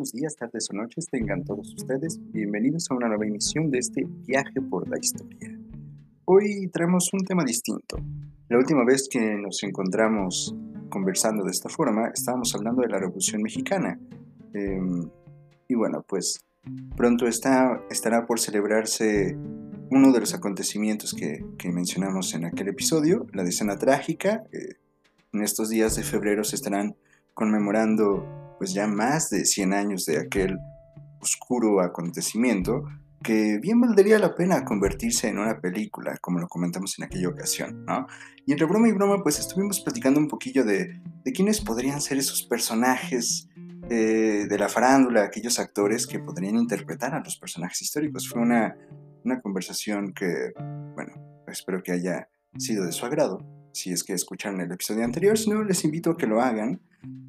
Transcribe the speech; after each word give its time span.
buenos 0.00 0.12
días, 0.12 0.34
tardes 0.34 0.66
o 0.70 0.76
noches 0.76 1.08
tengan 1.10 1.44
todos 1.44 1.74
ustedes. 1.74 2.18
Bienvenidos 2.32 2.90
a 2.90 2.94
una 2.94 3.08
nueva 3.08 3.26
emisión 3.26 3.70
de 3.70 3.80
este 3.80 4.06
viaje 4.26 4.62
por 4.62 4.88
la 4.88 4.96
historia. 4.98 5.54
Hoy 6.24 6.70
traemos 6.72 7.12
un 7.12 7.22
tema 7.22 7.44
distinto. 7.44 7.98
La 8.48 8.56
última 8.56 8.82
vez 8.86 9.10
que 9.10 9.20
nos 9.36 9.62
encontramos 9.62 10.54
conversando 10.88 11.44
de 11.44 11.50
esta 11.50 11.68
forma, 11.68 12.08
estábamos 12.14 12.54
hablando 12.54 12.80
de 12.80 12.88
la 12.88 12.98
Revolución 12.98 13.42
Mexicana. 13.42 14.00
Em, 14.54 15.06
y 15.68 15.74
bueno, 15.74 16.02
pues 16.08 16.46
pronto 16.96 17.26
está, 17.26 17.82
estará 17.90 18.24
por 18.24 18.40
celebrarse 18.40 19.36
uno 19.90 20.12
de 20.12 20.20
los 20.20 20.32
acontecimientos 20.32 21.12
que, 21.12 21.44
mencionamos 21.70 22.32
en 22.32 22.46
aquel 22.46 22.68
episodio, 22.68 23.26
la 23.34 23.44
decena 23.44 23.76
trágica. 23.76 24.44
Eh, 24.50 24.76
en 25.34 25.42
estos 25.42 25.68
días 25.68 25.94
de 25.96 26.04
febrero 26.04 26.42
se 26.42 26.56
estarán 26.56 26.96
conmemorando 27.34 28.39
pues 28.60 28.74
ya 28.74 28.86
más 28.86 29.30
de 29.30 29.46
100 29.46 29.72
años 29.72 30.04
de 30.04 30.18
aquel 30.18 30.58
oscuro 31.18 31.80
acontecimiento 31.80 32.84
que 33.22 33.58
bien 33.58 33.80
valdría 33.80 34.18
la 34.18 34.34
pena 34.34 34.66
convertirse 34.66 35.28
en 35.28 35.38
una 35.38 35.62
película, 35.62 36.18
como 36.20 36.40
lo 36.40 36.46
comentamos 36.46 36.98
en 36.98 37.06
aquella 37.06 37.30
ocasión, 37.30 37.86
¿no? 37.86 38.06
Y 38.44 38.52
entre 38.52 38.66
broma 38.66 38.88
y 38.88 38.92
broma, 38.92 39.22
pues 39.22 39.38
estuvimos 39.38 39.80
platicando 39.80 40.20
un 40.20 40.28
poquillo 40.28 40.62
de, 40.62 41.00
de 41.24 41.32
quiénes 41.32 41.62
podrían 41.62 42.02
ser 42.02 42.18
esos 42.18 42.42
personajes 42.42 43.48
eh, 43.88 44.46
de 44.46 44.58
la 44.58 44.68
farándula, 44.68 45.24
aquellos 45.24 45.58
actores 45.58 46.06
que 46.06 46.18
podrían 46.18 46.56
interpretar 46.56 47.14
a 47.14 47.20
los 47.20 47.38
personajes 47.38 47.80
históricos. 47.80 48.28
Fue 48.28 48.42
una, 48.42 48.76
una 49.24 49.40
conversación 49.40 50.12
que, 50.12 50.52
bueno, 50.94 51.14
espero 51.46 51.82
que 51.82 51.92
haya 51.92 52.28
sido 52.58 52.84
de 52.84 52.92
su 52.92 53.06
agrado. 53.06 53.59
Si 53.72 53.92
es 53.92 54.04
que 54.04 54.12
escucharon 54.12 54.60
el 54.60 54.72
episodio 54.72 55.04
anterior, 55.04 55.38
si 55.38 55.50
no, 55.50 55.62
les 55.62 55.84
invito 55.84 56.10
a 56.10 56.16
que 56.16 56.26
lo 56.26 56.40
hagan. 56.40 56.80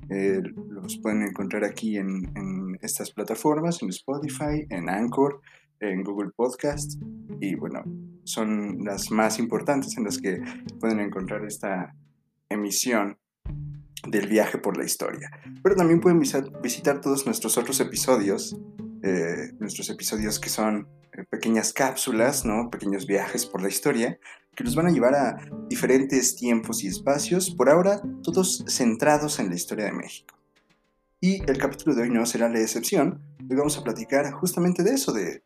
Eh, 0.09 0.41
los 0.69 0.97
pueden 0.97 1.21
encontrar 1.21 1.63
aquí 1.63 1.97
en, 1.97 2.77
estas 2.81 3.11
plataformas, 3.11 3.81
en 3.81 3.89
Spotify, 3.89 4.65
en 4.69 4.89
Anchor, 4.89 5.41
en 5.79 6.03
Google 6.03 6.31
Podcast. 6.35 7.01
Y 7.39 7.55
bueno, 7.55 7.83
son 8.23 8.83
las 8.83 9.11
más 9.11 9.39
importantes 9.39 9.97
en 9.97 10.05
las 10.05 10.17
que 10.17 10.41
pueden 10.79 10.99
encontrar 10.99 11.45
esta 11.45 11.95
emisión 12.49 13.17
del 14.07 14.27
viaje 14.27 14.57
por 14.57 14.77
la 14.77 14.83
historia. 14.83 15.29
Pero 15.63 15.75
también 15.75 16.01
pueden 16.01 16.19
visitar 16.19 17.01
todos 17.01 17.25
nuestros 17.25 17.57
otros 17.57 17.79
episodios, 17.79 18.57
eh, 19.03 19.51
nuestros 19.59 19.89
episodios 19.89 20.39
que 20.39 20.49
son 20.49 20.87
eh, 21.13 21.23
pequeñas 21.29 21.71
cápsulas, 21.71 22.45
¿no? 22.45 22.69
pequeños 22.69 23.05
viajes 23.05 23.45
por 23.45 23.61
la 23.61 23.69
historia, 23.69 24.19
que 24.55 24.63
nos 24.63 24.75
van 24.75 24.87
a 24.87 24.91
llevar 24.91 25.15
a 25.15 25.37
diferentes 25.69 26.35
tiempos 26.35 26.83
y 26.83 26.87
espacios, 26.87 27.49
por 27.51 27.69
ahora 27.69 28.01
todos 28.23 28.63
centrados 28.67 29.39
en 29.39 29.49
la 29.49 29.55
historia 29.55 29.85
de 29.85 29.93
México. 29.93 30.35
Y 31.19 31.41
el 31.49 31.57
capítulo 31.57 31.95
de 31.95 32.03
hoy 32.03 32.09
no 32.09 32.25
será 32.25 32.49
la 32.49 32.59
excepción, 32.59 33.21
hoy 33.39 33.55
vamos 33.55 33.77
a 33.77 33.83
platicar 33.83 34.31
justamente 34.31 34.83
de 34.83 34.93
eso, 34.95 35.13
de 35.13 35.43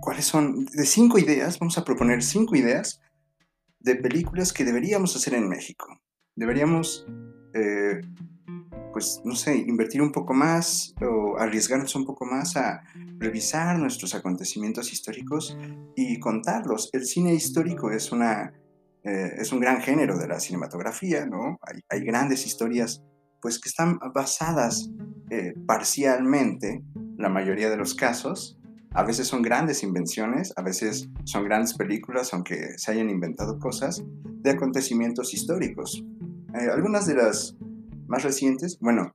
cuáles 0.00 0.26
son, 0.26 0.66
de 0.66 0.84
cinco 0.84 1.18
ideas, 1.18 1.58
vamos 1.58 1.78
a 1.78 1.84
proponer 1.84 2.22
cinco 2.22 2.54
ideas 2.56 3.00
de 3.80 3.96
películas 3.96 4.52
que 4.52 4.64
deberíamos 4.64 5.16
hacer 5.16 5.34
en 5.34 5.48
México. 5.48 6.00
Deberíamos 6.36 7.06
eh, 7.54 8.00
pues, 8.92 9.20
no 9.24 9.34
sé, 9.34 9.56
invertir 9.56 10.02
un 10.02 10.12
poco 10.12 10.34
más 10.34 10.94
o 11.00 11.36
arriesgarnos 11.38 11.94
un 11.94 12.04
poco 12.04 12.24
más 12.24 12.56
a 12.56 12.82
revisar 13.18 13.78
nuestros 13.78 14.14
acontecimientos 14.14 14.92
históricos 14.92 15.56
y 15.96 16.18
contarlos. 16.18 16.90
El 16.92 17.04
cine 17.04 17.34
histórico 17.34 17.90
es, 17.90 18.12
una, 18.12 18.52
eh, 19.04 19.32
es 19.38 19.52
un 19.52 19.60
gran 19.60 19.80
género 19.80 20.18
de 20.18 20.28
la 20.28 20.40
cinematografía, 20.40 21.26
¿no? 21.26 21.58
Hay, 21.88 22.00
grandes 22.04 22.46
historias, 22.46 23.02
pues, 23.40 23.58
que 23.58 23.68
están 23.68 23.98
basadas 24.14 24.90
eh, 25.30 25.54
parcialmente, 25.66 26.82
la 27.16 27.28
mayoría 27.28 27.70
de 27.70 27.76
los 27.76 27.94
casos. 27.94 28.58
A 28.94 29.02
veces 29.02 29.26
son 29.26 29.42
grandes 29.42 29.82
invenciones, 29.82 30.54
a 30.56 30.62
veces 30.62 31.08
son 31.24 31.44
grandes 31.44 31.74
películas, 31.74 32.32
aunque 32.32 32.78
se 32.78 32.90
hayan 32.90 33.10
inventado 33.10 33.58
cosas, 33.58 34.02
de 34.24 34.50
acontecimientos 34.50 35.34
históricos. 35.34 36.04
Eh, 36.54 36.68
algunas 36.72 37.06
de 37.06 37.14
las 37.14 37.56
más 38.08 38.24
recientes, 38.24 38.78
bueno, 38.80 39.14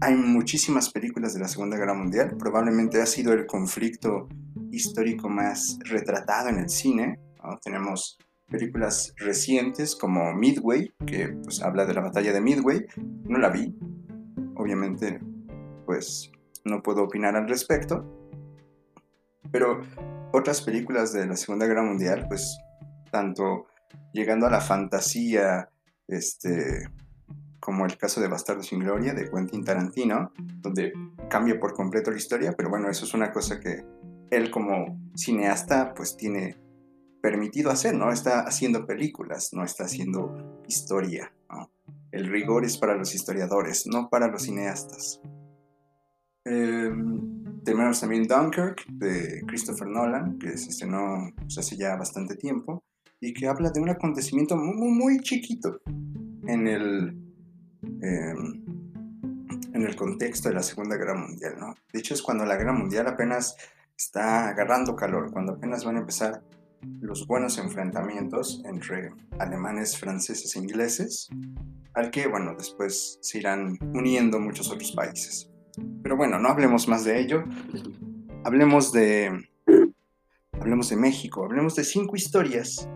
hay 0.00 0.14
muchísimas 0.14 0.90
películas 0.90 1.34
de 1.34 1.40
la 1.40 1.48
Segunda 1.48 1.76
Guerra 1.76 1.94
Mundial, 1.94 2.36
probablemente 2.38 3.02
ha 3.02 3.06
sido 3.06 3.32
el 3.32 3.46
conflicto 3.46 4.28
histórico 4.70 5.28
más 5.28 5.78
retratado 5.84 6.48
en 6.48 6.58
el 6.58 6.70
cine. 6.70 7.18
Tenemos 7.62 8.18
películas 8.48 9.12
recientes 9.16 9.94
como 9.94 10.32
Midway, 10.32 10.92
que 11.06 11.28
pues 11.42 11.62
habla 11.62 11.84
de 11.84 11.94
la 11.94 12.00
batalla 12.00 12.32
de 12.32 12.40
Midway, 12.40 12.86
no 13.24 13.38
la 13.38 13.50
vi, 13.50 13.76
obviamente 14.56 15.20
pues 15.84 16.30
no 16.64 16.82
puedo 16.82 17.02
opinar 17.02 17.36
al 17.36 17.48
respecto, 17.48 18.04
pero 19.50 19.82
otras 20.32 20.62
películas 20.62 21.12
de 21.12 21.26
la 21.26 21.36
Segunda 21.36 21.66
Guerra 21.66 21.82
Mundial, 21.82 22.26
pues 22.28 22.58
tanto 23.10 23.66
llegando 24.12 24.46
a 24.46 24.50
la 24.50 24.60
fantasía, 24.60 25.68
este, 26.08 26.88
como 27.64 27.86
el 27.86 27.96
caso 27.96 28.20
de 28.20 28.28
Bastardo 28.28 28.62
sin 28.62 28.80
Gloria 28.80 29.14
de 29.14 29.30
Quentin 29.30 29.64
Tarantino, 29.64 30.32
donde 30.60 30.92
cambia 31.30 31.58
por 31.58 31.72
completo 31.72 32.10
la 32.10 32.18
historia, 32.18 32.52
pero 32.54 32.68
bueno, 32.68 32.90
eso 32.90 33.06
es 33.06 33.14
una 33.14 33.32
cosa 33.32 33.58
que 33.58 33.82
él 34.30 34.50
como 34.50 35.00
cineasta 35.16 35.94
pues 35.94 36.14
tiene 36.14 36.58
permitido 37.22 37.70
hacer, 37.70 37.94
¿no? 37.94 38.12
Está 38.12 38.40
haciendo 38.40 38.84
películas, 38.84 39.54
no 39.54 39.64
está 39.64 39.84
haciendo 39.84 40.60
historia, 40.68 41.32
El 42.12 42.26
rigor 42.26 42.66
es 42.66 42.76
para 42.76 42.96
los 42.96 43.14
historiadores, 43.14 43.86
no 43.86 44.10
para 44.10 44.28
los 44.28 44.42
cineastas. 44.42 45.22
Em, 46.44 47.62
tenemos 47.64 47.98
también 47.98 48.24
Dunkirk 48.24 48.86
de 48.88 49.42
Christopher 49.46 49.88
Nolan, 49.88 50.38
que 50.38 50.58
se 50.58 50.68
estrenó 50.68 51.32
pues, 51.34 51.56
hace 51.56 51.78
ya 51.78 51.96
bastante 51.96 52.36
tiempo 52.36 52.84
y 53.20 53.32
que 53.32 53.48
habla 53.48 53.70
de 53.70 53.80
un 53.80 53.88
acontecimiento 53.88 54.54
muy, 54.54 54.90
muy 54.90 55.18
chiquito 55.20 55.80
en 56.46 56.68
el, 56.68 57.23
em, 58.02 58.64
en 59.72 59.82
el 59.82 59.96
contexto 59.96 60.48
de 60.48 60.54
la 60.54 60.62
Segunda 60.62 60.96
Guerra 60.96 61.14
Mundial. 61.14 61.54
¿no? 61.58 61.74
De 61.92 61.98
hecho, 61.98 62.14
es 62.14 62.22
cuando 62.22 62.44
la 62.44 62.56
Guerra 62.56 62.72
Mundial 62.72 63.06
apenas 63.06 63.56
está 63.96 64.48
agarrando 64.48 64.96
calor, 64.96 65.32
cuando 65.32 65.52
apenas 65.52 65.84
van 65.84 65.96
a 65.96 66.00
empezar 66.00 66.42
los 67.00 67.26
buenos 67.26 67.58
enfrentamientos 67.58 68.62
entre 68.66 69.12
alemanes, 69.38 69.98
franceses 69.98 70.54
e 70.54 70.58
ingleses, 70.58 71.28
al 71.94 72.10
que, 72.10 72.26
bueno, 72.26 72.54
después 72.56 73.18
se 73.22 73.38
irán 73.38 73.78
uniendo 73.94 74.38
muchos 74.38 74.70
otros 74.70 74.92
países. 74.92 75.50
Pero 76.02 76.16
bueno, 76.16 76.38
no 76.38 76.48
hablemos 76.48 76.88
más 76.88 77.04
de 77.04 77.20
ello. 77.20 77.44
Hablemos 78.44 78.92
de, 78.92 79.48
hablemos 80.52 80.88
de 80.90 80.96
México, 80.96 81.44
hablemos 81.44 81.74
de 81.76 81.84
cinco 81.84 82.16
historias 82.16 82.88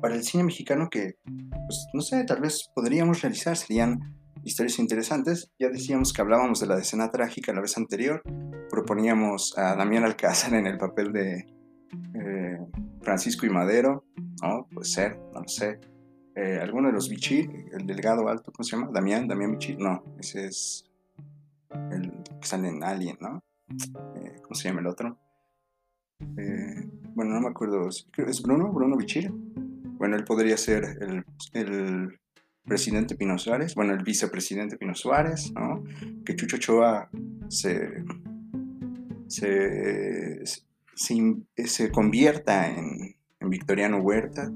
para 0.00 0.14
el 0.14 0.22
cine 0.22 0.44
mexicano 0.44 0.88
que, 0.90 1.16
pues, 1.24 1.86
no 1.92 2.00
sé, 2.00 2.24
tal 2.24 2.40
vez 2.40 2.70
podríamos 2.74 3.22
realizar, 3.22 3.56
serían 3.56 4.14
historias 4.44 4.78
interesantes. 4.78 5.50
Ya 5.58 5.68
decíamos 5.68 6.12
que 6.12 6.22
hablábamos 6.22 6.60
de 6.60 6.66
la 6.66 6.76
decena 6.76 7.10
trágica 7.10 7.52
la 7.52 7.60
vez 7.60 7.76
anterior, 7.76 8.22
proponíamos 8.70 9.56
a 9.58 9.74
Damián 9.74 10.04
Alcázar 10.04 10.54
en 10.54 10.66
el 10.66 10.78
papel 10.78 11.12
de 11.12 11.46
eh, 12.14 12.58
Francisco 13.02 13.46
y 13.46 13.50
Madero, 13.50 14.04
¿no? 14.42 14.66
Puede 14.72 14.86
ser, 14.86 15.18
no 15.32 15.40
lo 15.40 15.48
sé. 15.48 15.80
Eh, 16.36 16.58
alguno 16.60 16.88
de 16.88 16.94
los 16.94 17.08
Bichir, 17.08 17.48
el 17.72 17.86
delgado 17.86 18.28
alto, 18.28 18.52
¿cómo 18.52 18.64
se 18.64 18.76
llama? 18.76 18.90
Damián, 18.92 19.28
Damián 19.28 19.52
Bichir, 19.52 19.78
no, 19.78 20.02
ese 20.18 20.46
es 20.46 20.90
el 21.92 22.12
que 22.40 22.46
sale 22.46 22.68
en 22.68 22.82
Alien, 22.82 23.16
¿no? 23.20 23.42
Eh, 24.16 24.40
¿Cómo 24.42 24.54
se 24.54 24.68
llama 24.68 24.80
el 24.80 24.86
otro? 24.86 25.18
bueno, 27.14 27.34
no 27.34 27.40
me 27.40 27.48
acuerdo, 27.48 27.88
¿es 27.88 28.42
Bruno? 28.42 28.72
¿Bruno 28.72 28.96
Bichir? 28.96 29.30
Bueno, 29.30 30.16
él 30.16 30.24
podría 30.24 30.56
ser 30.56 30.84
el, 31.52 32.18
presidente 32.64 33.14
Pino 33.14 33.38
Suárez, 33.38 33.74
bueno, 33.74 33.92
el 33.92 34.02
vicepresidente 34.02 34.76
Pino 34.76 34.94
Suárez, 34.94 35.52
¿no? 35.54 35.84
Que 36.24 36.34
Chucho 36.34 36.56
Choa 36.56 37.10
se, 37.48 38.04
se, 40.94 41.90
convierta 41.92 42.68
en, 42.68 43.14
Victoriano 43.46 43.98
Huerta, 43.98 44.50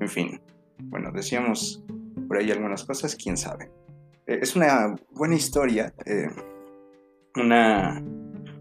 en 0.00 0.08
fin. 0.08 0.40
Bueno, 0.78 1.12
decíamos 1.12 1.84
por 2.26 2.38
ahí 2.38 2.50
algunas 2.50 2.82
cosas, 2.82 3.14
quién 3.14 3.36
sabe. 3.36 3.70
Eh, 4.26 4.40
es 4.42 4.56
una 4.56 4.96
buena 5.12 5.36
historia, 5.36 5.94
eh, 6.06 6.28
una, 7.36 8.02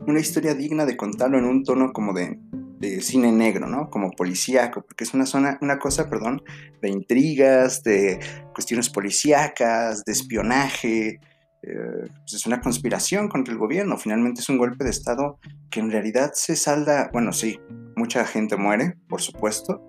una 0.06 0.19
historia 0.19 0.54
digna 0.54 0.86
de 0.86 0.95
contarlo 0.95 1.39
en 1.39 1.45
un 1.45 1.63
tono 1.63 1.92
como 1.94 2.13
de 2.13 2.38
de 2.80 3.02
cine 3.02 3.31
negro, 3.31 3.68
¿no? 3.68 3.90
Como 3.90 4.12
policíaco, 4.12 4.81
porque 4.81 5.04
es 5.04 5.14
una 5.14 5.26
zona, 5.26 5.60
una 5.62 5.78
cosa, 5.80 6.10
perdón, 6.10 6.42
de 6.81 6.90
intrigas, 6.90 7.84
de 7.84 8.20
cuestiones 8.54 8.90
policíacas, 8.90 10.06
de 10.06 10.12
espionaje. 10.14 11.20
Eh, 11.62 12.08
pues 12.22 12.34
es 12.34 12.46
una 12.46 12.62
conspiración 12.62 13.28
contra 13.28 13.54
el 13.54 13.60
gobierno. 13.60 13.98
Finalmente 13.98 14.40
es 14.40 14.48
un 14.48 14.58
golpe 14.58 14.86
de 14.86 14.92
Estado 14.92 15.40
que 15.70 15.81
en 15.81 15.92
realidad 15.92 16.31
se 16.34 16.56
salda, 16.56 17.10
bueno, 17.12 17.34
sí, 17.34 17.60
mucha 17.98 18.26
gente 18.26 18.56
muere, 18.56 18.96
por 19.10 19.22
supuesto, 19.22 19.84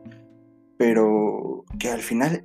pero 0.77 1.65
que 1.79 1.91
al 1.91 2.01
final 2.01 2.45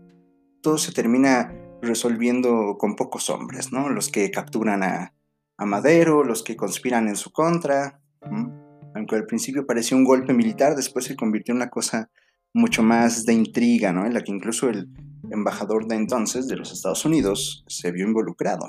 todo 0.62 0.78
se 0.78 0.92
termina 0.92 1.54
resolviendo 1.82 2.78
con 2.78 2.96
pocos 2.96 3.32
hombres, 3.32 3.72
¿no? 3.72 3.90
Los 3.90 4.10
que 4.10 4.30
capturan 4.30 4.84
a, 4.84 5.14
a 5.58 5.66
Madero, 5.66 6.24
los 6.24 6.44
que 6.44 6.56
conspiran 6.56 7.08
en 7.08 7.16
su 7.16 7.32
contra. 7.32 8.00
Aunque 8.96 9.16
al 9.16 9.26
principio 9.26 9.66
parecía 9.66 9.98
un 9.98 10.06
golpe 10.06 10.34
militar, 10.34 10.76
después 10.76 11.06
se 11.06 11.18
convirtió 11.18 11.52
en 11.52 11.58
una 11.58 11.70
cosa 11.70 12.10
mucho 12.54 12.82
más 12.82 13.26
de 13.26 13.34
intriga, 13.34 13.92
¿no? 13.92 14.06
En 14.06 14.14
la 14.14 14.22
que 14.22 14.32
incluso 14.32 14.70
el 14.70 14.88
embajador 15.30 15.86
de 15.88 15.96
entonces 15.96 16.48
de 16.48 16.56
los 16.56 16.72
Estados 16.72 17.04
Unidos 17.04 17.66
se 17.68 17.92
vio 17.92 18.08
involucrado 18.08 18.66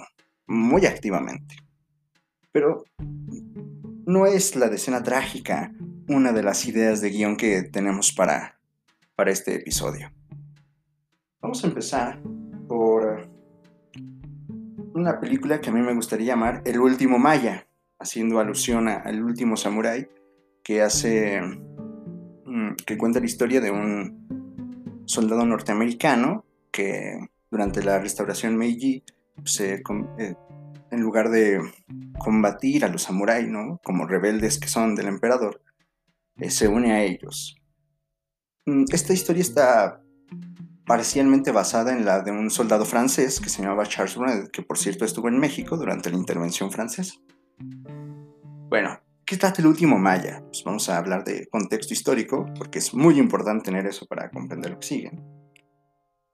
muy 0.48 0.84
activamente. 0.84 1.54
Pero 2.50 2.84
no 4.06 4.26
es 4.26 4.56
la 4.56 4.68
decena 4.68 5.04
trágica 5.04 5.72
una 6.08 6.32
de 6.32 6.42
las 6.42 6.66
ideas 6.66 7.00
de 7.00 7.10
guion 7.10 7.36
que 7.36 7.62
tenemos 7.62 8.12
para, 8.12 8.58
para 9.14 9.30
este 9.30 9.54
episodio. 9.54 10.12
Vamos 11.40 11.62
a 11.62 11.68
empezar 11.68 12.20
por 12.66 13.28
una 14.94 15.20
película 15.20 15.60
que 15.60 15.70
a 15.70 15.72
mí 15.72 15.82
me 15.82 15.94
gustaría 15.94 16.34
llamar 16.34 16.62
El 16.64 16.80
último 16.80 17.18
Maya, 17.18 17.68
haciendo 18.06 18.38
alusión 18.38 18.86
al 18.88 19.22
último 19.22 19.56
samurái 19.56 20.08
que 20.62 20.80
hace 20.80 21.40
mm, 22.44 22.74
que 22.86 22.96
cuenta 22.96 23.18
la 23.18 23.26
historia 23.26 23.60
de 23.60 23.72
un 23.72 25.02
soldado 25.06 25.44
norteamericano 25.44 26.44
que 26.70 27.18
durante 27.50 27.82
la 27.82 27.98
restauración 27.98 28.56
Meiji 28.56 29.02
se, 29.44 29.82
eh, 30.18 30.34
en 30.90 31.00
lugar 31.00 31.30
de 31.30 31.60
combatir 32.18 32.84
a 32.84 32.88
los 32.88 33.02
samuráis, 33.02 33.48
¿no? 33.48 33.80
como 33.82 34.06
rebeldes 34.06 34.58
que 34.58 34.68
son 34.68 34.94
del 34.94 35.08
emperador, 35.08 35.60
eh, 36.38 36.50
se 36.50 36.68
une 36.68 36.92
a 36.92 37.02
ellos. 37.02 37.56
Mm, 38.66 38.84
esta 38.92 39.12
historia 39.12 39.42
está 39.42 40.00
parcialmente 40.86 41.50
basada 41.50 41.92
en 41.92 42.04
la 42.04 42.20
de 42.20 42.30
un 42.30 42.50
soldado 42.50 42.84
francés 42.84 43.40
que 43.40 43.48
se 43.48 43.62
llamaba 43.62 43.86
Charles 43.86 44.16
Brunet, 44.16 44.50
que 44.52 44.62
por 44.62 44.78
cierto 44.78 45.04
estuvo 45.04 45.28
en 45.28 45.38
México 45.38 45.76
durante 45.76 46.08
la 46.10 46.16
intervención 46.16 46.70
francesa. 46.70 47.14
Bueno, 48.68 48.98
¿qué 49.24 49.36
trata 49.36 49.62
el 49.62 49.68
último 49.68 49.96
Maya? 49.96 50.42
Pues 50.46 50.64
vamos 50.64 50.88
a 50.88 50.98
hablar 50.98 51.22
de 51.22 51.46
contexto 51.46 51.94
histórico, 51.94 52.46
porque 52.58 52.80
es 52.80 52.92
muy 52.94 53.16
importante 53.20 53.66
tener 53.66 53.86
eso 53.86 54.06
para 54.06 54.28
comprender 54.28 54.72
lo 54.72 54.80
que 54.80 54.86
sigue. 54.86 55.12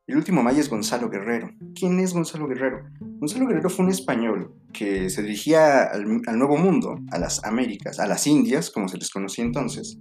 El 0.07 0.17
último 0.17 0.43
Maya 0.43 0.61
es 0.61 0.71
Gonzalo 0.71 1.11
Guerrero. 1.11 1.51
¿Quién 1.75 2.01
es 2.01 2.15
Gonzalo 2.15 2.49
Guerrero? 2.49 2.89
Gonzalo 3.01 3.47
Guerrero 3.47 3.69
fue 3.69 3.85
un 3.85 3.91
español 3.91 4.55
que 4.73 5.11
se 5.11 5.23
dirigía 5.23 5.83
al, 5.85 6.07
Nuevo 6.39 6.57
Mundo, 6.57 6.99
a 7.11 7.19
las 7.19 7.45
Américas, 7.45 8.01
a 8.01 8.07
las 8.07 8.27
Indias, 8.27 8.71
como 8.71 8.89
se 8.89 8.97
les 8.97 9.11
conocía 9.11 9.45
entonces, 9.45 9.99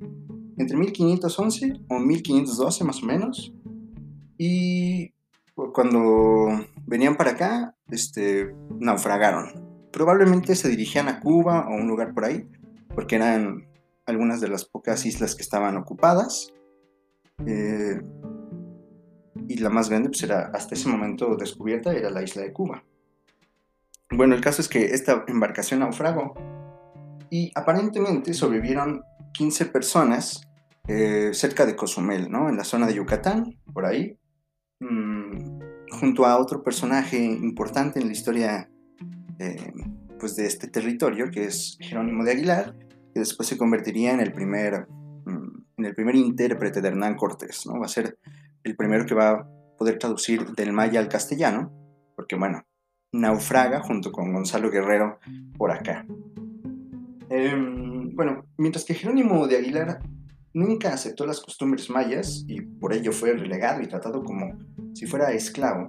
entre 0.57 0.77
1511 0.77 1.73
o 1.89 1.99
1512 1.99 2.83
más 2.85 3.03
o 3.03 3.05
menos. 3.05 3.53
Y 4.37 5.13
cuando 5.53 6.65
venían 6.85 7.17
para 7.17 7.31
acá, 7.31 7.75
este, 7.89 8.55
naufragaron. 8.79 9.70
Probablemente 9.91 10.55
se 10.55 10.69
dirigían 10.69 11.07
a 11.07 11.19
Cuba 11.19 11.67
o 11.67 11.75
un 11.75 11.87
lugar 11.87 12.13
por 12.13 12.25
ahí, 12.25 12.47
porque 12.95 13.15
eran 13.15 13.67
algunas 14.05 14.41
de 14.41 14.47
las 14.47 14.65
pocas 14.65 15.05
islas 15.05 15.35
que 15.35 15.41
estaban 15.41 15.77
ocupadas. 15.77 16.53
Eh, 17.45 18.01
y 19.47 19.57
la 19.57 19.69
más 19.69 19.89
grande, 19.89 20.09
pues 20.09 20.23
era 20.23 20.51
hasta 20.53 20.75
ese 20.75 20.89
momento 20.89 21.35
descubierta, 21.35 21.93
era 21.93 22.09
la 22.09 22.23
isla 22.23 22.41
de 22.41 22.53
Cuba. 22.53 22.83
Bueno, 24.09 24.35
el 24.35 24.41
caso 24.41 24.61
es 24.61 24.67
que 24.67 24.85
esta 24.85 25.23
embarcación 25.27 25.79
naufragó 25.79 26.33
y 27.29 27.51
aparentemente 27.55 28.33
sobrevivieron 28.33 29.03
15 29.33 29.67
personas 29.67 30.41
eh, 30.87 31.31
cerca 31.33 31.65
de 31.65 31.75
Cozumel, 31.75 32.29
¿no? 32.29 32.49
En 32.49 32.57
la 32.57 32.63
zona 32.63 32.87
de 32.87 32.95
Yucatán, 32.95 33.57
por 33.71 33.85
ahí, 33.85 34.17
mm, 34.79 35.59
junto 35.91 36.25
a 36.25 36.37
otro 36.37 36.63
personaje 36.63 37.17
importante 37.17 37.99
en 37.99 38.07
la 38.07 38.13
historia 38.13 38.70
pues 40.19 40.35
de 40.35 40.45
este 40.45 40.67
territorio, 40.67 41.31
que 41.31 41.45
es 41.45 41.77
Jerónimo 41.79 42.23
de 42.23 42.31
Aguilar, 42.31 42.75
que 43.13 43.19
después 43.19 43.47
se 43.49 43.57
convertiría 43.57 44.13
en 44.13 44.19
el 44.19 44.31
primer, 44.33 44.87
mm, 45.25 45.63
en 45.77 45.85
el 45.85 45.95
primer 45.95 46.15
intérprete 46.15 46.81
de 46.81 46.87
Hernán 46.87 47.15
Cortés, 47.15 47.65
¿no? 47.65 47.79
Va 47.79 47.85
a 47.85 47.89
ser 47.89 48.17
el 48.63 48.75
primero 48.75 49.05
que 49.05 49.15
va 49.15 49.29
a 49.31 49.47
poder 49.77 49.97
traducir 49.97 50.45
del 50.51 50.73
maya 50.73 50.99
al 50.99 51.09
castellano, 51.09 51.71
porque 52.15 52.35
bueno, 52.35 52.63
naufraga 53.11 53.81
junto 53.81 54.11
con 54.11 54.31
Gonzalo 54.31 54.69
Guerrero 54.69 55.19
por 55.57 55.71
acá. 55.71 56.05
Em, 57.29 58.15
bueno, 58.15 58.45
mientras 58.57 58.85
que 58.85 58.93
Jerónimo 58.93 59.47
de 59.47 59.57
Aguilar 59.57 59.99
nunca 60.53 60.93
aceptó 60.93 61.25
las 61.25 61.41
costumbres 61.41 61.89
mayas 61.89 62.43
y 62.47 62.61
por 62.61 62.93
ello 62.93 63.11
fue 63.11 63.33
relegado 63.33 63.81
y 63.81 63.87
tratado 63.87 64.23
como 64.23 64.57
si 64.93 65.07
fuera 65.07 65.31
esclavo, 65.31 65.87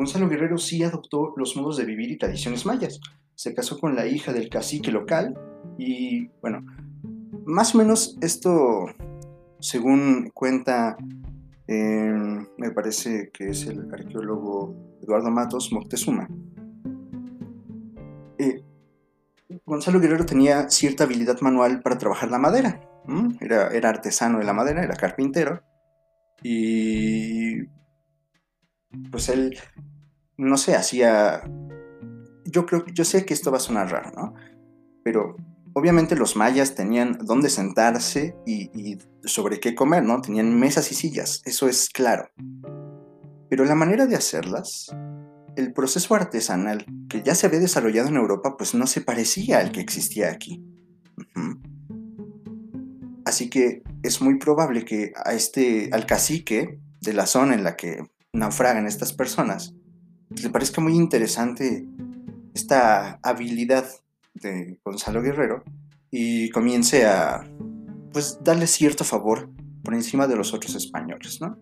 Gonzalo 0.00 0.30
Guerrero 0.30 0.56
sí 0.56 0.82
adoptó 0.82 1.34
los 1.36 1.54
modos 1.56 1.76
de 1.76 1.84
vivir 1.84 2.10
y 2.10 2.16
tradiciones 2.16 2.64
mayas. 2.64 3.02
Se 3.34 3.54
casó 3.54 3.78
con 3.78 3.94
la 3.94 4.06
hija 4.06 4.32
del 4.32 4.48
cacique 4.48 4.90
local 4.90 5.38
y 5.76 6.28
bueno, 6.40 6.64
más 7.44 7.74
o 7.74 7.78
menos 7.78 8.16
esto, 8.22 8.86
según 9.58 10.30
cuenta 10.32 10.96
me 11.68 12.70
parece 12.74 13.30
que 13.30 13.50
es 13.50 13.66
el 13.66 13.92
arqueólogo 13.92 14.74
Eduardo 15.02 15.30
Matos 15.30 15.70
Moctezuma. 15.70 16.30
Eh, 18.38 18.64
Gonzalo 19.66 20.00
Guerrero 20.00 20.24
tenía 20.24 20.70
cierta 20.70 21.04
habilidad 21.04 21.42
manual 21.42 21.82
para 21.82 21.98
trabajar 21.98 22.30
la 22.30 22.38
madera. 22.38 22.80
Era, 23.38 23.68
era, 23.68 23.90
artesano 23.90 24.38
de 24.38 24.44
la 24.44 24.54
madera, 24.54 24.82
era 24.82 24.94
carpintero. 24.94 25.62
Y 26.42 27.66
pues 29.10 29.28
él, 29.28 29.56
no 30.40 30.56
sé, 30.56 30.74
hacía... 30.74 31.42
Yo 32.44 32.66
creo, 32.66 32.84
yo 32.86 33.04
sé 33.04 33.24
que 33.24 33.34
esto 33.34 33.50
va 33.50 33.58
a 33.58 33.60
sonar 33.60 33.90
raro, 33.90 34.10
¿no? 34.16 34.34
Pero 35.04 35.36
Obviamente 35.72 36.16
los 36.16 36.34
mayas 36.34 36.74
tenían 36.74 37.18
dónde 37.22 37.48
sentarse 37.48 38.34
y, 38.44 38.98
sobre 39.24 39.60
qué 39.60 39.74
comer, 39.74 40.02
¿no? 40.02 40.20
Tenían 40.20 40.58
mesas 40.58 40.90
y 40.90 40.94
sillas, 40.96 41.42
eso 41.44 41.68
es 41.68 41.88
claro. 41.90 42.28
Pero 43.48 43.64
la 43.64 43.76
manera 43.76 44.06
de 44.06 44.16
hacerlas, 44.16 44.94
el 45.56 45.72
proceso 45.72 46.14
artesanal 46.14 46.84
que 47.08 47.22
ya 47.22 47.34
se 47.34 47.46
había 47.46 47.60
desarrollado 47.60 48.08
en 48.08 48.16
Europa, 48.16 48.56
pues 48.56 48.74
no 48.74 48.86
se 48.86 49.00
parecía 49.00 49.58
al 49.58 49.70
que 49.70 49.80
existía 49.80 50.30
aquí. 50.30 50.64
Así 53.24 53.48
que 53.48 53.82
es 54.02 54.20
muy 54.20 54.38
probable 54.38 54.84
que 54.84 55.12
a 55.24 55.34
este, 55.34 55.90
al 55.92 56.04
cacique 56.04 56.80
de 57.00 57.12
la 57.12 57.26
zona 57.26 57.54
en 57.54 57.62
la 57.62 57.76
que 57.76 58.02
naufragan 58.32 58.86
estas 58.86 59.12
personas, 59.12 59.74
le 60.30 60.50
parezca 60.50 60.80
muy 60.80 60.94
interesante 60.94 61.86
esta 62.54 63.18
habilidad 63.22 63.86
de 64.34 64.78
Gonzalo 64.84 65.22
Guerrero 65.22 65.64
y 66.10 66.50
comience 66.50 67.06
a 67.06 67.48
pues 68.12 68.38
darle 68.42 68.66
cierto 68.66 69.04
favor 69.04 69.50
por 69.82 69.94
encima 69.94 70.26
de 70.26 70.36
los 70.36 70.52
otros 70.54 70.74
españoles, 70.74 71.40
¿no? 71.40 71.58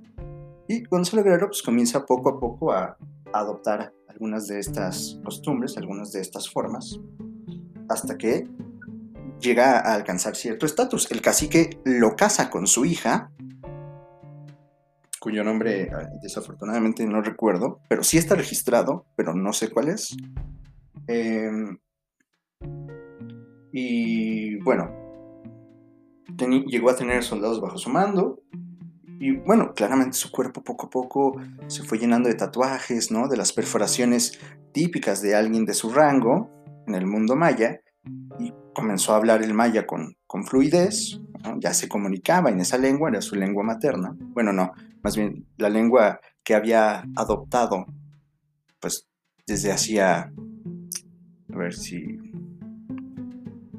Y 0.69 0.85
Gonzalo 0.85 1.23
Guerrero 1.23 1.49
pues 1.49 1.63
comienza 1.63 2.05
poco 2.05 2.31
a 2.31 2.41
poco 2.41 2.73
a, 2.73 2.97
adoptar 3.33 3.93
algunas 4.09 4.47
de 4.47 4.59
estas 4.59 5.21
costumbres, 5.23 5.77
algunas 5.77 6.13
de 6.13 6.21
estas 6.21 6.49
formas, 6.49 6.99
hasta 7.91 8.17
que 8.17 8.49
llega 9.39 9.79
a 9.81 9.95
alcanzar 9.95 10.35
cierto 10.35 10.65
estatus. 10.65 11.11
El 11.11 11.21
cacique 11.21 11.79
lo 11.85 12.17
casa 12.17 12.49
con 12.49 12.67
su 12.67 12.87
hija, 12.87 13.31
cuyo 15.19 15.45
nombre 15.45 15.91
ah, 15.93 16.09
desafortunadamente 16.23 17.05
no 17.07 17.23
recuerdo, 17.23 17.81
pero 17.89 18.03
sí 18.03 18.19
está 18.19 18.35
registrado, 18.35 19.07
pero 19.17 19.35
no 19.35 19.53
sé 19.53 19.71
cuál 19.71 19.89
es. 19.89 20.17
Eh, 21.07 21.51
y 23.73 24.57
bueno, 24.63 24.91
llegó 26.67 26.91
a 26.91 26.97
tener 26.97 27.23
soldados 27.23 27.61
bajo 27.61 27.79
su 27.79 27.91
mando. 27.91 28.43
Y 29.21 29.33
bueno, 29.33 29.73
claramente 29.75 30.17
su 30.17 30.31
cuerpo 30.31 30.63
poco 30.63 30.87
a 30.87 30.91
poco 30.91 31.41
se 31.67 31.83
fue 31.83 31.99
llenando 31.99 32.29
de 32.29 32.37
tatuajes, 32.37 33.11
¿no? 33.11 33.27
De 33.29 33.37
las 33.37 33.53
perforaciones 33.53 34.39
típicas 34.73 35.23
de 35.23 35.35
alguien 35.35 35.65
de 35.65 35.75
su 35.75 35.91
rango 35.91 36.51
en 36.87 36.95
el 36.95 37.07
mundo 37.07 37.35
maya. 37.35 37.81
Y 38.39 38.53
comenzó 38.75 39.13
a 39.13 39.17
hablar 39.17 39.43
el 39.43 39.55
maya 39.55 39.87
con, 39.87 40.17
con 40.29 40.45
fluidez, 40.45 41.19
ya 41.59 41.73
se 41.73 41.89
comunicaba 41.89 42.51
en 42.51 42.61
esa 42.61 42.77
lengua, 42.77 43.09
era 43.09 43.23
su 43.23 43.35
lengua 43.35 43.65
materna. 43.65 44.15
Bueno, 44.19 44.53
no, 44.53 44.73
más 45.03 45.17
bien 45.17 45.47
la 45.57 45.71
lengua 45.71 46.21
que 46.45 46.55
había 46.55 47.03
adoptado, 47.17 47.87
pues 48.79 49.09
desde 49.47 49.73
hacía, 49.73 50.31
a 51.53 51.57
ver 51.57 51.75
si 51.75 52.19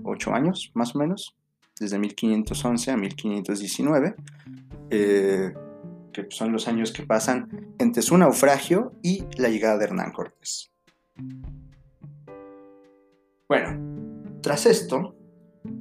ocho 0.03 0.33
años, 0.33 0.71
más 0.73 0.95
o 0.95 0.99
menos, 0.99 1.35
desde 1.79 1.99
1511 1.99 2.91
a 2.91 2.97
1519, 2.97 4.15
eh, 4.89 5.53
que 6.11 6.25
son 6.31 6.51
los 6.51 6.67
años 6.67 6.91
que 6.91 7.03
pasan 7.03 7.75
entre 7.77 8.01
su 8.01 8.17
naufragio 8.17 8.93
y 9.03 9.23
la 9.37 9.49
llegada 9.49 9.77
de 9.77 9.85
Hernán 9.85 10.11
Cortés. 10.11 10.71
Bueno, 13.47 14.41
tras 14.41 14.65
esto, 14.65 15.15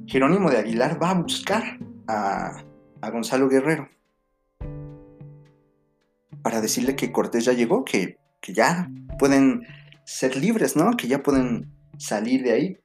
Jerónimo 0.09 0.49
de 0.49 0.57
Aguilar 0.57 1.01
va 1.01 1.11
a 1.11 1.21
buscar 1.21 1.77
a, 2.07 2.63
Gonzalo 3.11 3.47
Guerrero 3.47 3.87
para 6.41 6.61
decirle 6.61 6.95
que 6.95 7.11
Cortés 7.11 7.45
ya 7.45 7.53
llegó, 7.53 7.85
que, 7.85 8.17
que 8.41 8.53
ya 8.53 8.89
pueden 9.19 9.67
ser 10.05 10.35
libres, 10.35 10.75
¿no? 10.75 10.97
Que 10.97 11.07
ya 11.07 11.21
pueden 11.21 11.71
salir 11.99 12.41
de 12.41 12.51
ahí, 12.51 12.77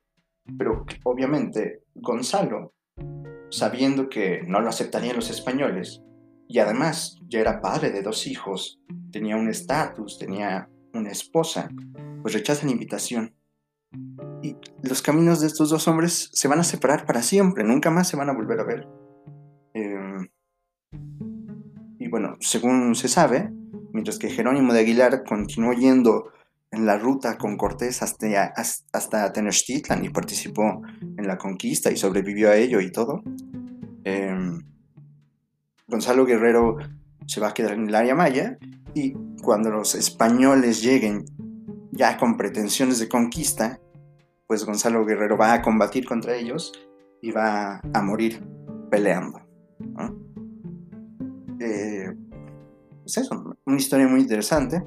pero 0.59 0.85
obviamente 1.04 1.83
Gonzalo, 1.95 2.75
sabiendo 3.50 4.11
que 4.11 4.43
no 4.47 4.61
lo 4.61 4.69
aceptarían 4.69 5.16
los 5.16 5.31
españoles, 5.31 6.02
y 6.47 6.59
además 6.59 7.19
ya 7.26 7.40
era 7.40 7.62
padre 7.62 7.90
de 7.90 8.02
dos 8.02 8.26
hijos, 8.26 8.81
tenía 9.11 9.37
un 9.37 9.49
estatus, 9.49 10.19
tenía 10.19 10.69
una 10.93 11.11
esposa, 11.11 11.71
pues 12.21 12.35
rechaza 12.35 12.66
la 12.66 12.73
invitación. 12.73 13.35
Y 14.45 14.59
los 14.83 15.01
caminos 15.01 15.41
de 15.41 15.47
estos 15.47 15.71
dos 15.71 15.89
hombres 15.89 16.29
se 16.35 16.49
van 16.49 16.61
a 16.61 16.65
separar 16.65 17.07
para 17.07 17.23
siempre, 17.23 17.65
nunca 17.65 17.91
más 17.91 18.09
se 18.09 18.19
van 18.19 18.29
a 18.29 18.35
volver 18.35 18.61
a 18.61 18.65
ver. 18.65 18.87
Em, 19.73 20.29
y 21.99 22.09
bueno, 22.09 22.37
según 22.41 22.95
se 22.95 23.09
sabe, 23.09 23.51
mientras 23.95 24.19
que 24.19 24.29
Jerónimo 24.29 24.75
de 24.75 24.81
Aguilar 24.81 25.25
continuó 25.25 25.73
yendo 25.73 26.31
en 26.71 26.85
la 26.85 26.99
ruta 26.99 27.39
con 27.39 27.57
Cortés 27.57 28.03
hasta, 28.03 28.53
hasta 28.93 29.33
Tenochtitlan 29.33 30.05
y 30.05 30.11
participó 30.11 30.83
en 31.01 31.27
la 31.27 31.39
conquista 31.39 31.91
y 31.91 31.97
sobrevivió 31.97 32.51
a 32.51 32.57
ello 32.57 32.83
y 32.83 32.93
todo, 32.93 33.23
em, 34.05 34.61
Gonzalo 35.89 36.27
Guerrero 36.27 36.77
se 37.27 37.41
va 37.41 37.49
a 37.49 37.55
quedar 37.55 37.73
en 37.73 37.89
el 37.89 37.95
área 37.95 38.15
maya 38.15 38.59
y 38.93 39.15
cuando 39.43 39.71
los 39.71 39.95
españoles 39.95 40.83
lleguen 40.83 41.25
ya 41.93 42.19
con 42.19 42.37
pretensiones 42.37 42.99
de 42.99 43.09
conquista, 43.09 43.81
pues 44.47 44.65
Gonzalo 44.65 45.05
Guerrero 45.05 45.37
va 45.37 45.55
a 45.55 45.63
combatir 45.63 46.07
contra 46.07 46.35
ellos 46.35 46.73
y 47.21 47.31
va 47.31 47.81
a 47.93 48.03
morir 48.03 48.43
peleando. 48.91 49.41
Eh, 51.61 52.15
pues 53.01 53.19
eso, 53.19 53.57
una 53.65 53.77
historia 53.77 54.07
muy 54.07 54.21
interesante. 54.21 54.83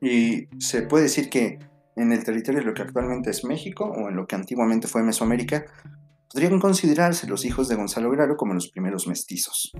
Y 0.00 0.48
se 0.58 0.82
puede 0.82 1.04
decir 1.04 1.28
que 1.28 1.58
en 1.96 2.12
el 2.12 2.24
territorio 2.24 2.60
de 2.60 2.66
lo 2.66 2.74
que 2.74 2.82
actualmente 2.82 3.30
es 3.30 3.44
México 3.44 3.84
o 3.84 4.08
en 4.08 4.16
lo 4.16 4.26
que 4.26 4.36
antiguamente 4.36 4.88
fue 4.88 5.02
Mesoamérica, 5.02 5.66
podrían 6.32 6.58
considerarse 6.58 7.26
los 7.26 7.44
hijos 7.44 7.68
de 7.68 7.76
Gonzalo 7.76 8.10
Guerrero 8.10 8.36
como 8.36 8.54
los 8.54 8.70
primeros 8.70 9.06
mestizos. 9.06 9.72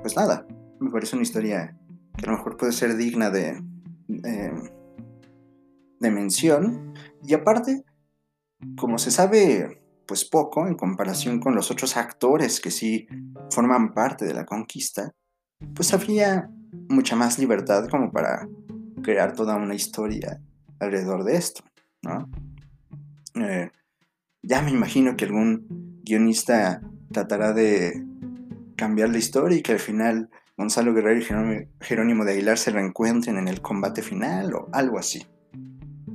Pues 0.00 0.16
nada, 0.16 0.46
me 0.80 0.90
parece 0.90 1.16
una 1.16 1.22
historia 1.22 1.76
que 2.16 2.26
a 2.26 2.30
lo 2.30 2.38
mejor 2.38 2.56
puede 2.56 2.72
ser 2.72 2.96
digna 2.96 3.30
de, 3.30 3.62
de. 6.10 6.92
Y 7.24 7.34
aparte, 7.34 7.84
como 8.76 8.98
se 8.98 9.10
sabe 9.10 9.82
pues 10.06 10.24
poco 10.24 10.66
en 10.66 10.74
comparación 10.74 11.40
con 11.40 11.54
los 11.54 11.70
otros 11.70 11.96
actores 11.96 12.60
que 12.60 12.70
sí 12.70 13.06
forman 13.50 13.94
parte 13.94 14.24
de 14.24 14.34
la 14.34 14.44
conquista, 14.44 15.14
pues 15.74 15.94
habría 15.94 16.50
mucha 16.88 17.16
más 17.16 17.38
libertad 17.38 17.88
como 17.88 18.10
para 18.10 18.46
crear 19.02 19.32
toda 19.34 19.56
una 19.56 19.74
historia 19.74 20.40
alrededor 20.80 21.24
de 21.24 21.36
esto. 21.36 21.62
Eh, 23.34 23.70
ya 24.42 24.62
me 24.62 24.72
imagino 24.72 25.16
que 25.16 25.24
algún 25.24 26.00
guionista 26.04 26.82
tratará 27.12 27.52
de 27.52 28.04
cambiar 28.76 29.10
la 29.10 29.18
historia 29.18 29.58
y 29.58 29.62
que 29.62 29.72
al 29.72 29.78
final 29.78 30.30
Gonzalo 30.56 30.92
Guerrero 30.92 31.20
y 31.20 31.68
Jerónimo 31.80 32.24
de 32.24 32.32
Aguilar 32.32 32.58
se 32.58 32.70
reencuentren 32.70 33.38
en 33.38 33.48
el 33.48 33.62
combate 33.62 34.02
final 34.02 34.54
o 34.54 34.68
algo 34.72 34.98
así. 34.98 35.26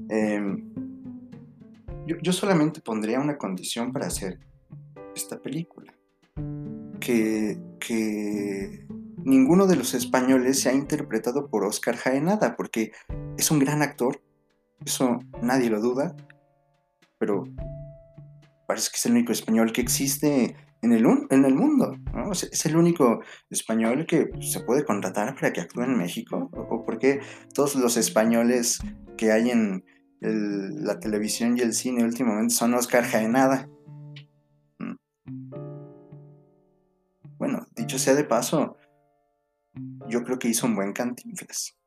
Em, 0.10 0.74
yo, 2.22 2.32
solamente 2.32 2.82
pondría 2.82 3.20
una 3.20 3.38
condición 3.38 3.92
para 3.92 4.08
hacer 4.08 4.40
esta 5.16 5.40
película. 5.40 5.94
Que, 7.00 7.58
que 7.80 8.86
ninguno 9.24 9.68
de 9.68 9.76
los 9.76 9.94
españoles 9.94 10.62
se 10.62 10.70
ha 10.70 10.74
interpretado 10.74 11.50
por 11.50 11.66
Oscar 11.66 11.96
Jaenada, 11.96 12.56
porque 12.56 12.92
es 13.38 13.52
un 13.52 13.60
gran 13.60 13.82
actor, 13.82 14.22
eso 14.86 15.20
nadie 15.42 15.70
lo 15.70 15.82
duda, 15.82 16.16
pero 17.18 17.44
parece 18.68 18.90
que 18.92 18.98
es 18.98 19.06
el 19.06 19.14
único 19.14 19.32
español 19.32 19.72
que 19.72 19.82
existe 19.82 20.56
en 20.82 20.94
el, 20.94 21.06
en 21.30 21.46
el 21.46 21.56
mundo. 21.56 21.96
Es 22.32 22.66
el 22.66 22.78
único 22.78 23.22
español 23.50 24.06
que 24.06 24.30
se 24.42 24.62
puede 24.62 24.86
contratar 24.86 25.36
para 25.36 25.52
que 25.52 25.62
actúe 25.62 25.84
en 25.84 25.98
México. 25.98 26.50
¿O 26.54 26.86
por 26.86 27.00
qué 27.00 27.20
todos 27.54 27.76
los 27.76 27.98
españoles 27.98 28.80
que 29.18 29.32
hay 29.32 29.50
en 29.50 29.84
la 30.20 31.00
televisión 31.00 31.58
y 31.58 31.62
el 31.62 31.74
cine 31.74 32.04
últimamente 32.04 32.54
son 32.54 32.74
Oscar 32.74 33.04
Jaenada? 33.04 33.70
Mm. 34.80 34.96
Bueno, 37.38 37.68
dicho 37.76 38.00
sea 38.00 38.16
de 38.16 38.24
paso, 38.24 38.78
yo 40.08 40.24
creo 40.24 40.40
que 40.40 40.50
hizo 40.50 40.66
un 40.66 40.76
buen 40.76 40.94
Cantinflas. 40.94 41.78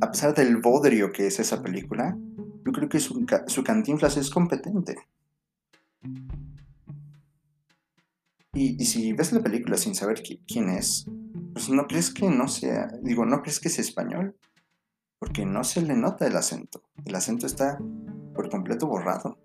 A 0.00 0.10
pesar 0.10 0.34
del 0.34 0.58
bodrio 0.58 1.12
que 1.12 1.26
es 1.26 1.40
esa 1.40 1.62
película, 1.62 2.16
yo 2.64 2.72
creo 2.72 2.88
que 2.88 3.00
su, 3.00 3.26
su 3.46 3.64
Cantinflas 3.64 4.16
es 4.16 4.30
competente. 4.30 4.96
Y, 8.54 8.84
si 8.86 9.12
ves 9.12 9.32
la 9.32 9.42
película 9.42 9.76
sin 9.76 9.94
saber 9.94 10.22
quién 10.46 10.70
es, 10.70 11.06
pues 11.52 11.68
no 11.68 11.86
crees 11.86 12.10
que 12.12 12.28
no 12.28 12.48
sea, 12.48 12.88
digo, 13.02 13.24
no 13.24 13.40
crees 13.42 13.60
que 13.60 13.68
es 13.68 13.78
español, 13.78 14.36
porque 15.18 15.44
no 15.44 15.64
se 15.64 15.82
le 15.82 15.94
nota 15.94 16.26
el 16.26 16.36
acento. 16.36 16.82
El 17.04 17.14
acento 17.14 17.46
está 17.46 17.78
por 18.34 18.48
completo 18.48 18.86
borrado. 18.86 19.38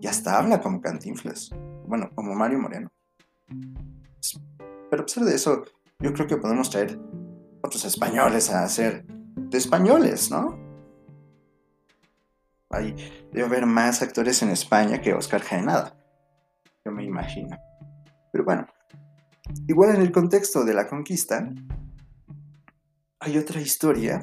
Y 0.00 0.06
hasta 0.06 0.38
habla 0.38 0.60
como 0.60 0.80
Cantinflas, 0.80 1.50
bueno, 1.86 2.10
como 2.14 2.34
Mario 2.34 2.58
Moreno. 2.60 2.90
Pero 4.90 5.02
a 5.02 5.06
pesar 5.06 5.24
de 5.24 5.34
eso, 5.34 5.64
yo 5.98 6.12
creo 6.14 6.26
que 6.26 6.36
podemos 6.36 6.70
traer 6.70 6.98
otros 7.62 7.84
españoles 7.84 8.50
a 8.50 8.64
hacer 8.64 9.04
de 9.06 9.58
españoles, 9.58 10.30
¿no? 10.30 10.58
Hay, 12.70 12.94
debe 13.32 13.46
haber 13.46 13.66
más 13.66 14.00
actores 14.00 14.42
en 14.42 14.50
España 14.50 15.00
que 15.00 15.12
Oscar 15.12 15.42
Jaenada, 15.42 15.96
yo 16.84 16.92
me 16.92 17.04
imagino. 17.04 17.58
Pero 18.32 18.44
bueno, 18.44 18.66
igual 19.66 19.96
en 19.96 20.02
el 20.02 20.12
contexto 20.12 20.64
de 20.64 20.74
la 20.74 20.86
conquista, 20.86 21.50
hay 23.18 23.36
otra 23.36 23.60
historia 23.60 24.22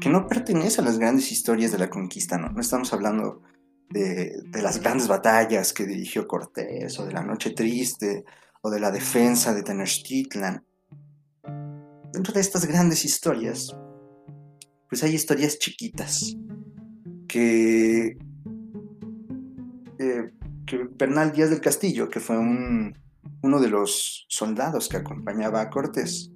que 0.00 0.08
no 0.08 0.26
pertenece 0.26 0.80
a 0.80 0.84
las 0.84 0.98
grandes 0.98 1.30
historias 1.32 1.72
de 1.72 1.78
la 1.78 1.90
conquista, 1.90 2.38
no, 2.38 2.48
no 2.48 2.60
estamos 2.60 2.92
hablando 2.92 3.42
de, 3.90 4.42
las 4.52 4.80
grandes 4.80 5.08
batallas 5.08 5.72
que 5.72 5.86
dirigió 5.86 6.26
Cortés, 6.26 6.98
o 6.98 7.06
de 7.06 7.12
la 7.12 7.22
Noche 7.22 7.50
Triste, 7.50 8.24
o 8.62 8.70
de 8.70 8.80
la 8.80 8.90
defensa 8.90 9.54
de 9.54 9.62
Tenochtitlan. 9.62 10.64
Dentro 12.12 12.32
de 12.32 12.40
estas 12.40 12.66
grandes 12.66 13.04
historias, 13.04 13.76
pues 14.88 15.02
hay 15.02 15.14
historias 15.14 15.58
chiquitas 15.58 16.36
que 17.28 18.16
eh, 19.98 20.30
que 20.66 20.88
Bernal 20.90 21.32
Díaz 21.32 21.50
del 21.50 21.60
Castillo, 21.60 22.08
que 22.08 22.20
fue 22.20 22.38
uno 22.38 23.60
de 23.60 23.68
los 23.68 24.26
soldados 24.28 24.88
que 24.88 24.96
acompañaba 24.96 25.60
a 25.60 25.70
Cortés, 25.70 26.30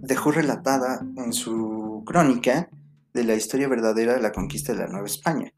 dejó 0.00 0.30
relatada 0.32 1.06
en 1.16 1.32
su 1.32 1.87
crónica 2.08 2.70
de 3.12 3.22
la 3.22 3.34
historia 3.34 3.68
verdadera 3.68 4.14
de 4.14 4.22
la 4.22 4.32
conquista 4.32 4.72
de 4.72 4.78
la 4.78 4.86
Nueva 4.86 5.06
España. 5.06 5.52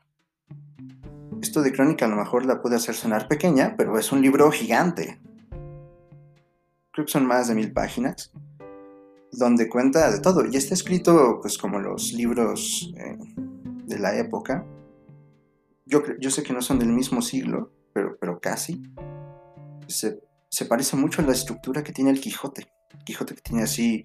Esto 1.40 1.62
de 1.62 1.70
crónica 1.70 2.06
a 2.06 2.08
lo 2.08 2.16
mejor 2.16 2.44
la 2.44 2.60
puede 2.60 2.74
hacer 2.74 2.96
sonar 2.96 3.28
pequeña, 3.28 3.76
pero 3.78 3.96
es 3.96 4.10
un 4.10 4.20
libro 4.20 4.50
gigante. 4.50 5.20
Creo 6.90 7.06
que 7.06 7.12
son 7.12 7.24
más 7.24 7.46
de 7.46 7.54
mil 7.54 7.72
páginas, 7.72 8.32
donde 9.30 9.68
cuenta 9.68 10.10
de 10.10 10.18
todo. 10.18 10.44
Y 10.44 10.56
está 10.56 10.74
escrito 10.74 11.38
pues 11.40 11.56
como 11.56 11.78
los 11.78 12.12
libros 12.14 12.92
eh, 12.96 13.16
de 13.86 13.98
la 14.00 14.18
época, 14.18 14.66
yo, 15.86 16.30
sé 16.30 16.42
que 16.42 16.52
no 16.52 16.62
son 16.62 16.80
del 16.80 16.88
mismo 16.88 17.22
siglo, 17.22 17.70
pero, 17.92 18.16
pero 18.20 18.40
casi. 18.40 18.82
Se, 19.86 20.20
parece 20.68 20.96
mucho 20.96 21.22
a 21.22 21.24
la 21.24 21.32
estructura 21.32 21.84
que 21.84 21.92
tiene 21.92 22.10
el 22.10 22.20
Quijote. 22.20 22.72
El 22.92 23.04
Quijote 23.04 23.36
que 23.36 23.40
tiene 23.40 23.62
así 23.62 24.02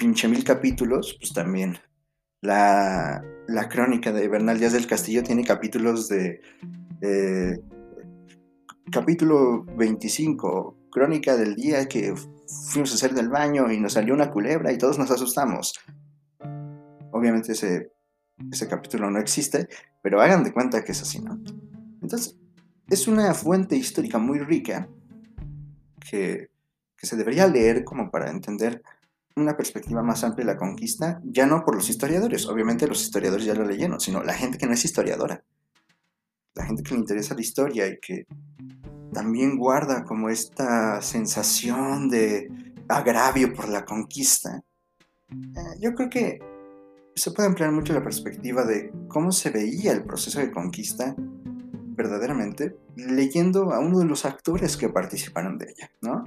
pinche 0.00 0.26
mil 0.26 0.42
capítulos, 0.42 1.16
pues 1.20 1.32
también. 1.32 1.78
La, 2.40 3.22
crónica 3.68 4.12
de 4.12 4.26
Bernal 4.28 4.58
Díaz 4.58 4.72
del 4.72 4.86
Castillo 4.86 5.22
tiene 5.22 5.44
capítulos 5.44 6.08
de... 6.08 6.40
capítulo 8.90 9.64
25, 9.76 10.88
crónica 10.90 11.36
del 11.36 11.54
día 11.54 11.86
que 11.86 12.14
fuimos 12.72 12.92
a 12.92 12.94
hacer 12.94 13.12
del 13.14 13.28
baño 13.28 13.70
y 13.70 13.78
nos 13.78 13.92
salió 13.92 14.14
una 14.14 14.30
culebra 14.30 14.72
y 14.72 14.78
todos 14.78 14.98
nos 14.98 15.10
asustamos. 15.10 15.74
Obviamente 17.12 17.52
ese 17.52 17.90
ese 18.50 18.68
capítulo 18.68 19.10
no 19.10 19.18
existe, 19.18 19.68
pero 20.02 20.20
hagan 20.20 20.44
de 20.44 20.52
cuenta 20.52 20.82
que 20.82 20.92
es 20.92 21.02
así, 21.02 21.20
¿no? 21.20 21.38
Entonces, 22.00 22.38
es 22.88 23.06
una 23.06 23.34
fuente 23.34 23.76
histórica 23.76 24.18
muy 24.18 24.38
rica 24.38 24.88
que, 26.08 26.48
se 27.02 27.16
debería 27.16 27.46
leer 27.46 27.82
como 27.82 28.10
para 28.10 28.30
entender 28.30 28.82
una 29.36 29.56
perspectiva 29.56 30.02
más 30.02 30.24
amplia 30.24 30.46
de 30.46 30.52
la 30.52 30.58
conquista, 30.58 31.20
ya 31.24 31.46
no 31.46 31.64
por 31.64 31.74
los 31.74 31.88
historiadores, 31.88 32.46
obviamente 32.46 32.86
los 32.86 33.02
historiadores 33.02 33.46
ya 33.46 33.54
lo 33.54 33.64
leyeron, 33.64 34.00
sino 34.00 34.22
la 34.22 34.34
gente 34.34 34.58
que 34.58 34.66
no 34.66 34.72
es 34.72 34.84
historiadora, 34.84 35.42
la 36.54 36.64
gente 36.64 36.82
que 36.82 36.94
le 36.94 37.00
interesa 37.00 37.34
la 37.34 37.40
historia 37.40 37.86
y 37.86 37.98
que 38.00 38.26
también 39.12 39.56
guarda 39.56 40.04
como 40.04 40.28
esta 40.28 41.00
sensación 41.02 42.08
de 42.08 42.48
agravio 42.88 43.52
por 43.54 43.68
la 43.68 43.84
conquista. 43.84 44.62
Eh, 45.30 45.78
yo 45.80 45.94
creo 45.94 46.10
que 46.10 46.38
se 47.14 47.30
puede 47.32 47.48
ampliar 47.48 47.72
mucho 47.72 47.92
la 47.92 48.02
perspectiva 48.02 48.64
de 48.64 48.92
cómo 49.08 49.32
se 49.32 49.50
veía 49.50 49.92
el 49.92 50.04
proceso 50.04 50.40
de 50.40 50.50
conquista 50.50 51.14
verdaderamente 51.16 52.78
leyendo 52.96 53.72
a 53.72 53.80
uno 53.80 53.98
de 53.98 54.06
los 54.06 54.24
actores 54.24 54.76
que 54.76 54.88
participaron 54.88 55.58
de 55.58 55.70
ella, 55.70 55.90
¿no? 56.00 56.24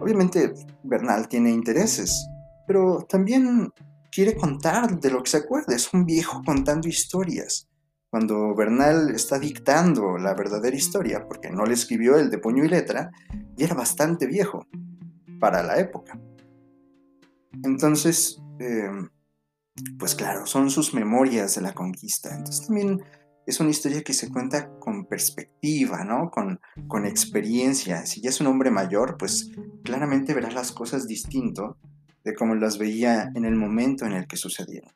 Obviamente 0.00 0.52
Bernal 0.82 1.28
tiene 1.28 1.50
intereses, 1.50 2.28
pero 2.66 3.06
también 3.08 3.72
quiere 4.10 4.36
contar 4.36 4.98
de 4.98 5.10
lo 5.10 5.22
que 5.22 5.30
se 5.30 5.38
acuerda, 5.38 5.74
es 5.74 5.92
un 5.92 6.04
viejo 6.04 6.42
contando 6.44 6.88
historias. 6.88 7.68
Cuando 8.10 8.54
Bernal 8.54 9.10
está 9.10 9.38
dictando 9.38 10.16
la 10.16 10.34
verdadera 10.34 10.76
historia, 10.76 11.26
porque 11.26 11.50
no 11.50 11.66
le 11.66 11.74
escribió 11.74 12.16
el 12.16 12.30
de 12.30 12.38
puño 12.38 12.64
y 12.64 12.68
letra, 12.68 13.10
y 13.56 13.64
era 13.64 13.74
bastante 13.74 14.26
viejo 14.26 14.66
para 15.38 15.62
la 15.62 15.78
época. 15.78 16.18
Entonces, 17.62 18.40
eh, 18.58 18.90
pues 19.98 20.14
claro, 20.14 20.46
son 20.46 20.70
sus 20.70 20.94
memorias 20.94 21.54
de 21.56 21.62
la 21.62 21.74
conquista. 21.74 22.30
Entonces 22.30 22.66
también 22.66 23.02
es 23.46 23.60
una 23.60 23.70
historia 23.70 24.02
que 24.02 24.12
se 24.12 24.28
cuenta 24.28 24.68
con 24.80 25.06
perspectiva, 25.06 26.04
¿no? 26.04 26.30
Con, 26.30 26.60
con 26.88 27.06
experiencia. 27.06 28.04
Si 28.04 28.20
ya 28.20 28.30
es 28.30 28.40
un 28.40 28.48
hombre 28.48 28.72
mayor, 28.72 29.16
pues 29.16 29.50
claramente 29.84 30.34
verás 30.34 30.52
las 30.52 30.72
cosas 30.72 31.06
distinto 31.06 31.78
de 32.24 32.34
como 32.34 32.56
las 32.56 32.76
veía 32.76 33.30
en 33.36 33.44
el 33.44 33.54
momento 33.54 34.04
en 34.04 34.12
el 34.12 34.26
que 34.26 34.36
sucedieron. 34.36 34.92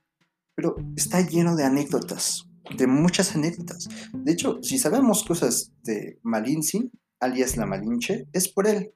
Pero 0.57 0.75
está 0.97 1.21
lleno 1.21 1.54
de 1.54 1.64
anécdotas, 1.64 2.49
de 2.76 2.88
muchas 2.88 3.37
anécdotas. 3.37 3.88
De 4.12 4.33
hecho, 4.33 4.59
si 4.62 4.78
sabemos 4.78 5.25
cosas 5.25 5.73
de 5.85 6.19
Malintzin, 6.23 6.90
alias 7.21 7.57
la 7.57 7.66
Malinche, 7.66 8.26
es 8.33 8.49
por 8.49 8.66
él. 8.66 8.92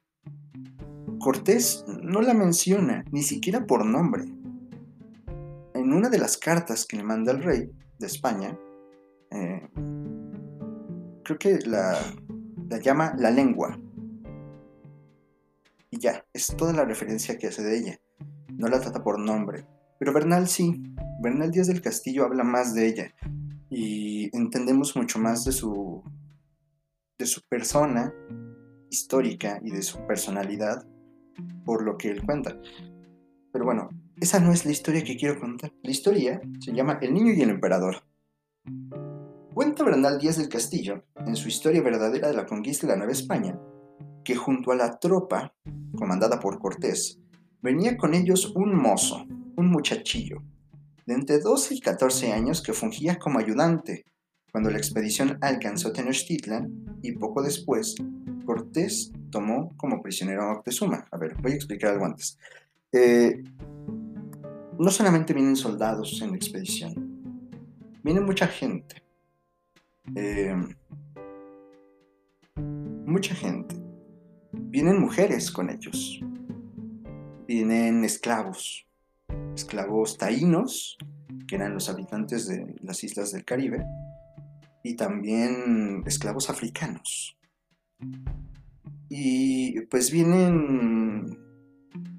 Cortés 1.17 1.85
no 1.87 2.21
la 2.21 2.33
menciona, 2.33 3.05
ni 3.11 3.23
siquiera 3.23 3.65
por 3.65 3.85
nombre. 3.85 4.25
En 5.73 5.93
una 5.93 6.09
de 6.09 6.19
las 6.19 6.37
cartas 6.37 6.85
que 6.85 6.97
le 6.97 7.03
manda 7.03 7.31
el 7.31 7.41
rey 7.41 7.71
de 7.99 8.07
España, 8.07 8.59
eh, 9.31 9.69
creo 11.23 11.37
que 11.37 11.59
la, 11.65 11.97
la 12.69 12.79
llama 12.79 13.13
la 13.17 13.31
lengua. 13.31 13.79
Y 15.89 15.99
ya, 15.99 16.25
es 16.33 16.47
toda 16.57 16.73
la 16.73 16.85
referencia 16.85 17.37
que 17.37 17.47
hace 17.47 17.63
de 17.63 17.77
ella. 17.77 17.99
No 18.49 18.67
la 18.67 18.79
trata 18.79 19.03
por 19.03 19.19
nombre. 19.19 19.65
Pero 19.99 20.13
Bernal 20.13 20.47
sí. 20.47 20.83
Bernal 21.21 21.51
Díaz 21.51 21.67
del 21.67 21.81
Castillo 21.81 22.25
habla 22.25 22.43
más 22.43 22.73
de 22.73 22.87
ella. 22.87 23.15
Y 23.69 24.35
entendemos 24.35 24.95
mucho 24.95 25.19
más 25.19 25.45
de 25.45 25.51
su, 25.51 26.03
de 27.17 27.25
su 27.25 27.41
persona 27.47 28.13
histórica 28.89 29.59
y 29.63 29.71
de 29.71 29.81
su 29.81 30.05
personalidad 30.05 30.85
por 31.65 31.83
lo 31.83 31.97
que 31.97 32.09
él 32.09 32.23
cuenta. 32.23 32.57
Pero 33.51 33.65
bueno, 33.65 33.89
esa 34.17 34.39
no 34.39 34.51
es 34.51 34.65
la 34.65 34.71
historia 34.71 35.03
que 35.03 35.17
quiero 35.17 35.39
contar. 35.39 35.71
La 35.81 35.91
historia 35.91 36.41
se 36.59 36.73
llama 36.73 36.99
El 37.01 37.13
niño 37.13 37.33
y 37.33 37.41
el 37.41 37.49
emperador. 37.49 38.03
Cuenta 39.55 39.85
Bernal 39.85 40.19
Díaz 40.19 40.35
del 40.35 40.49
Castillo, 40.49 41.05
en 41.15 41.33
su 41.37 41.47
historia 41.47 41.81
verdadera 41.81 42.27
de 42.27 42.33
la 42.33 42.45
conquista 42.45 42.85
de 42.85 42.91
la 42.91 42.97
Nueva 42.97 43.13
España, 43.13 43.57
que 44.25 44.35
junto 44.35 44.73
a 44.73 44.75
la 44.75 44.99
tropa, 44.99 45.55
comandada 45.97 46.41
por 46.41 46.59
Cortés, 46.59 47.21
venía 47.61 47.95
con 47.95 48.13
ellos 48.13 48.51
un 48.53 48.75
mozo, 48.75 49.25
un 49.55 49.71
muchachillo, 49.71 50.43
de 51.05 51.13
entre 51.13 51.39
12 51.39 51.75
y 51.75 51.79
14 51.79 52.33
años 52.33 52.61
que 52.61 52.73
fungía 52.73 53.17
como 53.17 53.39
ayudante 53.39 54.03
cuando 54.51 54.69
la 54.71 54.77
expedición 54.77 55.37
alcanzó 55.39 55.93
Tenochtitlan 55.93 56.99
y 57.01 57.13
poco 57.13 57.41
después 57.41 57.95
Cortés 58.45 59.13
tomó 59.29 59.71
como 59.77 60.01
prisionero 60.01 60.43
a 60.43 60.53
Moctezuma. 60.55 61.07
A 61.09 61.17
ver, 61.17 61.33
voy 61.41 61.53
a 61.53 61.55
explicar 61.55 61.91
algo 61.91 62.03
antes. 62.03 62.37
Eh, 62.91 63.41
no 64.77 64.91
solamente 64.91 65.33
vienen 65.33 65.55
soldados 65.55 66.21
en 66.21 66.31
la 66.31 66.35
expedición, 66.35 66.93
viene 68.03 68.19
mucha 68.19 68.47
gente. 68.47 69.04
Em, 70.13 70.75
mucha 73.05 73.33
gente. 73.33 73.75
Vienen 74.51 74.99
mujeres 74.99 75.51
con 75.51 75.69
ellos. 75.69 76.19
Vienen 77.47 78.03
esclavos. 78.03 78.87
Esclavos 79.55 80.17
taínos, 80.17 80.97
que 81.47 81.55
eran 81.55 81.73
los 81.73 81.89
habitantes 81.89 82.47
de 82.47 82.75
las 82.81 83.03
islas 83.03 83.31
del 83.31 83.45
Caribe. 83.45 83.85
Y 84.83 84.95
también 84.95 86.03
esclavos 86.05 86.49
africanos. 86.49 87.37
Y 89.09 89.81
pues 89.81 90.11
vienen, 90.11 91.39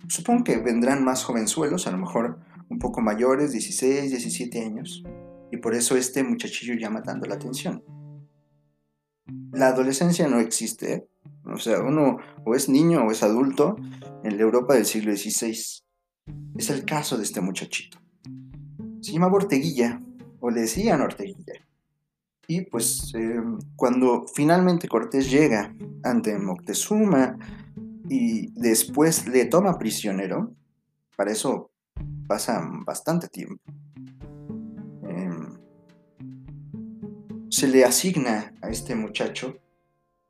supongo 0.08 0.44
que 0.44 0.56
vendrán 0.58 1.04
más 1.04 1.24
jovenzuelos, 1.24 1.86
a 1.86 1.92
lo 1.92 1.98
mejor 1.98 2.40
un 2.68 2.78
poco 2.78 3.00
mayores, 3.00 3.52
16, 3.52 4.10
17 4.10 4.64
años 4.64 5.04
y 5.50 5.58
por 5.58 5.74
eso 5.74 5.96
este 5.96 6.22
muchachillo 6.22 6.74
llama 6.74 7.02
tanto 7.02 7.26
la 7.26 7.36
atención. 7.36 7.82
La 9.52 9.68
adolescencia 9.68 10.28
no 10.28 10.38
existe, 10.38 11.08
o 11.44 11.58
sea, 11.58 11.80
uno 11.80 12.18
o 12.44 12.54
es 12.54 12.68
niño 12.68 13.04
o 13.04 13.10
es 13.10 13.22
adulto 13.22 13.76
en 14.22 14.36
la 14.36 14.42
Europa 14.42 14.74
del 14.74 14.86
siglo 14.86 15.16
XVI. 15.16 15.56
Es 16.56 16.70
el 16.70 16.84
caso 16.84 17.16
de 17.16 17.24
este 17.24 17.40
muchachito. 17.40 17.98
Se 19.00 19.12
llama 19.12 19.28
Orteguilla, 19.28 20.00
o 20.40 20.50
le 20.50 20.62
decían 20.62 21.00
Orteguilla. 21.00 21.54
Y 22.48 22.62
pues 22.62 23.12
eh, 23.14 23.40
cuando 23.74 24.26
finalmente 24.32 24.88
Cortés 24.88 25.30
llega 25.30 25.74
ante 26.04 26.38
Moctezuma 26.38 27.36
y 28.08 28.52
después 28.52 29.26
le 29.26 29.46
toma 29.46 29.78
prisionero, 29.78 30.54
para 31.16 31.32
eso 31.32 31.70
pasa 32.28 32.62
bastante 32.84 33.28
tiempo. 33.28 33.60
Se 37.56 37.68
le 37.68 37.86
asigna 37.86 38.52
a 38.60 38.68
este 38.68 38.94
muchacho 38.94 39.56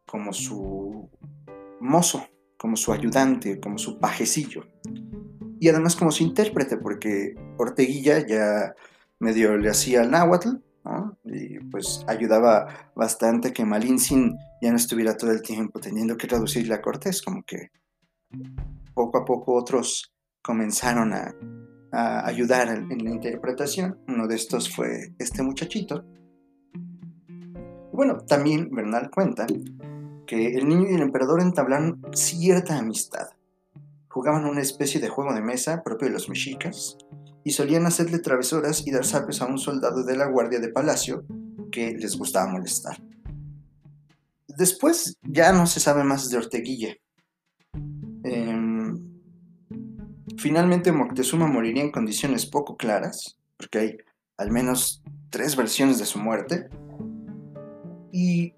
como 0.06 0.32
su 0.32 1.10
mozo, 1.80 2.24
como 2.56 2.76
su 2.76 2.92
ayudante, 2.92 3.58
como 3.58 3.78
su 3.78 3.98
pajecillo. 3.98 4.68
Y 5.58 5.68
además 5.68 5.96
como 5.96 6.12
su 6.12 6.22
intérprete, 6.22 6.76
porque 6.76 7.34
Orteguilla 7.58 8.24
ya 8.24 8.76
medio 9.18 9.56
le 9.56 9.70
hacía 9.70 10.02
el 10.02 10.12
náhuatl, 10.12 10.50
y 11.24 11.58
pues 11.68 12.04
ayudaba 12.06 12.92
bastante 12.94 13.52
que 13.52 13.64
Malintzin 13.64 14.38
ya 14.62 14.70
no 14.70 14.76
estuviera 14.76 15.16
todo 15.16 15.32
el 15.32 15.42
tiempo 15.42 15.80
teniendo 15.80 16.16
que 16.16 16.28
traducirle 16.28 16.74
a 16.74 16.80
Cortés, 16.80 17.22
como 17.22 17.42
que 17.42 17.70
poco 18.94 19.18
a 19.18 19.24
poco 19.24 19.54
otros 19.54 20.14
comenzaron 20.42 21.12
a, 21.12 21.34
a 21.90 22.24
ayudar 22.24 22.68
en 22.68 23.04
la 23.04 23.10
interpretación. 23.10 23.98
Uno 24.06 24.28
de 24.28 24.36
estos 24.36 24.72
fue 24.72 25.12
este 25.18 25.42
muchachito, 25.42 26.04
bueno, 27.96 28.18
también 28.18 28.68
Bernal 28.70 29.10
cuenta 29.10 29.46
que 30.26 30.48
el 30.48 30.68
niño 30.68 30.90
y 30.90 30.94
el 30.94 31.00
emperador 31.00 31.40
entablaron 31.40 32.02
cierta 32.12 32.78
amistad. 32.78 33.28
Jugaban 34.08 34.44
una 34.44 34.60
especie 34.60 35.00
de 35.00 35.08
juego 35.08 35.32
de 35.32 35.40
mesa 35.40 35.82
propio 35.82 36.08
de 36.08 36.12
los 36.12 36.28
mexicas 36.28 36.98
y 37.42 37.52
solían 37.52 37.86
hacerle 37.86 38.18
travesuras 38.18 38.86
y 38.86 38.90
dar 38.90 39.06
zapes 39.06 39.40
a 39.40 39.46
un 39.46 39.58
soldado 39.58 40.04
de 40.04 40.14
la 40.14 40.26
guardia 40.26 40.60
de 40.60 40.68
palacio 40.68 41.24
que 41.72 41.92
les 41.92 42.18
gustaba 42.18 42.52
molestar. 42.52 43.02
Después 44.46 45.16
ya 45.22 45.52
no 45.52 45.66
se 45.66 45.80
sabe 45.80 46.04
más 46.04 46.28
de 46.28 46.36
Orteguilla. 46.36 46.94
Em, 48.24 49.00
finalmente 50.36 50.92
Moctezuma 50.92 51.46
moriría 51.46 51.82
en 51.82 51.92
condiciones 51.92 52.44
poco 52.44 52.76
claras, 52.76 53.38
porque 53.56 53.78
hay 53.78 53.96
al 54.36 54.50
menos 54.50 55.02
tres 55.30 55.56
versiones 55.56 55.98
de 55.98 56.04
su 56.04 56.18
muerte, 56.18 56.68
y 58.18 58.54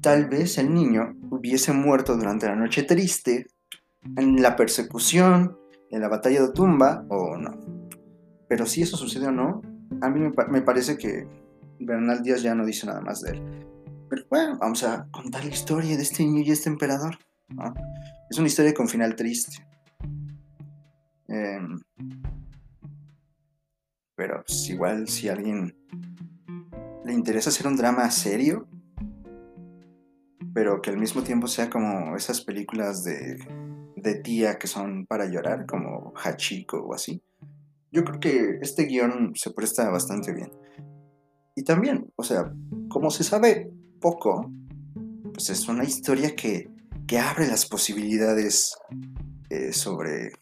tal 0.00 0.28
vez 0.28 0.58
el 0.58 0.72
niño 0.72 1.16
hubiese 1.28 1.72
muerto 1.72 2.16
durante 2.16 2.46
la 2.46 2.54
noche 2.54 2.84
triste, 2.84 3.48
en 4.16 4.40
la 4.40 4.54
persecución, 4.54 5.58
en 5.90 6.00
la 6.00 6.08
batalla 6.08 6.40
de 6.40 6.52
tumba 6.52 7.04
o 7.08 7.36
no. 7.36 7.58
Pero 8.48 8.64
si 8.64 8.82
eso 8.82 8.96
sucede 8.96 9.26
o 9.26 9.32
no, 9.32 9.60
a 10.00 10.08
mí 10.08 10.20
me, 10.20 10.62
parece 10.62 10.96
que 10.96 11.26
Bernal 11.80 12.22
Díaz 12.22 12.42
ya 12.42 12.54
no 12.54 12.64
dice 12.64 12.86
nada 12.86 13.00
más 13.00 13.22
de 13.22 13.32
él. 13.32 13.42
Pero 14.08 14.22
bueno, 14.30 14.56
vamos 14.60 14.84
a 14.84 15.08
contar 15.10 15.44
la 15.44 15.50
historia 15.50 15.96
de 15.96 16.02
este 16.04 16.22
niño 16.22 16.44
y 16.46 16.52
este 16.52 16.70
emperador. 16.70 17.18
Es 18.30 18.38
una 18.38 18.46
historia 18.46 18.72
con 18.72 18.88
final 18.88 19.16
triste. 19.16 19.66
Em, 21.26 21.80
pero 24.14 24.44
pues, 24.46 24.70
igual 24.70 25.08
si 25.08 25.28
a 25.28 25.32
alguien 25.32 25.74
le 27.04 27.12
interesa 27.12 27.50
hacer 27.50 27.66
un 27.66 27.76
drama 27.76 28.08
serio, 28.12 28.68
pero 30.54 30.80
que 30.80 30.90
al 30.90 30.98
mismo 30.98 31.22
tiempo 31.22 31.46
sea 31.46 31.70
como 31.70 32.16
esas 32.16 32.42
películas 32.42 33.04
de, 33.04 33.38
de 33.96 34.14
tía 34.16 34.58
que 34.58 34.66
son 34.66 35.06
para 35.06 35.26
llorar, 35.26 35.66
como 35.66 36.12
Hachiko 36.16 36.78
o 36.78 36.94
así. 36.94 37.22
Yo 37.90 38.04
creo 38.04 38.20
que 38.20 38.58
este 38.60 38.84
guion 38.84 39.32
se 39.34 39.50
presta 39.50 39.88
bastante 39.90 40.32
bien. 40.32 40.50
Y 41.54 41.64
también, 41.64 42.10
o 42.16 42.22
sea, 42.22 42.52
como 42.88 43.10
se 43.10 43.24
sabe 43.24 43.70
poco, 44.00 44.50
pues 45.32 45.50
es 45.50 45.68
una 45.68 45.84
historia 45.84 46.34
que, 46.34 46.70
que 47.06 47.18
abre 47.18 47.46
las 47.46 47.66
posibilidades 47.66 48.74
eh, 49.50 49.72
sobre, 49.72 50.32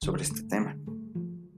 sobre 0.00 0.22
este 0.22 0.42
tema. 0.44 0.76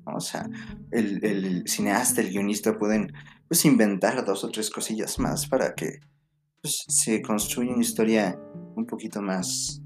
O 0.06 0.20
sea, 0.20 0.48
el, 0.90 1.64
cineasta, 1.66 2.20
el 2.20 2.30
guionista 2.30 2.78
pueden 2.78 3.12
pues, 3.48 3.64
inventar 3.64 4.24
dos 4.24 4.44
o 4.44 4.50
tres 4.50 4.70
cosillas 4.70 5.18
más 5.18 5.46
para 5.46 5.74
que 5.74 6.00
pues, 6.66 6.84
se 6.88 7.22
construya 7.22 7.72
una 7.72 7.82
historia 7.82 8.36
un 8.74 8.86
poquito 8.86 9.22
más 9.22 9.80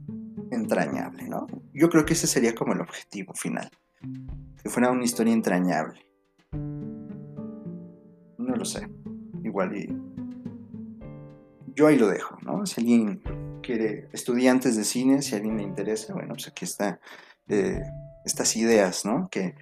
entrañable, 0.51 1.29
¿no? 1.29 1.47
Yo 1.75 1.91
creo 1.91 2.07
que 2.07 2.15
ese 2.15 2.27
sería 2.27 2.55
como 2.55 2.73
el 2.73 2.81
objetivo 2.81 3.35
final, 3.35 3.71
que 4.63 4.71
fuera 4.71 4.91
una 4.91 5.05
historia 5.05 5.35
entrañable. 5.35 6.01
No 8.39 8.57
lo 8.57 8.65
sé, 8.65 8.89
igual 9.45 9.77
y... 9.77 9.95
Yo 11.75 11.87
ahí 11.87 11.99
lo 11.99 12.09
dejo, 12.09 12.39
¿no? 12.41 12.65
Si 12.65 12.81
alguien 12.81 13.21
quiere, 13.63 14.09
estudiantes 14.15 14.75
de 14.75 14.85
cine, 14.85 15.21
si 15.21 15.35
alguien 15.35 15.59
le 15.59 15.65
interesa, 15.65 16.15
bueno, 16.15 16.29
pues 16.31 16.49
aquí 16.49 16.65
está 16.65 16.99
eh, 17.49 17.83
estas 18.25 18.57
ideas, 18.57 19.05
¿no? 19.05 19.29
Que 19.31 19.55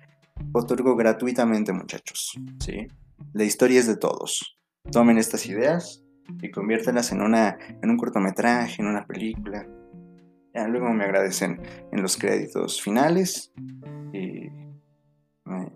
otorgo 0.53 0.95
gratuitamente, 0.95 1.73
muchachos, 1.73 2.39
¿sí? 2.61 2.87
La 3.33 3.43
historia 3.43 3.81
es 3.81 3.89
de 3.89 3.97
todos. 3.97 4.57
Tomen 4.93 5.19
estas 5.19 5.47
ideas 5.47 6.05
y 6.41 6.51
conviértelas 6.51 7.13
en, 7.13 7.23
una, 7.23 7.59
en 7.83 7.91
un 7.91 7.97
cortometraje, 7.97 8.83
en 8.83 8.89
una 8.89 9.07
película. 9.07 9.67
Ya, 10.55 10.67
luego 10.69 10.91
me 10.91 11.05
agradecen 11.05 11.61
en 11.93 12.03
los 12.03 12.17
créditos 12.17 12.81
finales 12.81 13.53
y 14.13 14.49
me, 15.45 15.71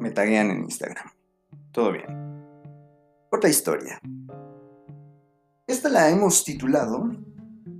me 0.00 0.10
taguean 0.10 0.50
en 0.50 0.62
Instagram. 0.62 1.06
Todo 1.70 1.92
bien. 1.92 2.06
Otra 3.30 3.48
historia. 3.48 4.00
Esta 5.66 5.88
la 5.88 6.10
hemos 6.10 6.44
titulado 6.44 7.10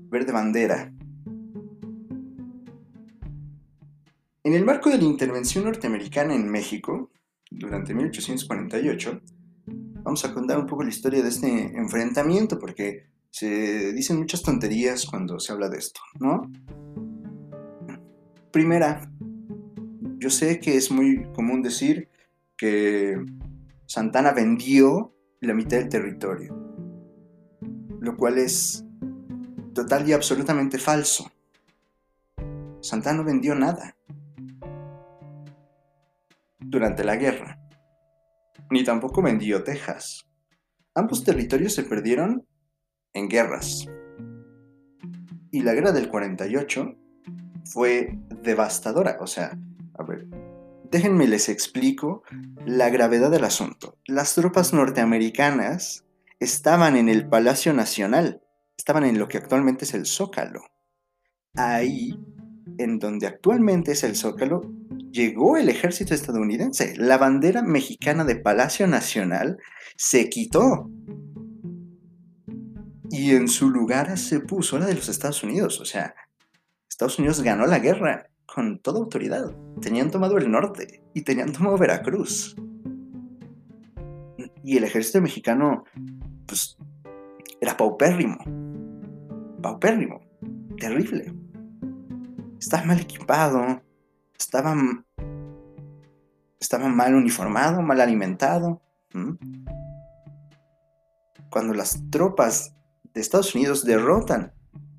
Verde 0.08 0.32
Bandera 0.32 0.92
En 4.44 4.54
el 4.54 4.64
marco 4.64 4.90
de 4.90 4.98
la 4.98 5.04
intervención 5.04 5.64
norteamericana 5.64 6.34
en 6.34 6.50
México, 6.50 7.12
durante 7.48 7.94
1848, 7.94 9.20
vamos 10.02 10.24
a 10.24 10.34
contar 10.34 10.58
un 10.58 10.66
poco 10.66 10.82
la 10.82 10.90
historia 10.90 11.22
de 11.22 11.28
este 11.28 11.76
enfrentamiento, 11.76 12.58
porque 12.58 13.06
se 13.30 13.92
dicen 13.92 14.18
muchas 14.18 14.42
tonterías 14.42 15.06
cuando 15.06 15.40
se 15.40 15.52
habla 15.52 15.68
de 15.68 15.78
esto, 15.78 16.00
¿no? 16.20 16.50
Primera, 18.50 19.10
yo 20.18 20.28
sé 20.30 20.60
que 20.60 20.76
es 20.76 20.90
muy 20.90 21.24
común 21.32 21.62
decir 21.62 22.10
que 22.56 23.16
Santana 23.86 24.32
vendió 24.32 25.14
la 25.40 25.54
mitad 25.54 25.78
del 25.78 25.88
territorio, 25.88 26.54
lo 28.00 28.16
cual 28.16 28.38
es 28.38 28.84
total 29.74 30.08
y 30.08 30.12
absolutamente 30.12 30.78
falso. 30.78 31.30
Santana 32.80 33.18
no 33.18 33.24
vendió 33.24 33.54
nada 33.54 33.96
durante 36.58 37.04
la 37.04 37.16
guerra, 37.16 37.61
ni 38.72 38.82
tampoco 38.84 39.20
vendió 39.20 39.62
Texas. 39.62 40.26
Ambos 40.94 41.24
territorios 41.24 41.74
se 41.74 41.82
perdieron 41.82 42.46
en 43.12 43.28
guerras. 43.28 43.86
Y 45.50 45.60
la 45.60 45.74
guerra 45.74 45.92
del 45.92 46.08
48 46.08 46.96
fue 47.66 48.18
devastadora. 48.42 49.18
O 49.20 49.26
sea, 49.26 49.58
a 49.98 50.02
ver, 50.04 50.26
déjenme 50.90 51.28
les 51.28 51.50
explico 51.50 52.22
la 52.64 52.88
gravedad 52.88 53.30
del 53.30 53.44
asunto. 53.44 53.98
Las 54.06 54.34
tropas 54.34 54.72
norteamericanas 54.72 56.06
estaban 56.40 56.96
en 56.96 57.10
el 57.10 57.28
Palacio 57.28 57.74
Nacional, 57.74 58.40
estaban 58.78 59.04
en 59.04 59.18
lo 59.18 59.28
que 59.28 59.36
actualmente 59.36 59.84
es 59.84 59.92
el 59.92 60.06
Zócalo. 60.06 60.62
Ahí, 61.54 62.18
en 62.78 62.98
donde 62.98 63.26
actualmente 63.26 63.92
es 63.92 64.02
el 64.02 64.16
Zócalo, 64.16 64.62
llegó 65.12 65.56
el 65.56 65.68
ejército 65.68 66.14
estadounidense. 66.14 66.94
La 66.96 67.18
bandera 67.18 67.62
mexicana 67.62 68.24
de 68.24 68.36
Palacio 68.36 68.86
Nacional 68.86 69.58
se 69.96 70.28
quitó. 70.28 70.90
Y 73.10 73.32
en 73.32 73.46
su 73.46 73.70
lugar 73.70 74.16
se 74.18 74.40
puso 74.40 74.78
la 74.78 74.86
de 74.86 74.94
los 74.94 75.08
Estados 75.08 75.44
Unidos. 75.44 75.80
O 75.80 75.84
sea, 75.84 76.14
Estados 76.88 77.18
Unidos 77.18 77.42
ganó 77.42 77.66
la 77.66 77.78
guerra 77.78 78.30
con 78.46 78.80
toda 78.80 79.00
autoridad. 79.00 79.54
Tenían 79.80 80.10
tomado 80.10 80.38
el 80.38 80.50
norte 80.50 81.02
y 81.14 81.22
tenían 81.22 81.52
tomado 81.52 81.76
Veracruz. 81.76 82.56
Y 84.64 84.76
el 84.76 84.84
ejército 84.84 85.20
mexicano, 85.20 85.84
pues, 86.46 86.78
era 87.60 87.76
paupérrimo. 87.76 88.38
Paupérrimo. 89.60 90.20
Terrible. 90.78 91.34
Estaba 92.58 92.84
mal 92.84 93.00
equipado 93.00 93.82
estaba, 94.42 94.74
estaba 96.60 96.88
mal 96.88 97.14
uniformado, 97.14 97.80
mal 97.82 98.00
alimentado. 98.00 98.82
Cuando 101.50 101.74
las 101.74 102.10
tropas 102.10 102.74
de 103.14 103.20
Estados 103.20 103.54
Unidos 103.54 103.84
derrotan 103.84 104.52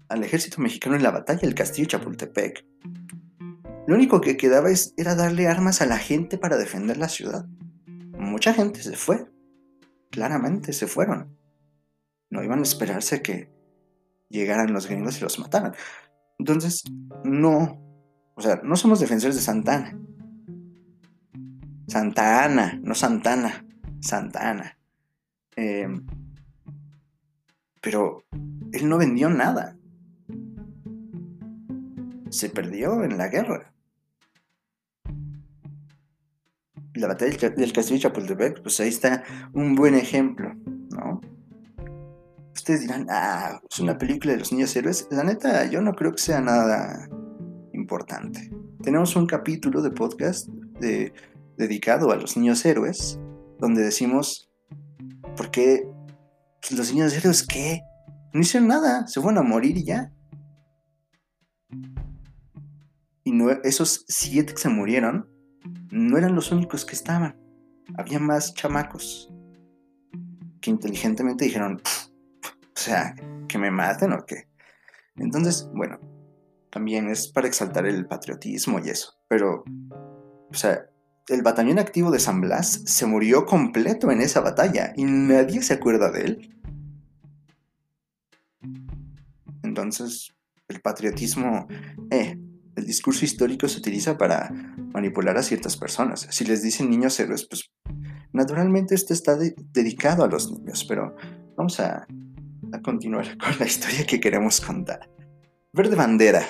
al 0.08 0.24
ejército 0.24 0.62
mexicano 0.62 0.96
en 0.96 1.04
la 1.04 1.12
batalla 1.12 1.42
del 1.42 1.56
castillo 1.56 1.88
Chapultepec, 1.88 2.66
lo 3.86 3.96
único 3.96 4.22
que 4.22 4.38
quedaba 4.38 4.70
era 4.96 5.16
darle 5.16 5.48
armas 5.48 5.82
a 5.82 5.86
la 5.86 5.98
gente 5.98 6.38
para 6.38 6.58
defender 6.58 6.98
la 6.98 7.10
ciudad. 7.10 7.46
Mucha 8.18 8.54
gente 8.54 8.82
se 8.82 8.96
fue, 8.96 9.30
claramente 10.10 10.72
se 10.72 10.88
fueron. 10.88 11.38
No 12.30 12.44
iban 12.44 12.60
a 12.60 12.64
esperarse 12.64 13.22
que 13.22 13.52
llegaran 14.30 14.72
los 14.72 14.88
gringos 14.88 15.18
y 15.18 15.22
los 15.22 15.38
mataran. 15.38 15.74
Entonces, 16.40 16.84
no 17.24 17.83
o 18.36 18.42
sea, 18.42 18.62
no 18.64 18.76
somos 18.76 19.00
defensores 19.00 19.36
de 19.36 19.42
Santana. 19.42 19.98
Santa 21.88 22.44
Ana, 22.44 22.80
no 22.82 22.96
Santana. 22.96 23.66
Santa 24.00 24.50
Ana. 24.50 24.78
Em, 25.56 26.06
pero 27.82 28.24
él 28.72 28.90
no 28.90 28.98
vendió 28.98 29.30
nada. 29.30 29.78
Se 32.30 32.50
perdió 32.50 33.04
en 33.04 33.18
la 33.18 33.28
guerra. 33.28 33.72
La 36.96 37.08
batalla 37.08 37.50
del 37.50 37.74
castillo 37.74 37.98
de 37.98 38.02
Chapultepec, 38.02 38.62
pues 38.62 38.80
ahí 38.80 38.90
está 38.90 39.24
un 39.54 39.76
buen 39.76 39.96
ejemplo, 39.96 40.54
¿no? 40.92 41.22
Ustedes 42.56 42.82
dirán, 42.82 43.08
ah, 43.10 43.60
es 43.70 43.80
una 43.80 43.98
película 43.98 44.34
de 44.34 44.40
los 44.40 44.52
niños 44.52 44.76
héroes. 44.76 45.08
La 45.12 45.24
neta, 45.24 45.66
yo 45.66 45.82
no 45.82 45.94
creo 45.94 46.12
que 46.12 46.20
sea 46.20 46.40
nada 46.40 47.10
importante. 47.84 48.50
Tenemos 48.82 49.16
un 49.18 49.28
capítulo 49.28 49.82
de 49.82 49.92
podcast 49.92 50.48
dedicado 51.58 52.12
a 52.12 52.16
los 52.16 52.38
niños 52.38 52.66
héroes, 52.66 53.20
donde 53.60 53.84
decimos, 53.84 54.50
¿por 55.36 55.52
qué 55.52 55.86
los 56.72 56.94
niños 56.94 57.14
héroes 57.14 57.46
qué? 57.46 57.82
No 58.34 58.42
hicieron 58.42 58.70
nada, 58.70 59.06
se 59.08 59.20
fueron 59.22 59.38
a 59.38 59.48
morir 59.48 59.78
y 59.78 59.84
ya. 59.84 60.14
Y 63.26 63.32
no, 63.32 63.52
esos 63.52 64.06
siete 64.08 64.54
que 64.54 64.62
se 64.62 64.70
murieron 64.70 65.30
no 65.92 66.18
eran 66.18 66.36
los 66.36 66.52
únicos 66.52 66.86
que 66.86 66.96
estaban. 66.96 67.38
Había 67.98 68.20
más 68.20 68.54
chamacos 68.54 69.30
que 70.62 70.70
inteligentemente 70.70 71.44
dijeron, 71.46 71.82
o 71.84 72.80
sea, 72.80 73.14
que 73.48 73.58
me 73.58 73.70
maten 73.70 74.14
o 74.14 74.26
qué. 74.26 74.48
Entonces, 75.18 75.70
bueno, 75.74 76.00
también 76.74 77.08
es 77.08 77.28
para 77.28 77.48
exaltar 77.48 77.86
el 77.86 78.08
patriotismo 78.08 78.80
y 78.84 78.90
eso. 78.90 79.14
Pero, 79.28 79.64
o 80.50 80.54
sea, 80.54 80.90
el 81.28 81.44
batallón 81.44 81.78
activo 81.78 82.10
de 82.10 82.20
San 82.20 82.42
Blas 82.42 82.82
se 82.86 83.06
murió 83.06 83.46
completo 83.46 84.12
en 84.12 84.22
esa 84.22 84.42
batalla 84.42 84.92
y 84.98 85.04
nadie 85.04 85.62
se 85.62 85.76
acuerda 85.76 86.10
de 86.10 86.22
él. 86.22 86.60
Entonces, 89.62 90.34
el 90.68 90.82
patriotismo, 90.82 91.68
eh, 92.10 92.40
el 92.76 92.86
discurso 92.86 93.24
histórico 93.24 93.68
se 93.68 93.78
utiliza 93.78 94.18
para 94.18 94.50
manipular 94.94 95.38
a 95.38 95.44
ciertas 95.44 95.78
personas. 95.78 96.28
Si 96.32 96.44
les 96.44 96.64
dicen 96.64 96.90
niños 96.90 97.20
héroes, 97.20 97.46
pues 97.48 97.70
naturalmente 98.32 98.96
esto 98.96 99.14
está 99.14 99.38
dedicado 99.38 100.24
a 100.24 100.28
los 100.28 100.52
niños, 100.52 100.84
pero 100.90 101.16
vamos 101.56 101.80
a 101.80 102.08
continuar 102.84 103.38
con 103.38 103.60
la 103.60 103.68
historia 103.68 104.08
que 104.08 104.20
queremos 104.20 104.60
contar. 104.60 105.13
Verde 105.76 105.96
bandera. 105.96 106.46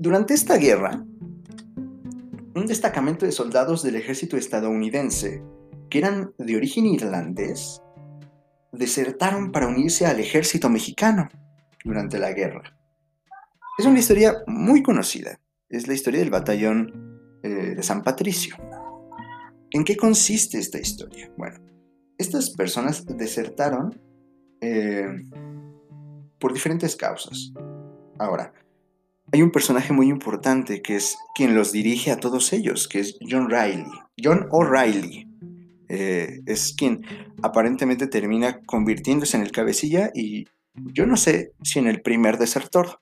Durante 0.00 0.34
esta 0.34 0.56
guerra, 0.56 1.04
un 2.56 2.66
destacamento 2.66 3.24
de 3.24 3.30
soldados 3.30 3.84
del 3.84 3.94
ejército 3.94 4.36
estadounidense, 4.36 5.44
que 5.90 5.98
eran 5.98 6.34
de 6.38 6.56
origen 6.56 6.86
irlandés, 6.86 7.80
desertaron 8.72 9.52
para 9.52 9.68
unirse 9.68 10.06
al 10.06 10.18
ejército 10.18 10.68
mexicano 10.68 11.28
durante 11.84 12.18
la 12.18 12.32
guerra. 12.32 12.76
Es 13.78 13.86
una 13.86 14.00
historia 14.00 14.34
muy 14.48 14.82
conocida. 14.82 15.38
Es 15.68 15.86
la 15.86 15.94
historia 15.94 16.18
del 16.18 16.30
batallón 16.30 17.38
eh, 17.44 17.76
de 17.76 17.82
San 17.84 18.02
Patricio. 18.02 18.56
¿En 19.70 19.84
qué 19.84 19.96
consiste 19.96 20.58
esta 20.58 20.80
historia? 20.80 21.30
Bueno, 21.36 21.60
estas 22.18 22.50
personas 22.50 23.06
desertaron 23.06 24.04
eh, 24.60 25.06
por 26.38 26.52
diferentes 26.52 26.96
causas. 26.96 27.52
Ahora, 28.18 28.52
hay 29.32 29.42
un 29.42 29.50
personaje 29.50 29.92
muy 29.92 30.08
importante 30.08 30.82
que 30.82 30.96
es 30.96 31.16
quien 31.34 31.54
los 31.54 31.72
dirige 31.72 32.10
a 32.10 32.18
todos 32.18 32.52
ellos, 32.52 32.88
que 32.88 33.00
es 33.00 33.18
John 33.28 33.50
Riley. 33.50 33.86
John 34.22 34.46
O'Reilly. 34.50 35.26
Eh, 35.88 36.40
es 36.46 36.74
quien 36.76 37.02
aparentemente 37.42 38.08
termina 38.08 38.60
convirtiéndose 38.66 39.36
en 39.36 39.44
el 39.44 39.52
cabecilla 39.52 40.10
y 40.14 40.46
yo 40.74 41.06
no 41.06 41.16
sé 41.16 41.52
si 41.62 41.78
en 41.78 41.86
el 41.86 42.02
primer 42.02 42.38
desertor, 42.38 43.00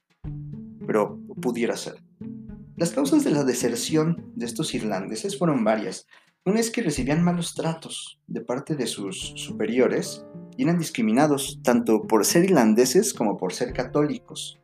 pero 0.87 1.19
pudiera 1.41 1.77
ser. 1.77 1.95
Las 2.77 2.91
causas 2.91 3.25
de 3.25 3.31
la 3.31 3.45
deserción 3.45 4.33
de 4.35 4.47
estos 4.47 4.75
irlandeses 4.75 5.39
fueron 5.39 5.65
varias. 5.65 6.07
Una 6.47 6.61
es 6.61 6.71
que 6.71 6.83
recibían 6.83 7.25
malos 7.25 7.55
tratos 7.55 8.21
de 8.27 8.43
parte 8.43 8.77
de 8.77 8.87
sus 8.87 9.33
superiores 9.37 10.27
y 10.59 10.65
eran 10.65 10.79
discriminados 10.79 11.61
tanto 11.63 12.03
por 12.03 12.27
ser 12.27 12.45
irlandeses 12.45 13.15
como 13.15 13.39
por 13.39 13.55
ser 13.55 13.73
católicos. 13.73 14.61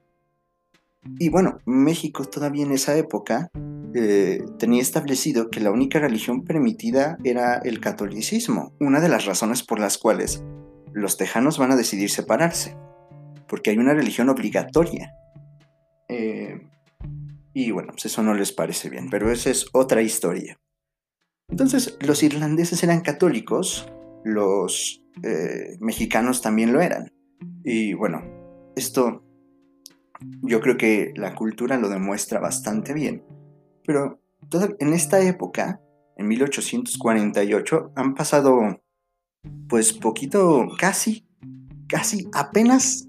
Y 1.19 1.31
bueno, 1.31 1.59
México 1.65 2.27
todavía 2.27 2.67
en 2.67 2.73
esa 2.73 2.99
época 2.99 3.51
eh, 3.95 4.45
tenía 4.59 4.83
establecido 4.83 5.49
que 5.49 5.61
la 5.61 5.71
única 5.71 5.99
religión 5.99 6.45
permitida 6.45 7.17
era 7.25 7.57
el 7.57 7.81
catolicismo, 7.81 8.75
una 8.79 9.01
de 9.01 9.09
las 9.09 9.25
razones 9.25 9.63
por 9.63 9.81
las 9.81 9.97
cuales 9.97 10.45
los 10.93 11.17
tejanos 11.17 11.57
van 11.57 11.73
a 11.73 11.77
decidir 11.77 12.11
separarse, 12.11 12.77
porque 13.49 13.71
hay 13.71 13.79
una 13.79 13.95
religión 13.95 14.29
obligatoria. 14.29 15.15
Eh, 16.09 16.61
y 17.55 17.71
bueno, 17.71 17.93
pues 17.93 18.05
eso 18.05 18.23
no 18.23 18.35
les 18.35 18.53
parece 18.53 18.91
bien, 18.91 19.09
pero 19.09 19.33
esa 19.33 19.49
es 19.49 19.67
otra 19.73 20.03
historia. 20.03 20.59
Entonces, 21.51 21.97
los 22.01 22.23
irlandeses 22.23 22.83
eran 22.83 23.01
católicos, 23.01 23.93
los 24.25 25.03
eh, 25.23 25.77
mexicanos 25.81 26.43
también 26.43 26.73
lo 26.73 26.81
eran. 26.81 27.13
Y 27.65 27.95
bueno, 27.95 28.23
esto 28.77 29.25
yo 30.43 30.61
creo 30.61 30.77
que 30.77 31.13
la 31.17 31.35
cultura 31.35 31.79
lo 31.79 31.89
demuestra 31.89 32.41
bastante 32.41 32.93
bien. 32.93 33.25
Pero 33.85 34.21
en 34.79 34.93
esta 34.93 35.21
época, 35.21 35.81
en 36.17 36.29
1848, 36.29 37.93
han 37.97 38.15
pasado 38.15 38.83
pues 39.69 39.93
poquito, 39.93 40.69
casi, 40.79 41.27
casi, 41.89 42.29
apenas, 42.33 43.07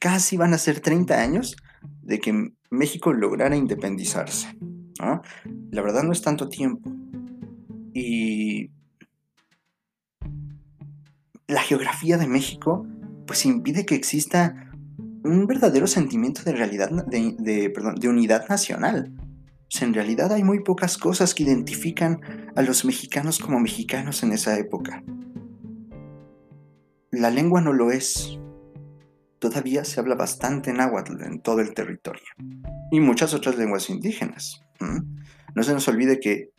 casi 0.00 0.36
van 0.36 0.54
a 0.54 0.58
ser 0.58 0.80
30 0.80 1.20
años 1.20 1.56
de 2.02 2.18
que 2.20 2.52
México 2.70 3.12
lograra 3.12 3.56
independizarse. 3.56 4.56
La 4.98 5.82
verdad 5.82 6.02
no 6.02 6.12
es 6.12 6.22
tanto 6.22 6.48
tiempo. 6.48 6.90
Y 7.94 8.70
la 11.46 11.62
geografía 11.62 12.18
de 12.18 12.26
México 12.26 12.86
pues 13.26 13.44
impide 13.46 13.84
que 13.84 13.94
exista 13.94 14.72
un 15.24 15.46
verdadero 15.46 15.86
sentimiento 15.86 16.42
de 16.42 16.52
realidad, 16.52 16.90
de, 17.06 17.34
de 17.98 18.08
unidad 18.08 18.48
nacional. 18.48 19.12
en 19.80 19.94
realidad 19.94 20.32
hay 20.32 20.42
muy 20.44 20.62
pocas 20.62 20.96
cosas 20.96 21.34
que 21.34 21.42
identifican 21.42 22.20
a 22.56 22.62
los 22.62 22.84
mexicanos 22.84 23.38
como 23.38 23.60
mexicanos 23.60 24.22
en 24.22 24.32
esa 24.32 24.58
época. 24.58 25.02
La 27.10 27.30
lengua 27.30 27.60
no 27.60 27.72
lo 27.72 27.90
es 27.90 28.38
todavía 29.38 29.84
se 29.84 30.00
habla 30.00 30.14
bastante 30.14 30.72
náhuatl 30.72 31.22
en 31.22 31.40
todo 31.40 31.60
el 31.60 31.74
territorio 31.74 32.26
y 32.90 33.00
muchas 33.00 33.34
otras 33.34 33.56
lenguas 33.56 33.88
indígenas. 33.90 34.60
No 34.80 35.62
se 35.62 35.72
nos 35.72 35.88
olvide 35.88 36.20
que 36.20 36.50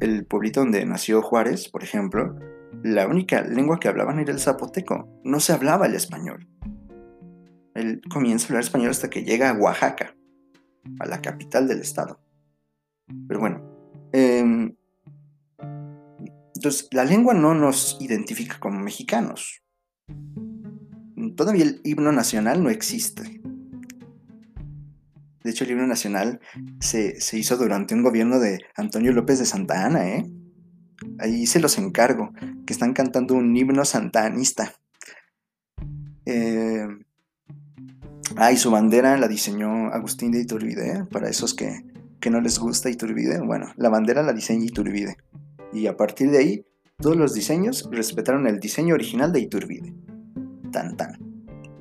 el 0.00 0.26
pueblito 0.26 0.60
donde 0.60 0.84
nació 0.84 1.22
Juárez, 1.22 1.68
por 1.68 1.82
ejemplo, 1.82 2.36
la 2.82 3.06
única 3.06 3.42
lengua 3.42 3.78
que 3.80 3.88
hablaban 3.88 4.18
era 4.18 4.32
el 4.32 4.40
zapoteco, 4.40 5.08
no 5.24 5.40
se 5.40 5.52
hablaba 5.52 5.86
el 5.86 5.94
español. 5.94 6.48
Él 7.74 8.00
comienza 8.10 8.46
a 8.46 8.48
hablar 8.48 8.62
español 8.64 8.90
hasta 8.90 9.10
que 9.10 9.24
llega 9.24 9.50
a 9.50 9.54
Oaxaca, 9.54 10.16
a 11.00 11.06
la 11.06 11.20
capital 11.22 11.66
del 11.66 11.80
estado. 11.80 12.20
Pero 13.28 13.40
bueno, 13.40 13.62
em, 14.12 14.74
entonces 16.54 16.88
la 16.92 17.04
lengua 17.04 17.34
no 17.34 17.54
nos 17.54 17.98
identifica 18.00 18.58
como 18.60 18.78
mexicanos 18.80 19.64
todavía 21.36 21.64
el 21.64 21.80
himno 21.84 22.12
nacional 22.12 22.62
no 22.62 22.70
existe. 22.70 23.40
De 25.44 25.50
hecho, 25.50 25.64
el 25.64 25.70
himno 25.70 25.86
nacional 25.86 26.40
se, 26.80 27.16
hizo 27.32 27.56
durante 27.56 27.94
un 27.94 28.02
gobierno 28.02 28.40
de 28.40 28.60
Antonio 28.76 29.12
López 29.12 29.38
de 29.38 29.46
Santa 29.46 29.84
Ana, 29.84 30.08
¿eh? 30.08 30.26
Ahí 31.18 31.46
se 31.46 31.60
los 31.60 31.78
encargo, 31.78 32.32
que 32.66 32.72
están 32.72 32.94
cantando 32.94 33.34
un 33.34 33.54
himno 33.56 33.84
santanista. 33.84 34.72
Eh, 36.26 36.88
ah, 38.36 38.50
y 38.50 38.56
su 38.56 38.70
bandera 38.70 39.18
la 39.18 39.28
diseñó 39.28 39.88
Agustín 39.92 40.32
de 40.32 40.40
Iturbide, 40.40 40.90
¿eh? 40.90 41.04
para 41.10 41.28
esos 41.28 41.54
que, 41.54 41.84
que 42.20 42.30
no 42.30 42.40
les 42.40 42.58
gusta 42.58 42.90
Iturbide. 42.90 43.40
Bueno, 43.40 43.72
la 43.76 43.90
bandera 43.90 44.22
la 44.22 44.32
diseña 44.32 44.64
Iturbide. 44.64 45.18
Y 45.72 45.86
a 45.86 45.96
partir 45.96 46.30
de 46.30 46.38
ahí, 46.38 46.66
todos 46.98 47.16
los 47.16 47.34
diseños 47.34 47.88
respetaron 47.92 48.46
el 48.46 48.58
diseño 48.58 48.94
original 48.94 49.32
de 49.32 49.40
Iturbide 49.40 49.94
tan 50.74 50.96
tan. 50.96 51.16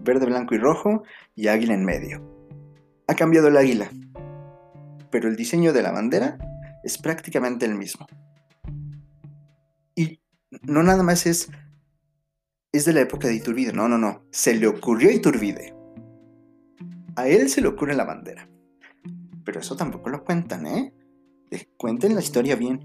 Verde, 0.03 0.27
blanco 0.27 0.53
y 0.53 0.59
rojo 0.59 1.03
y 1.35 1.47
águila 1.47 1.73
en 1.73 1.83
medio. 1.83 2.32
Ha 3.07 3.15
cambiado 3.15 3.47
el 3.47 3.57
águila, 3.57 3.89
pero 5.11 5.27
el 5.27 5.35
diseño 5.35 5.73
de 5.73 5.83
la 5.83 5.91
bandera 5.91 6.37
es 6.83 6.97
prácticamente 6.97 7.65
el 7.65 7.75
mismo. 7.75 8.07
Y 9.95 10.19
no 10.63 10.83
nada 10.83 11.03
más 11.03 11.25
es 11.25 11.49
es 12.73 12.85
de 12.85 12.93
la 12.93 13.01
época 13.01 13.27
de 13.27 13.35
Iturbide, 13.35 13.71
no, 13.71 13.87
no, 13.87 13.99
no, 13.99 14.25
se 14.31 14.55
le 14.55 14.65
ocurrió 14.65 15.09
a 15.09 15.13
Iturbide. 15.13 15.75
A 17.15 17.27
él 17.27 17.47
se 17.49 17.61
le 17.61 17.67
ocurre 17.67 17.93
la 17.93 18.03
bandera. 18.03 18.49
Pero 19.45 19.59
eso 19.59 19.75
tampoco 19.75 20.09
lo 20.09 20.23
cuentan, 20.23 20.65
¿eh? 20.65 20.93
Cuenten 21.77 22.15
la 22.15 22.21
historia 22.21 22.55
bien. 22.55 22.83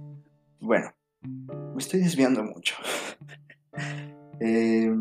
Bueno, 0.60 0.92
me 1.22 1.78
estoy 1.78 2.00
desviando 2.00 2.44
mucho. 2.44 2.74
eh, 4.40 4.94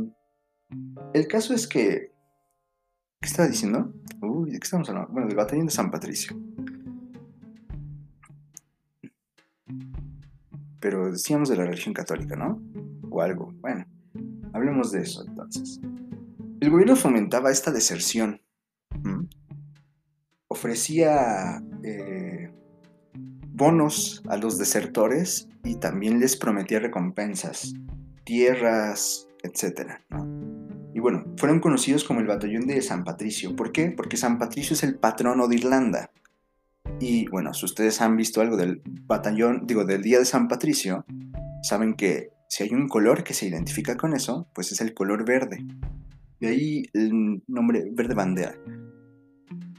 el 1.13 1.27
caso 1.27 1.53
es 1.53 1.67
que... 1.67 2.13
¿Qué 3.19 3.27
estaba 3.27 3.49
diciendo? 3.49 3.93
Uy, 4.21 4.51
¿de 4.51 4.59
qué 4.59 4.65
estamos 4.65 4.87
hablando? 4.89 5.11
Bueno, 5.11 5.27
del 5.27 5.37
batallón 5.37 5.65
de 5.65 5.71
San 5.71 5.89
Patricio. 5.89 6.37
Pero 10.79 11.11
decíamos 11.11 11.49
de 11.49 11.57
la 11.57 11.65
religión 11.65 11.93
católica, 11.93 12.35
¿no? 12.35 12.61
O 13.09 13.21
algo. 13.21 13.51
Bueno, 13.59 13.85
hablemos 14.53 14.91
de 14.91 15.01
eso 15.01 15.25
entonces. 15.27 15.79
El 16.59 16.69
gobierno 16.69 16.95
fomentaba 16.95 17.51
esta 17.51 17.71
deserción. 17.71 18.41
Ofrecía 20.47 21.61
eh, 21.83 22.51
bonos 23.49 24.23
a 24.27 24.37
los 24.37 24.57
desertores 24.57 25.49
y 25.63 25.75
también 25.75 26.19
les 26.19 26.37
prometía 26.37 26.79
recompensas, 26.79 27.73
tierras, 28.23 29.27
etc. 29.43 29.99
¿no? 30.09 30.56
Bueno, 31.09 31.23
fueron 31.37 31.61
conocidos 31.61 32.03
como 32.03 32.19
el 32.19 32.27
batallón 32.27 32.67
de 32.67 32.81
San 32.81 33.05
Patricio. 33.05 33.55
¿Por 33.55 33.71
qué? 33.71 33.91
Porque 33.91 34.17
San 34.17 34.37
Patricio 34.37 34.73
es 34.73 34.83
el 34.83 34.95
patrono 34.95 35.47
de 35.47 35.55
Irlanda. 35.55 36.11
Y 36.99 37.29
bueno, 37.29 37.53
si 37.53 37.63
ustedes 37.63 38.01
han 38.01 38.17
visto 38.17 38.41
algo 38.41 38.57
del 38.57 38.81
batallón, 39.05 39.65
digo, 39.65 39.85
del 39.85 40.01
día 40.01 40.19
de 40.19 40.25
San 40.25 40.49
Patricio, 40.49 41.05
saben 41.63 41.93
que 41.93 42.31
si 42.49 42.63
hay 42.63 42.73
un 42.73 42.89
color 42.89 43.23
que 43.23 43.33
se 43.33 43.47
identifica 43.47 43.95
con 43.95 44.13
eso, 44.13 44.49
pues 44.53 44.73
es 44.73 44.81
el 44.81 44.93
color 44.93 45.23
verde. 45.23 45.65
De 46.41 46.49
ahí 46.49 46.83
el 46.91 47.41
nombre 47.47 47.85
verde 47.89 48.13
bandera. 48.13 48.55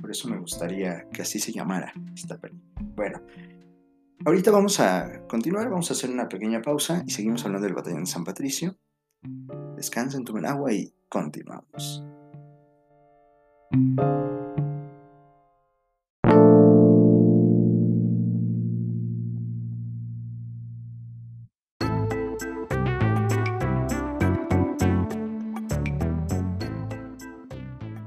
Por 0.01 0.11
eso 0.11 0.31
me 0.31 0.39
gustaría 0.39 1.11
que 1.13 1.21
así 1.21 1.39
se 1.39 1.53
llamara 1.53 1.93
esta 2.15 2.41
Bueno, 2.97 3.21
ahorita 4.25 4.51
vamos 4.51 4.81
a 4.81 5.27
continuar, 5.29 5.69
vamos 5.69 5.91
a 5.91 5.93
hacer 5.93 6.09
una 6.09 6.27
pequeña 6.27 6.63
pausa 6.63 7.05
y 7.07 7.11
seguimos 7.11 7.45
hablando 7.45 7.67
del 7.67 7.75
batallón 7.75 8.05
de 8.05 8.11
San 8.11 8.25
Patricio. 8.25 8.79
Descansen, 9.79 10.25
tomen 10.25 10.45
agua 10.45 10.73
y 10.73 10.93
Continuamos. 11.09 12.03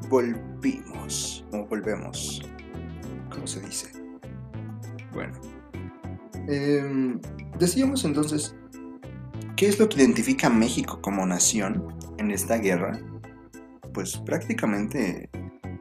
Volvimos, 0.09 1.45
o 1.53 1.65
volvemos, 1.67 2.41
¿cómo 3.33 3.47
se 3.47 3.61
dice? 3.61 3.87
Bueno, 5.13 5.39
em, 6.49 7.21
decíamos 7.57 8.03
entonces 8.03 8.53
¿Qué 9.61 9.67
es 9.67 9.77
lo 9.77 9.87
que 9.87 9.97
identifica 9.97 10.47
a 10.47 10.49
México 10.49 10.99
como 11.03 11.23
nación 11.23 11.95
en 12.17 12.31
esta 12.31 12.57
guerra? 12.57 12.99
Pues 13.93 14.17
prácticamente 14.17 15.29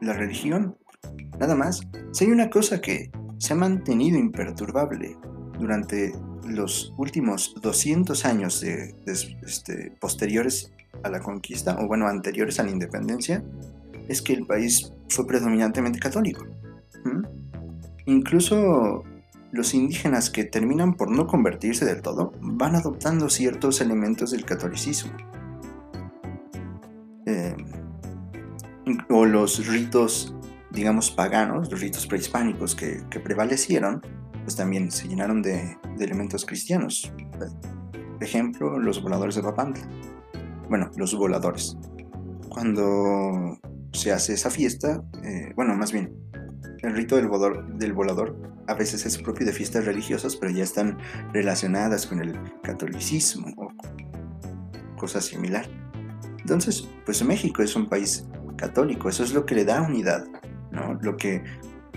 la 0.01 0.13
religión. 0.13 0.77
Nada 1.39 1.55
más. 1.55 1.81
Si 2.11 2.25
hay 2.25 2.31
una 2.31 2.51
cosa 2.51 2.79
que 2.79 3.09
se 3.39 3.53
ha 3.53 3.55
mantenido 3.55 4.19
imperturbable 4.19 5.17
durante 5.57 6.13
los 6.47 6.93
últimos 6.99 7.55
200 7.59 8.23
años 8.23 8.61
este, 8.61 9.91
posteriores 9.99 10.71
a 11.01 11.09
la 11.09 11.19
conquista, 11.19 11.75
o 11.79 11.87
bueno, 11.87 12.07
anteriores 12.07 12.59
a 12.59 12.63
la 12.63 12.69
independencia, 12.69 13.43
es 14.07 14.21
que 14.21 14.33
el 14.33 14.45
país 14.45 14.93
fue 15.09 15.25
predominantemente 15.25 15.97
católico. 15.97 16.45
Incluso 18.05 19.05
los 19.51 19.73
indígenas 19.73 20.29
que 20.29 20.43
terminan 20.45 20.93
por 20.95 21.11
no 21.11 21.27
convertirse 21.27 21.85
del 21.85 22.01
todo 22.01 22.33
van 22.41 22.75
adoptando 22.75 23.29
ciertos 23.29 23.81
elementos 23.81 24.31
del 24.31 24.45
catolicismo. 24.45 25.11
Eh, 27.25 27.55
o 29.09 29.25
los 29.25 29.67
ritos, 29.67 30.35
digamos, 30.71 31.11
paganos, 31.11 31.69
los 31.69 31.81
ritos 31.81 32.07
prehispánicos 32.07 32.75
que, 32.75 33.03
prevalecieron, 33.23 34.01
pues 34.43 34.55
también 34.55 34.91
se 34.91 35.07
llenaron 35.07 35.41
de, 35.41 35.77
elementos 35.99 36.45
cristianos. 36.45 37.11
Por 37.39 38.23
ejemplo, 38.23 38.79
los 38.79 39.01
voladores 39.01 39.35
de 39.35 39.43
Papantla. 39.43 39.87
Bueno, 40.69 40.89
los 40.95 41.15
voladores. 41.15 41.77
Cuando 42.49 43.59
se 43.91 44.11
hace 44.11 44.33
esa 44.33 44.49
fiesta, 44.49 45.03
eh, 45.23 45.51
bueno, 45.55 45.75
más 45.75 45.91
bien, 45.91 46.13
el 46.83 46.95
rito 46.95 47.15
del 47.15 47.27
volador, 47.27 47.65
del 47.77 47.93
volador 47.93 48.35
a 48.67 48.73
veces 48.73 49.05
es 49.05 49.17
propio 49.17 49.45
de 49.45 49.53
fiestas 49.53 49.85
religiosas, 49.85 50.35
pero 50.35 50.51
ya 50.51 50.63
están 50.63 50.97
relacionadas 51.33 52.07
con 52.07 52.21
el 52.21 52.39
catolicismo 52.63 53.53
o 53.57 53.69
cosas 54.97 55.25
similar. 55.25 55.67
Entonces, 56.39 56.87
pues 57.05 57.23
México 57.23 57.61
es 57.61 57.75
un 57.75 57.87
país 57.87 58.25
católico, 58.57 59.09
eso 59.09 59.23
es 59.23 59.33
lo 59.33 59.45
que 59.45 59.55
le 59.55 59.65
da 59.65 59.81
unidad, 59.81 60.25
¿no? 60.71 60.97
Lo 61.01 61.17
que 61.17 61.43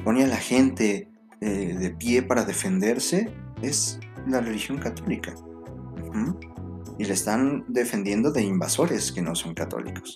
pone 0.04 0.24
a 0.24 0.26
la 0.26 0.36
gente 0.36 1.08
eh, 1.40 1.76
de 1.78 1.90
pie 1.90 2.22
para 2.22 2.44
defenderse 2.44 3.30
es 3.62 3.98
la 4.26 4.40
religión 4.40 4.78
católica. 4.78 5.34
Y 6.96 7.04
le 7.04 7.12
están 7.12 7.64
defendiendo 7.68 8.30
de 8.30 8.42
invasores 8.42 9.10
que 9.10 9.20
no 9.20 9.34
son 9.34 9.54
católicos. 9.54 10.14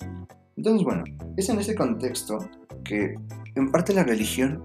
Entonces, 0.58 0.84
bueno, 0.84 1.04
es 1.36 1.48
en 1.50 1.60
ese 1.60 1.76
contexto 1.76 2.50
que 2.84 3.14
en 3.54 3.70
parte 3.70 3.94
la 3.94 4.02
religión 4.02 4.60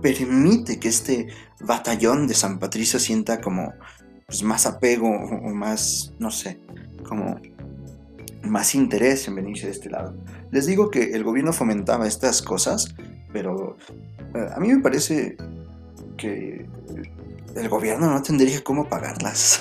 permite 0.00 0.80
que 0.80 0.88
este 0.88 1.26
batallón 1.60 2.26
de 2.26 2.32
San 2.32 2.58
Patricio 2.58 2.98
sienta 2.98 3.42
como 3.42 3.74
pues, 4.26 4.42
más 4.42 4.64
apego 4.64 5.06
o 5.10 5.54
más, 5.54 6.14
no 6.18 6.30
sé, 6.30 6.60
como 7.06 7.38
más 8.42 8.74
interés 8.74 9.28
en 9.28 9.34
venirse 9.34 9.66
de 9.66 9.72
este 9.72 9.90
lado. 9.90 10.14
Les 10.50 10.64
digo 10.64 10.90
que 10.90 11.12
el 11.12 11.24
gobierno 11.24 11.52
fomentaba 11.52 12.08
estas 12.08 12.40
cosas, 12.40 12.94
pero 13.34 13.76
eh, 14.34 14.48
a 14.54 14.58
mí 14.60 14.72
me 14.72 14.80
parece 14.80 15.36
que 16.16 16.66
el 17.54 17.68
gobierno 17.68 18.10
no 18.10 18.22
tendría 18.22 18.64
cómo 18.64 18.88
pagarlas 18.88 19.60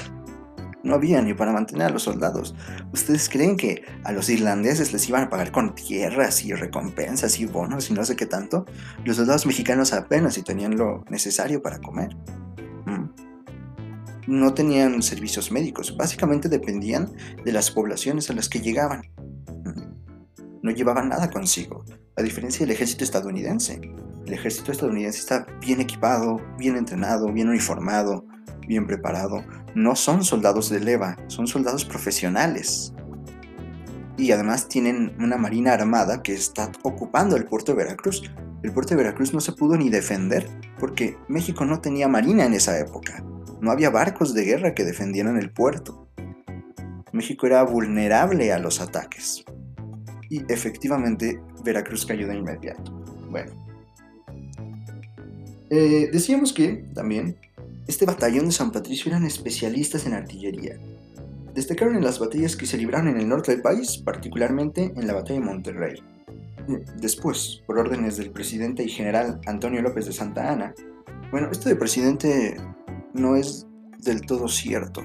no 0.86 0.96
había 0.96 1.22
ni 1.22 1.34
para 1.34 1.52
mantener 1.52 1.88
a 1.88 1.90
los 1.90 2.04
soldados. 2.04 2.56
¿Ustedes 2.94 3.28
creen 3.28 3.58
que 3.58 3.84
a 4.04 4.12
los 4.12 4.30
irlandeses 4.30 4.94
les 4.94 5.10
iban 5.10 5.24
a 5.24 5.30
pagar 5.30 5.52
con 5.52 5.74
tierras 5.74 6.46
y 6.46 6.54
recompensas 6.54 7.40
y 7.40 7.46
bonos 7.46 7.90
y 7.90 7.94
no 7.94 8.06
sé 8.06 8.16
qué 8.16 8.28
tanto? 8.28 8.66
Los 9.04 9.18
soldados 9.18 9.46
mexicanos 9.46 9.92
apenas 9.94 10.36
si 10.36 10.44
tenían 10.44 10.78
lo 10.78 11.04
necesario 11.10 11.62
para 11.62 11.80
comer. 11.80 12.16
Mm. 12.86 13.10
No 14.28 14.54
tenían 14.54 15.02
servicios 15.02 15.52
médicos, 15.52 15.98
básicamente 15.98 16.50
dependían 16.50 17.12
de 17.44 17.52
las 17.52 17.72
poblaciones 17.72 18.30
a 18.30 18.34
las 18.34 18.48
que 18.48 18.62
llegaban. 18.62 19.02
Mm. 19.66 20.62
No 20.62 20.72
llevaban 20.72 21.10
nada 21.10 21.30
consigo, 21.30 21.84
a 22.16 22.22
diferencia 22.22 22.66
del 22.66 22.76
ejército 22.76 23.04
estadounidense. 23.04 23.82
El 24.26 24.34
ejército 24.34 24.72
estadounidense 24.72 25.20
está 25.20 25.46
bien 25.62 25.82
equipado, 25.82 26.42
bien 26.58 26.76
entrenado, 26.76 27.32
bien 27.32 27.50
uniformado, 27.50 28.26
bien 28.68 28.88
preparado, 28.88 29.44
no 29.76 29.96
son 29.96 30.24
soldados 30.24 30.70
de 30.70 30.80
leva, 30.80 31.18
son 31.28 31.48
soldados 31.48 31.86
profesionales. 31.86 32.94
Y 34.18 34.32
además 34.32 34.70
tienen 34.70 35.14
una 35.20 35.38
marina 35.38 35.74
armada 35.74 36.24
que 36.24 36.34
está 36.34 36.72
ocupando 36.84 37.36
el 37.36 37.46
puerto 37.46 37.74
de 37.74 37.84
Veracruz. 37.84 38.32
El 38.64 38.72
puerto 38.72 38.92
de 38.92 39.04
Veracruz 39.04 39.34
no 39.34 39.42
se 39.42 39.52
pudo 39.52 39.76
ni 39.76 39.90
defender 39.90 40.48
porque 40.80 41.18
México 41.28 41.66
no 41.66 41.82
tenía 41.82 42.08
marina 42.08 42.46
en 42.46 42.54
esa 42.54 42.80
época. 42.80 43.24
No 43.60 43.72
había 43.72 43.90
barcos 43.90 44.34
de 44.34 44.46
guerra 44.46 44.74
que 44.74 44.86
defendieran 44.86 45.38
el 45.38 45.52
puerto. 45.52 46.08
México 47.12 47.48
era 47.48 47.64
vulnerable 47.64 48.52
a 48.54 48.60
los 48.60 48.82
ataques. 48.82 49.44
Y 50.30 50.42
efectivamente 50.52 51.42
Veracruz 51.64 52.06
cayó 52.06 52.28
de 52.28 52.36
inmediato. 52.36 52.92
Bueno. 53.30 53.52
Eh, 55.70 56.10
decíamos 56.12 56.54
que 56.54 56.86
también 56.94 57.38
este 57.88 58.06
batallón 58.06 58.46
de 58.46 58.52
San 58.52 58.72
Patricio 58.72 59.12
eran 59.12 59.26
especialistas 59.26 60.06
en 60.06 60.14
artillería. 60.14 60.80
Destacaron 61.54 61.96
en 61.96 62.04
las 62.04 62.20
batallas 62.20 62.56
que 62.56 62.66
se 62.66 62.78
libraron 62.78 63.08
en 63.08 63.18
el 63.18 63.30
norte 63.30 63.52
del 63.52 63.62
país, 63.62 63.98
particularmente 63.98 64.92
en 64.96 65.08
la 65.08 65.14
batalla 65.14 65.40
de 65.40 65.46
Monterrey. 65.46 66.04
Después, 67.00 67.62
por 67.68 67.78
órdenes 67.78 68.18
del 68.18 68.32
presidente 68.32 68.84
y 68.84 68.90
general 68.90 69.40
Antonio 69.46 69.82
López 69.82 70.08
de 70.08 70.14
Santa 70.14 70.52
Ana, 70.52 70.74
bueno, 71.32 71.50
esto 71.52 71.70
de 71.70 71.76
presidente 71.76 72.58
no 73.14 73.36
es 73.36 73.68
del 74.00 74.22
todo 74.22 74.48
cierto. 74.48 75.04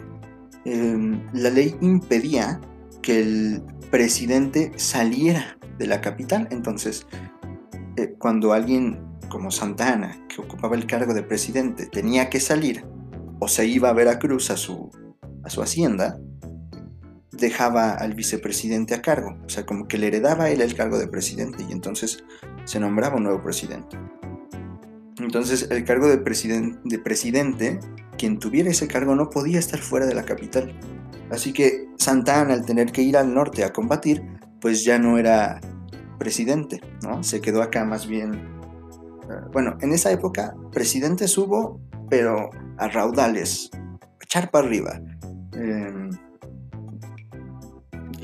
Em, 0.64 1.26
la 1.32 1.50
ley 1.50 1.76
impedía 1.80 2.60
que 3.02 3.20
el 3.20 3.62
presidente 3.90 4.72
saliera 4.76 5.58
de 5.78 5.86
la 5.86 6.00
capital, 6.00 6.48
entonces 6.50 7.06
eh, 7.96 8.14
cuando 8.18 8.52
alguien 8.52 9.09
como 9.30 9.50
Santana, 9.50 10.26
que 10.28 10.42
ocupaba 10.42 10.76
el 10.76 10.86
cargo 10.86 11.14
de 11.14 11.22
presidente, 11.22 11.86
tenía 11.86 12.28
que 12.28 12.40
salir 12.40 12.84
o 13.38 13.48
se 13.48 13.66
iba 13.66 13.88
a 13.88 13.94
Veracruz 13.94 14.50
a 14.50 14.58
su, 14.58 14.90
a 15.42 15.48
su 15.48 15.62
hacienda, 15.62 16.20
dejaba 17.32 17.92
al 17.92 18.12
vicepresidente 18.12 18.94
a 18.94 19.00
cargo. 19.00 19.38
O 19.46 19.48
sea, 19.48 19.64
como 19.64 19.88
que 19.88 19.96
le 19.96 20.08
heredaba 20.08 20.50
él 20.50 20.60
el 20.60 20.74
cargo 20.74 20.98
de 20.98 21.08
presidente 21.08 21.64
y 21.66 21.72
entonces 21.72 22.22
se 22.64 22.78
nombraba 22.78 23.16
un 23.16 23.24
nuevo 23.24 23.42
presidente. 23.42 23.98
Entonces, 25.18 25.68
el 25.70 25.84
cargo 25.84 26.08
de, 26.08 26.18
de 26.18 26.98
presidente, 26.98 27.80
quien 28.18 28.38
tuviera 28.38 28.70
ese 28.70 28.88
cargo 28.88 29.14
no 29.14 29.30
podía 29.30 29.58
estar 29.58 29.80
fuera 29.80 30.04
de 30.04 30.14
la 30.14 30.24
capital. 30.24 30.78
Así 31.30 31.52
que 31.52 31.86
Santana, 31.96 32.52
al 32.52 32.66
tener 32.66 32.92
que 32.92 33.02
ir 33.02 33.16
al 33.16 33.32
norte 33.32 33.64
a 33.64 33.72
combatir, 33.72 34.22
pues 34.60 34.84
ya 34.84 34.98
no 34.98 35.16
era 35.16 35.60
presidente, 36.18 36.80
¿no? 37.02 37.22
Se 37.22 37.40
quedó 37.40 37.62
acá 37.62 37.84
más 37.84 38.06
bien 38.06 38.59
bueno, 39.52 39.76
en 39.80 39.92
esa 39.92 40.10
época 40.10 40.54
presidentes 40.72 41.36
hubo, 41.38 41.80
pero 42.08 42.50
a 42.78 42.88
raudales, 42.88 43.70
echar 44.20 44.50
para 44.50 44.66
arriba. 44.66 45.00
Em, 45.54 46.10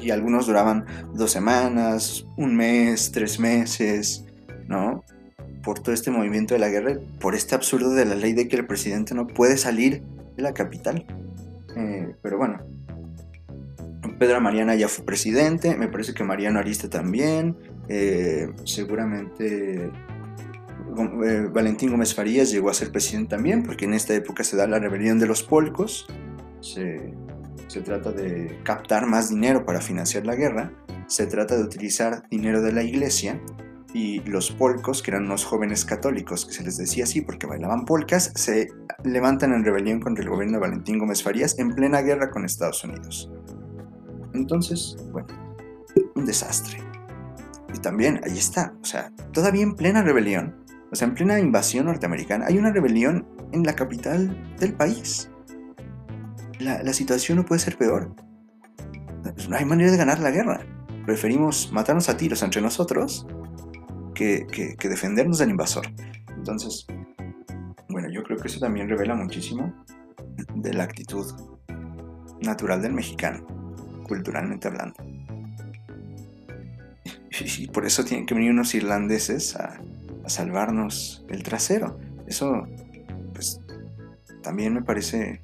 y 0.01 0.11
algunos 0.11 0.47
duraban 0.47 0.85
dos 1.15 1.33
semanas, 1.33 2.27
un 2.37 2.55
mes, 2.55 3.11
tres 3.13 3.41
meses, 3.41 4.25
¿no? 4.69 5.03
Por 5.63 5.81
todo 5.81 5.95
este 5.95 6.11
movimiento 6.11 6.55
de 6.55 6.61
la 6.61 6.69
guerra, 6.69 6.99
por 7.21 7.35
este 7.35 7.55
absurdo 7.55 7.91
de 7.91 8.05
la 8.05 8.15
ley 8.15 8.33
de 8.33 8.47
que 8.47 8.57
el 8.57 8.67
presidente 8.67 9.15
no 9.15 9.27
puede 9.27 9.57
salir 9.57 10.03
de 10.37 10.43
la 10.43 10.55
capital. 10.55 11.05
Eh, 11.77 12.15
pero 12.23 12.39
bueno, 12.39 12.59
Pedro 14.19 14.41
Mariana 14.41 14.75
ya 14.75 14.89
fue 14.89 15.05
presidente, 15.05 15.77
me 15.77 15.89
parece 15.89 16.15
que 16.15 16.25
Mariano 16.25 16.59
Arista 16.59 16.89
también, 16.89 17.57
eh, 17.89 18.49
seguramente 18.65 19.91
eh, 21.03 21.49
Valentín 21.53 21.91
Gómez 21.91 22.15
Farías 22.15 22.51
llegó 22.51 22.71
a 22.71 22.75
ser 22.75 22.91
presidente 22.91 23.37
también, 23.37 23.63
porque 23.63 23.85
en 23.85 23.95
esta 23.95 24.15
época 24.15 24.45
se 24.45 24.57
da 24.57 24.67
la 24.67 24.79
rebelión 24.79 25.19
de 25.19 25.27
los 25.27 25.43
polcos, 25.43 26.07
se, 26.61 27.15
se 27.69 27.81
trata 27.81 28.13
de 28.13 28.61
captar 28.65 29.07
más 29.07 29.31
dinero 29.31 29.65
para 29.65 29.81
financiar 29.81 30.27
la 30.27 30.35
guerra, 30.35 30.73
se 31.07 31.27
trata 31.27 31.57
de 31.57 31.63
utilizar 31.63 32.23
dinero 32.31 32.63
de 32.63 32.73
la 32.73 32.83
iglesia 32.83 33.41
y 33.95 34.21
los 34.21 34.51
polcos, 34.51 35.03
que 35.03 35.11
eran 35.11 35.25
unos 35.25 35.45
jóvenes 35.45 35.85
católicos, 35.85 36.45
que 36.45 36.53
se 36.53 36.63
les 36.63 36.77
decía 36.77 37.05
así 37.05 37.23
porque 37.23 37.47
bailaban 37.47 37.85
polcas, 37.85 38.33
se 38.35 38.69
levantan 39.05 39.53
en 39.53 39.65
rebelión 39.65 40.01
contra 40.01 40.23
el 40.23 40.31
gobierno 40.31 40.59
de 40.59 40.61
Valentín 40.61 40.99
Gómez 40.99 41.23
Farías 41.23 41.59
en 41.59 41.75
plena 41.75 42.03
guerra 42.03 42.31
con 42.31 42.45
Estados 42.45 42.85
Unidos. 42.85 43.31
Entonces, 44.35 44.97
bueno, 45.13 45.29
un 46.15 46.27
desastre. 46.27 46.79
Y 47.75 47.79
también, 47.79 48.21
ahí 48.25 48.37
está, 48.37 48.75
o 48.83 48.85
sea, 48.85 49.13
todavía 49.33 49.63
en 49.63 49.75
plena 49.75 50.03
rebelión, 50.03 50.66
o 50.91 50.97
sea, 50.97 51.09
en 51.09 51.15
plena 51.15 51.39
invasión 51.39 51.87
norteamericana, 51.87 52.47
hay 52.47 52.59
una 52.59 52.73
rebelión 52.73 53.27
en 53.53 53.65
la 53.65 53.75
capital 53.75 54.57
del 54.59 54.75
país. 54.75 55.31
La, 56.59 56.93
situación 56.93 57.39
no 57.39 57.45
puede 57.45 57.59
ser 57.59 57.77
peor. 57.77 58.15
No 59.49 59.57
hay 59.57 59.65
manera 59.65 59.91
de 59.91 59.97
ganar 59.97 60.21
la 60.21 60.31
guerra. 60.31 60.65
Preferimos 61.05 61.71
matarnos 61.73 62.09
a 62.09 62.17
tiros 62.17 62.43
entre 62.43 62.63
nosotros 62.63 63.27
que, 64.15 64.47
que 64.79 64.89
defendernos 64.89 65.39
del 65.39 65.51
invasor. 65.51 65.87
Entonces, 66.35 66.87
bueno, 67.89 68.09
yo 68.11 68.23
creo 68.23 68.39
que 68.39 68.49
eso 68.49 68.61
también 68.61 68.89
revela 68.89 69.15
muchísimo 69.15 69.73
de 70.55 70.73
la 70.73 70.85
actitud 70.85 71.27
natural 72.41 72.83
del 72.83 72.93
mexicano, 72.93 73.47
culturalmente 74.05 74.69
hablando. 74.69 74.97
Y 77.41 77.69
por 77.69 77.85
eso 77.85 78.05
tienen 78.05 78.27
que 78.27 78.35
venir 78.35 78.51
unos 78.51 78.75
irlandeses 78.75 79.57
a, 79.57 79.81
a 80.27 80.29
salvarnos 80.29 81.25
el 81.29 81.43
trasero. 81.45 81.99
Eso, 82.27 82.67
pues, 83.33 83.61
también 84.43 84.75
me 84.75 84.83
parece 84.83 85.41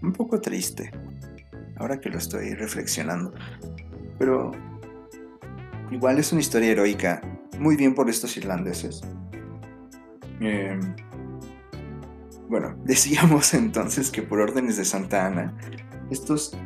un 0.00 0.12
poco 0.12 0.40
triste, 0.40 0.92
ahora 1.76 2.00
que 2.00 2.08
lo 2.08 2.18
estoy 2.18 2.54
reflexionando. 2.54 3.34
Pero 4.18 4.52
igual 5.90 6.18
es 6.18 6.30
una 6.32 6.40
historia 6.40 6.70
heroica 6.70 7.20
muy 7.58 7.76
bien 7.76 7.94
por 7.94 8.08
estos 8.08 8.36
irlandeses. 8.36 9.02
Em, 10.40 10.94
bueno, 12.48 12.76
decíamos 12.84 13.52
entonces 13.54 14.10
que 14.10 14.22
por 14.22 14.40
órdenes 14.40 14.76
de 14.76 14.84
Santa 14.84 15.26
Ana, 15.26 15.58
estos 16.10 16.56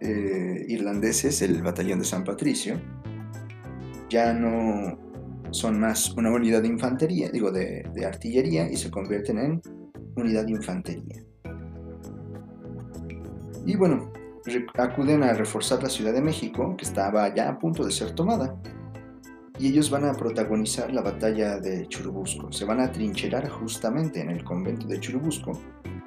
eh, 0.00 0.66
irlandeses, 0.68 1.42
el 1.42 1.62
batallón 1.62 2.00
de 2.00 2.04
San 2.04 2.24
Patricio, 2.24 2.80
ya 4.10 4.34
no 4.34 5.11
son 5.52 5.78
más 5.78 6.10
una 6.16 6.30
unidad 6.30 6.62
de 6.62 6.68
infantería, 6.68 7.30
digo, 7.30 7.50
de, 7.52 7.84
artillería 8.04 8.70
y 8.70 8.76
se 8.76 8.90
convierten 8.90 9.38
en 9.38 9.62
unidad 10.16 10.44
de 10.44 10.52
infantería. 10.52 11.22
Y 13.64 13.76
bueno, 13.76 14.10
acuden 14.76 15.22
a 15.22 15.34
reforzar 15.34 15.82
la 15.82 15.88
Ciudad 15.88 16.12
de 16.12 16.20
México, 16.20 16.74
que 16.76 16.84
estaba 16.84 17.32
ya 17.34 17.48
a 17.48 17.58
punto 17.58 17.84
de 17.84 17.92
ser 17.92 18.12
tomada. 18.12 18.56
Y 19.58 19.68
ellos 19.68 19.90
van 19.90 20.06
a 20.06 20.14
protagonizar 20.14 20.92
la 20.92 21.02
batalla 21.02 21.58
de 21.60 21.86
Churubusco. 21.86 22.50
Se 22.50 22.64
van 22.64 22.80
a 22.80 22.90
trincherar 22.90 23.48
justamente 23.48 24.20
en 24.20 24.30
el 24.30 24.42
convento 24.42 24.86
de 24.88 24.98
Churubusco, 24.98 25.52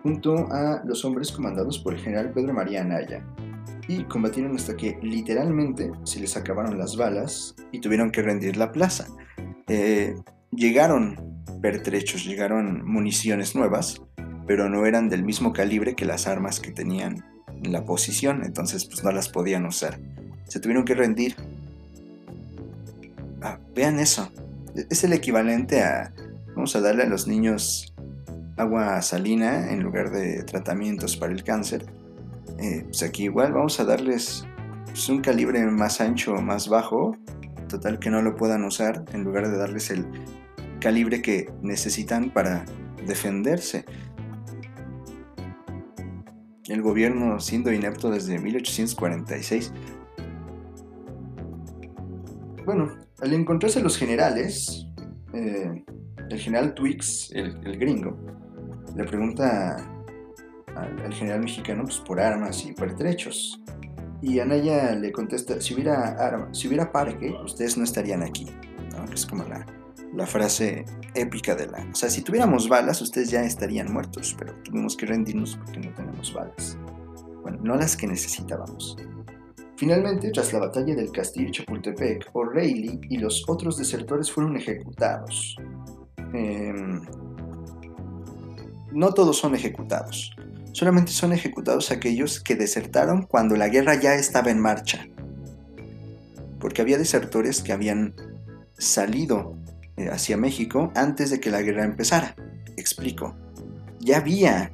junto 0.04 0.52
a 0.52 0.82
los 0.84 1.06
hombres 1.06 1.32
comandados 1.32 1.80
por 1.80 1.94
el 1.94 2.00
general 2.00 2.32
Pedro 2.34 2.54
María 2.54 2.82
Anaya. 2.82 3.26
Y 3.88 4.04
combatieron 4.06 4.56
hasta 4.56 4.76
que 4.76 4.98
literalmente 5.02 5.92
se 6.04 6.20
les 6.20 6.36
acabaron 6.36 6.78
las 6.78 6.98
balas 6.98 7.56
y 7.72 7.80
tuvieron 7.80 8.12
que 8.12 8.24
rendir 8.24 8.58
la 8.58 8.72
plaza. 8.72 9.08
Eh, 9.68 10.16
llegaron 10.52 11.44
pertrechos, 11.62 12.26
llegaron 12.26 12.86
municiones 12.86 13.56
nuevas, 13.56 14.02
pero 14.48 14.70
no 14.70 14.86
eran 14.86 15.10
del 15.10 15.24
mismo 15.24 15.54
calibre 15.54 15.96
que 15.96 16.06
las 16.06 16.28
armas 16.28 16.60
que 16.60 16.72
tenían 16.72 17.26
en 17.64 17.72
la 17.72 17.86
posición, 17.86 18.44
entonces 18.44 18.86
pues 18.86 19.04
no 19.04 19.12
las 19.12 19.30
podían 19.30 19.66
usar. 19.66 20.00
Se 20.48 20.60
tuvieron 20.60 20.86
que 20.86 20.94
rendir. 20.94 21.36
Ah, 23.42 23.60
vean 23.74 24.00
eso. 24.00 24.32
Es 24.90 25.04
el 25.04 25.14
equivalente 25.14 25.82
a, 25.82 26.14
vamos 26.56 26.76
a 26.76 26.82
darle 26.82 27.04
a 27.04 27.08
los 27.08 27.28
niños 27.28 27.94
agua 28.58 29.02
salina 29.02 29.72
en 29.72 29.82
lugar 29.82 30.12
de 30.12 30.44
tratamientos 30.44 31.18
para 31.18 31.34
el 31.34 31.44
cáncer. 31.44 31.86
Eh, 32.60 32.84
pues 32.86 33.04
aquí 33.04 33.24
igual 33.24 33.54
vamos 33.54 33.80
a 33.80 33.86
darles 33.86 34.46
pues, 34.86 35.10
un 35.10 35.22
calibre 35.22 35.66
más 35.66 36.00
ancho, 36.00 36.36
más 36.36 36.70
bajo, 36.70 37.18
total 37.76 38.00
que 38.00 38.10
no 38.10 38.22
lo 38.22 38.36
puedan 38.36 38.64
usar, 38.64 39.04
en 39.14 39.24
lugar 39.24 39.50
de 39.50 39.58
darles 39.58 39.92
el 39.92 40.06
calibre 40.80 41.22
que 41.22 41.52
necesitan 41.62 42.30
para 42.30 42.66
defenderse 43.06 43.86
el 46.68 46.82
gobierno 46.82 47.40
siendo 47.40 47.72
inepto 47.72 48.10
desde 48.10 48.40
1846. 48.40 49.72
Bueno, 52.66 52.98
al 53.22 53.34
encontrarse 53.34 53.82
los 53.82 53.98
generales, 53.98 54.88
eh, 55.34 55.84
el 56.30 56.40
general 56.40 56.74
Twix, 56.74 57.32
el, 57.34 57.78
gringo, 57.78 58.18
le 58.96 59.04
pregunta 59.04 59.76
al, 60.76 61.14
general 61.14 61.42
mexicano 61.42 61.84
pues, 61.84 62.00
por 62.00 62.20
armas 62.20 62.66
y 62.66 62.74
pertrechos. 62.74 63.62
Y 64.22 64.40
Anaya 64.40 64.96
le 64.96 65.12
contesta, 65.12 65.60
si 65.62 65.74
hubiera, 65.74 66.12
arma, 66.14 66.54
si 66.54 66.68
hubiera 66.68 66.92
parque, 66.92 67.36
ustedes 67.44 67.78
no 67.78 67.84
estarían 67.84 68.24
aquí. 68.24 68.48
Es 69.14 69.26
como 69.26 69.44
la, 69.44 69.66
la 70.14 70.26
frase 70.26 70.86
épica 71.14 71.56
de 71.56 71.68
la... 71.68 71.86
O 71.92 71.96
sea, 71.96 72.10
si 72.10 72.22
tuviéramos 72.22 72.68
balas, 72.70 73.02
ustedes 73.02 73.30
ya 73.30 73.44
estarían 73.44 73.92
muertos, 73.92 74.36
pero 74.38 74.54
tuvimos 74.64 74.96
que 74.96 75.06
rendirnos 75.06 75.58
porque 75.58 75.80
no 75.80 75.94
tenemos 75.94 76.34
balas. 76.34 76.78
Bueno, 77.42 77.60
no 77.62 77.76
las 77.76 77.96
que 77.96 78.08
necesitábamos. 78.08 78.98
Finalmente, 79.78 80.32
tras 80.32 80.54
la 80.54 80.60
batalla 80.60 80.96
del 80.96 81.12
castillo 81.12 81.52
Chapultepec, 81.52 82.30
O'Reilly 82.34 83.02
y 83.10 83.18
los 83.18 83.44
otros 83.48 83.78
desertores 83.78 84.32
fueron 84.32 84.56
ejecutados. 84.56 85.58
Em, 86.34 87.02
no 88.94 89.14
todos 89.14 89.38
son 89.38 89.54
ejecutados, 89.54 90.34
solamente 90.76 91.14
son 91.14 91.32
ejecutados 91.32 91.90
aquellos 91.90 92.42
que 92.42 92.58
desertaron 92.58 93.22
cuando 93.22 93.56
la 93.56 93.70
guerra 93.70 93.96
ya 93.96 94.16
estaba 94.16 94.52
en 94.52 94.60
marcha. 94.60 95.08
Porque 96.60 96.82
había 96.82 96.98
desertores 96.98 97.62
que 97.62 97.72
habían 97.72 98.14
salido 98.78 99.56
eh, 99.96 100.10
hacia 100.10 100.36
México 100.36 100.92
antes 100.94 101.30
de 101.30 101.40
que 101.40 101.50
la 101.50 101.62
guerra 101.62 101.86
empezara. 101.86 102.36
Explico. 102.76 103.38
Ya 104.02 104.18
había 104.18 104.74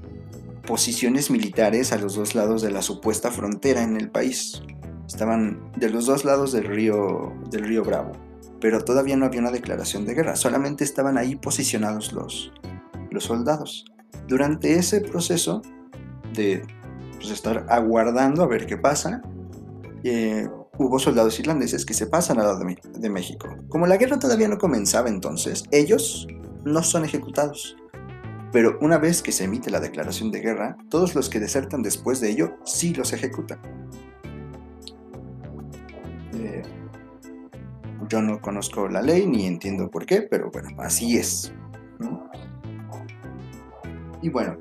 posiciones 0.65 1.29
militares 1.29 1.91
a 1.91 1.99
los 1.99 2.15
dos 2.15 2.33
lados 2.33 2.63
de 2.63 2.71
la 2.71 2.81
supuesta 2.81 3.29
frontera 3.29 3.83
en 3.83 3.95
el 3.95 4.09
país. 4.09 4.63
Estaban 5.05 5.71
de 5.77 5.91
los 5.91 6.07
dos 6.07 6.25
lados 6.25 6.51
del 6.51 6.65
río, 6.65 7.31
del 7.51 7.65
río 7.65 7.83
Bravo, 7.83 8.13
pero 8.59 8.83
todavía 8.83 9.17
no 9.17 9.27
había 9.27 9.41
una 9.41 9.51
declaración 9.51 10.07
de 10.07 10.15
guerra, 10.15 10.35
solamente 10.35 10.83
estaban 10.83 11.19
ahí 11.19 11.35
posicionados 11.35 12.11
los, 12.11 12.51
los 13.11 13.25
soldados. 13.25 13.85
Durante 14.27 14.79
ese 14.79 15.01
proceso 15.01 15.61
de 16.33 16.65
pues, 17.15 17.31
estar 17.31 17.65
aguardando 17.69 18.43
a 18.43 18.47
ver 18.47 18.65
qué 18.65 18.77
pasa, 18.77 19.21
eh, 20.03 20.47
hubo 20.77 20.99
soldados 20.99 21.39
irlandeses 21.39 21.85
que 21.85 21.93
se 21.93 22.07
pasan 22.07 22.39
al 22.39 22.45
lado 22.45 22.59
de, 22.59 23.09
México. 23.09 23.55
Como 23.69 23.87
la 23.87 23.97
guerra 23.97 24.19
todavía 24.19 24.47
no 24.47 24.57
comenzaba 24.57 25.09
entonces, 25.09 25.63
ellos 25.71 26.27
no 26.63 26.83
son 26.83 27.05
ejecutados. 27.05 27.75
Pero 28.51 28.77
una 28.81 28.97
vez 28.97 29.21
que 29.21 29.31
se 29.31 29.45
emite 29.45 29.69
la 29.69 29.79
declaración 29.79 30.31
de 30.31 30.41
guerra, 30.41 30.77
todos 30.89 31.15
los 31.15 31.29
que 31.29 31.39
desertan 31.39 31.83
después 31.83 32.19
de 32.19 32.31
ello 32.31 32.57
sí 32.65 32.93
los 32.93 33.13
ejecutan. 33.13 33.59
Eh, 36.33 36.63
yo 38.09 38.21
no 38.21 38.41
conozco 38.41 38.89
la 38.89 39.01
ley 39.01 39.25
ni 39.25 39.45
entiendo 39.45 39.89
por 39.89 40.05
qué, 40.05 40.23
pero 40.23 40.51
bueno, 40.51 40.69
así 40.79 41.17
es. 41.17 41.53
Y 44.21 44.29
bueno, 44.29 44.57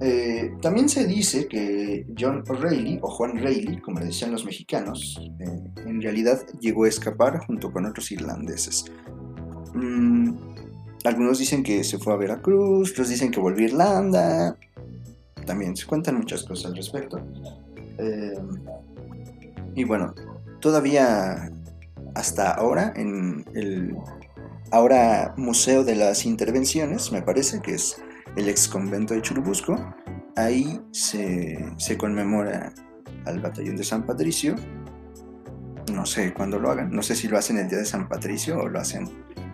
eh, 0.00 0.52
también 0.60 0.88
se 0.88 1.06
dice 1.06 1.46
que 1.46 2.06
John 2.18 2.44
Reilly, 2.44 2.98
o 3.02 3.10
Juan 3.10 3.38
Reilly, 3.38 3.80
como 3.80 4.00
le 4.00 4.06
decían 4.06 4.32
los 4.32 4.44
mexicanos, 4.44 5.20
eh, 5.38 5.60
en 5.86 6.02
realidad 6.02 6.40
llegó 6.60 6.84
a 6.84 6.88
escapar 6.88 7.38
junto 7.46 7.72
con 7.72 7.86
otros 7.86 8.10
irlandeses. 8.10 8.84
Mm, 9.74 10.34
algunos 11.04 11.38
dicen 11.38 11.62
que 11.62 11.84
se 11.84 11.98
fue 11.98 12.12
a 12.12 12.16
Veracruz, 12.16 12.92
otros 12.92 13.08
dicen 13.08 13.30
que 13.30 13.40
volvió 13.40 13.66
a 13.66 13.70
Irlanda. 13.70 14.56
También 15.46 15.76
se 15.76 15.86
cuentan 15.86 16.16
muchas 16.16 16.42
cosas 16.42 16.66
al 16.66 16.76
respecto. 16.76 17.20
Eh, 17.98 18.38
y 19.74 19.84
bueno, 19.84 20.14
todavía 20.60 21.50
hasta 22.14 22.52
ahora 22.52 22.92
en 22.96 23.44
el 23.54 23.96
ahora 24.70 25.34
Museo 25.36 25.84
de 25.84 25.94
las 25.94 26.24
Intervenciones, 26.24 27.12
me 27.12 27.22
parece 27.22 27.60
que 27.60 27.74
es 27.74 27.96
el 28.36 28.48
ex 28.48 28.68
convento 28.68 29.14
de 29.14 29.22
Churubusco. 29.22 29.94
Ahí 30.36 30.80
se, 30.90 31.74
conmemora 31.96 32.72
al 33.26 33.40
batallón 33.40 33.76
de 33.76 33.84
San 33.84 34.04
Patricio. 34.04 34.56
No 35.92 36.06
sé 36.06 36.32
cuándo 36.34 36.58
lo 36.58 36.70
hagan, 36.70 36.90
no 36.90 37.02
sé 37.02 37.14
si 37.14 37.28
lo 37.28 37.38
hacen 37.38 37.58
el 37.58 37.68
día 37.68 37.78
de 37.78 37.84
San 37.84 38.08
Patricio 38.08 38.58
o 38.58 38.68
lo 38.68 38.80
hacen 38.80 39.08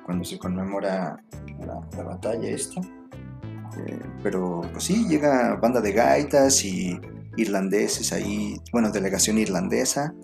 cuando 0.04 0.24
se 0.24 0.38
conmemora 0.38 1.22
la, 1.60 2.02
batalla 2.02 2.48
esta. 2.48 2.80
Eh, 2.80 4.00
pero 4.22 4.62
pues 4.72 4.84
sí, 4.84 5.06
llega 5.06 5.56
banda 5.56 5.80
de 5.80 5.92
gaitas 5.92 6.64
y 6.64 6.98
irlandeses 7.36 8.12
ahí, 8.12 8.56
bueno, 8.72 8.90
delegación 8.90 9.38
irlandesa 9.38 10.14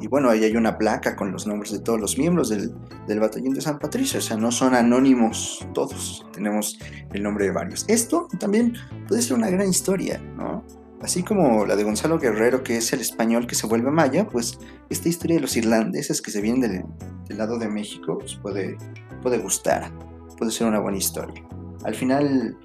y 0.00 0.06
bueno, 0.06 0.30
ahí 0.30 0.44
hay 0.44 0.56
una 0.56 0.78
placa 0.78 1.16
con 1.16 1.32
los 1.32 1.46
nombres 1.46 1.72
de 1.72 1.80
todos 1.80 2.00
los 2.00 2.18
miembros 2.18 2.48
del, 2.48 2.72
batallón 3.20 3.54
de 3.54 3.60
San 3.60 3.78
Patricio, 3.78 4.18
o 4.18 4.22
sea, 4.22 4.36
no 4.36 4.52
son 4.52 4.74
anónimos 4.74 5.66
todos, 5.74 6.26
tenemos 6.32 6.78
el 7.12 7.22
nombre 7.22 7.46
de 7.46 7.50
varios. 7.52 7.84
Esto 7.88 8.28
también 8.38 8.74
puede 9.08 9.22
ser 9.22 9.36
una 9.36 9.50
gran 9.50 9.68
historia, 9.68 10.20
¿no? 10.36 10.64
Así 11.00 11.22
como 11.22 11.64
la 11.64 11.76
de 11.76 11.84
Gonzalo 11.84 12.18
Guerrero, 12.18 12.64
que 12.64 12.76
es 12.76 12.92
el 12.92 13.00
español 13.00 13.46
que 13.46 13.54
se 13.54 13.66
vuelve 13.66 13.90
maya, 13.90 14.28
pues 14.28 14.58
esta 14.90 15.08
historia 15.08 15.36
de 15.36 15.42
los 15.42 15.56
irlandeses 15.56 16.20
que 16.20 16.32
se 16.32 16.40
vienen 16.40 16.84
del, 17.28 17.38
lado 17.38 17.58
de 17.58 17.68
México, 17.68 18.18
pues 18.18 18.34
puede, 18.36 18.76
puede 19.22 19.38
gustar, 19.38 19.92
puede 20.36 20.50
ser 20.50 20.66
una 20.66 20.80
buena 20.80 20.98
historia. 20.98 21.44
Al 21.84 21.94
final, 21.94 22.56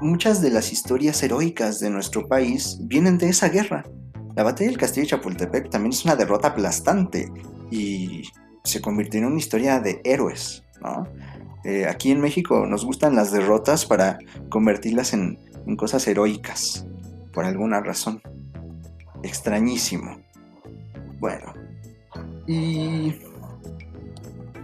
muchas 0.00 0.40
de 0.42 0.50
las 0.50 0.72
historias 0.72 1.22
heroicas 1.22 1.80
de 1.80 1.90
nuestro 1.90 2.28
país 2.28 2.78
vienen 2.82 3.18
de 3.18 3.30
esa 3.30 3.48
guerra, 3.48 3.84
la 4.34 4.42
batalla 4.42 4.70
del 4.70 4.78
castillo 4.78 5.04
de 5.04 5.10
Chapultepec 5.10 5.70
también 5.70 5.92
es 5.92 6.04
una 6.04 6.16
derrota 6.16 6.48
aplastante 6.48 7.30
y 7.70 8.22
se 8.64 8.80
convirtió 8.80 9.20
en 9.20 9.26
una 9.26 9.38
historia 9.38 9.80
de 9.80 10.00
héroes, 10.04 10.62
eh, 11.64 11.86
aquí 11.86 12.10
en 12.10 12.20
México 12.20 12.66
nos 12.66 12.84
gustan 12.84 13.14
las 13.14 13.30
derrotas 13.30 13.86
para 13.86 14.18
convertirlas 14.48 15.12
en, 15.12 15.38
cosas 15.76 16.06
heroicas, 16.08 16.86
por 17.32 17.44
alguna 17.44 17.80
razón. 17.80 18.20
Extrañísimo. 19.22 20.20
Bueno. 21.20 21.54
Y, 22.48 23.14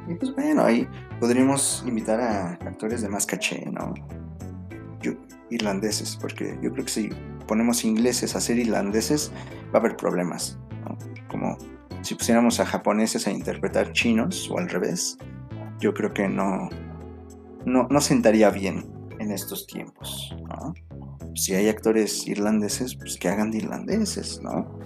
y 0.09 0.14
pues 0.19 0.35
bueno, 0.35 0.64
ahí 0.64 0.89
podríamos 1.21 1.85
invitar 1.87 2.21
a 2.21 2.53
actores 2.55 3.01
de 3.01 3.09
más 3.09 3.27
caché, 3.27 3.64
¿no? 3.71 3.95
irlandeses, 5.51 6.19
porque 6.21 6.59
yo 6.62 6.71
creo 6.73 6.85
que 6.85 6.91
si 6.91 7.11
ponemos 7.49 7.85
ingleses 7.85 8.37
a 8.37 8.41
ser 8.41 8.59
irlandeses, 8.59 9.33
va 9.75 9.79
a 9.79 9.79
haber 9.79 9.97
problemas, 9.97 10.57
como 11.29 11.59
si 12.03 12.15
pusiéramos 12.15 12.61
a 12.61 12.67
japoneses 12.67 13.27
a 13.27 13.33
interpretar 13.33 13.93
chinos 13.93 14.49
o 14.51 14.59
al 14.59 14.69
revés, 14.69 15.19
yo 15.81 15.95
creo 15.95 16.13
que 16.13 16.29
no, 16.29 16.69
no, 17.65 17.89
no 17.91 18.01
sentaría 18.01 18.51
bien 18.51 18.87
en 19.19 19.33
estos 19.33 19.67
tiempos. 19.67 20.35
Si 21.35 21.55
hay 21.55 21.69
actores 21.69 22.27
irlandeses, 22.27 22.95
pues 22.95 23.17
que 23.17 23.29
hagan 23.29 23.51
de 23.51 23.59
irlandeses, 23.59 24.41
¿no? 24.43 24.79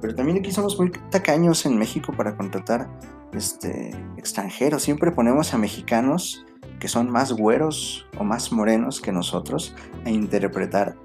Pero 0.00 0.14
también 0.14 0.38
aquí 0.38 0.50
somos 0.50 0.78
muy 0.78 0.90
tacaños 1.10 1.66
en 1.66 1.76
México 1.76 2.12
para 2.16 2.36
contratar 2.36 2.88
este, 3.32 3.90
extranjeros. 4.16 4.82
Siempre 4.82 5.12
ponemos 5.12 5.52
a 5.52 5.58
mexicanos 5.58 6.44
que 6.78 6.88
son 6.88 7.10
más 7.10 7.32
güeros 7.32 8.06
o 8.18 8.24
más 8.24 8.50
morenos 8.50 9.00
que 9.00 9.12
nosotros 9.12 9.74
a 10.06 10.10
interpretar 10.10 10.96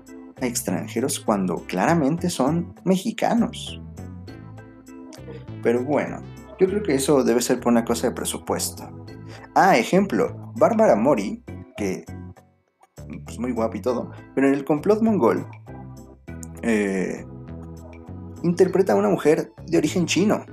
a 0.41 0.45
extranjeros 0.45 1.19
cuando 1.19 1.65
claramente 1.67 2.29
son 2.29 2.75
mexicanos. 2.83 3.81
Pero 5.63 5.83
bueno, 5.83 6.21
yo 6.59 6.67
creo 6.67 6.83
que 6.83 6.95
eso 6.95 7.23
debe 7.23 7.41
ser 7.41 7.59
por 7.59 7.71
una 7.71 7.85
cosa 7.85 8.07
de 8.07 8.13
presupuesto. 8.13 8.89
Ah, 9.55 9.77
ejemplo, 9.77 10.51
Bárbara 10.55 10.95
Mori, 10.95 11.43
que 11.77 12.05
pues 13.25 13.39
muy 13.39 13.51
guapa 13.51 13.77
y 13.77 13.81
todo, 13.81 14.11
pero 14.33 14.47
en 14.47 14.53
el 14.53 14.65
complot 14.65 15.01
mongol 15.01 15.47
eh, 16.61 17.25
interpreta 18.43 18.93
a 18.93 18.95
una 18.95 19.09
mujer 19.09 19.51
de 19.67 19.77
origen 19.77 20.05
chino. 20.05 20.45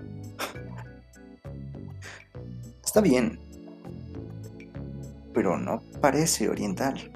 Está 2.84 3.00
bien, 3.00 3.38
pero 5.32 5.56
no 5.58 5.82
parece 6.00 6.48
oriental. 6.48 7.10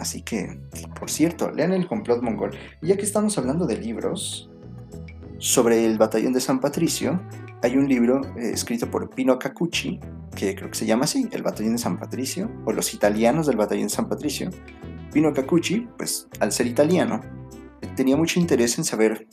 Así 0.00 0.22
que, 0.22 0.58
por 0.98 1.10
cierto, 1.10 1.50
lean 1.50 1.72
el 1.72 1.86
complot 1.86 2.22
mongol. 2.22 2.56
Y 2.80 2.88
ya 2.88 2.96
que 2.96 3.02
estamos 3.02 3.36
hablando 3.36 3.66
de 3.66 3.76
libros 3.76 4.50
sobre 5.38 5.84
el 5.84 5.98
batallón 5.98 6.32
de 6.32 6.40
San 6.40 6.58
Patricio, 6.58 7.20
hay 7.62 7.76
un 7.76 7.86
libro 7.86 8.22
eh, 8.36 8.50
escrito 8.54 8.90
por 8.90 9.10
Pino 9.10 9.38
Cacucci, 9.38 10.00
que 10.34 10.54
creo 10.54 10.70
que 10.70 10.78
se 10.78 10.86
llama 10.86 11.04
así, 11.04 11.28
El 11.32 11.42
Batallón 11.42 11.72
de 11.72 11.78
San 11.78 11.98
Patricio, 11.98 12.50
o 12.64 12.72
Los 12.72 12.94
Italianos 12.94 13.46
del 13.46 13.58
Batallón 13.58 13.88
de 13.88 13.90
San 13.90 14.08
Patricio. 14.08 14.50
Pino 15.12 15.34
Cacucci, 15.34 15.86
pues 15.98 16.28
al 16.40 16.50
ser 16.50 16.66
italiano, 16.66 17.20
tenía 17.94 18.16
mucho 18.16 18.40
interés 18.40 18.78
en 18.78 18.84
saber 18.84 19.26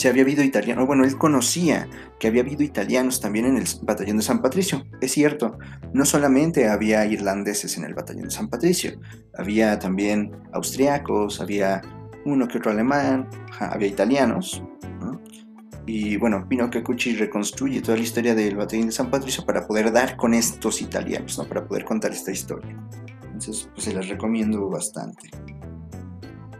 si 0.00 0.08
había 0.08 0.22
habido 0.22 0.42
italianos. 0.42 0.86
Bueno, 0.86 1.04
él 1.04 1.18
conocía 1.18 1.86
que 2.18 2.28
había 2.28 2.40
habido 2.40 2.62
italianos 2.62 3.20
también 3.20 3.44
en 3.44 3.58
el 3.58 3.64
batallón 3.82 4.16
de 4.16 4.22
San 4.22 4.40
Patricio. 4.40 4.86
Es 5.02 5.12
cierto, 5.12 5.58
no 5.92 6.06
solamente 6.06 6.68
había 6.68 7.04
irlandeses 7.04 7.76
en 7.76 7.84
el 7.84 7.92
batallón 7.92 8.24
de 8.24 8.30
San 8.30 8.48
Patricio, 8.48 8.98
había 9.36 9.78
también 9.78 10.32
austriacos, 10.52 11.42
había 11.42 11.82
uno 12.24 12.48
que 12.48 12.58
otro 12.58 12.70
alemán, 12.70 13.28
había 13.58 13.88
italianos. 13.88 14.62
Y 15.86 16.16
bueno, 16.16 16.46
Pino 16.48 16.70
Cacucci 16.70 17.16
reconstruye 17.16 17.82
toda 17.82 17.96
la 17.96 18.04
historia 18.04 18.34
del 18.34 18.56
batallón 18.56 18.86
de 18.86 18.92
San 18.92 19.10
Patricio 19.10 19.44
para 19.44 19.66
poder 19.66 19.92
dar 19.92 20.16
con 20.16 20.32
estos 20.32 20.80
italianos, 20.80 21.36
¿no? 21.36 21.44
para 21.46 21.66
poder 21.66 21.84
contar 21.84 22.12
esta 22.12 22.30
historia. 22.30 22.74
Entonces, 23.24 23.68
pues 23.74 23.84
se 23.84 23.92
las 23.92 24.08
recomiendo 24.08 24.66
bastante. 24.70 25.30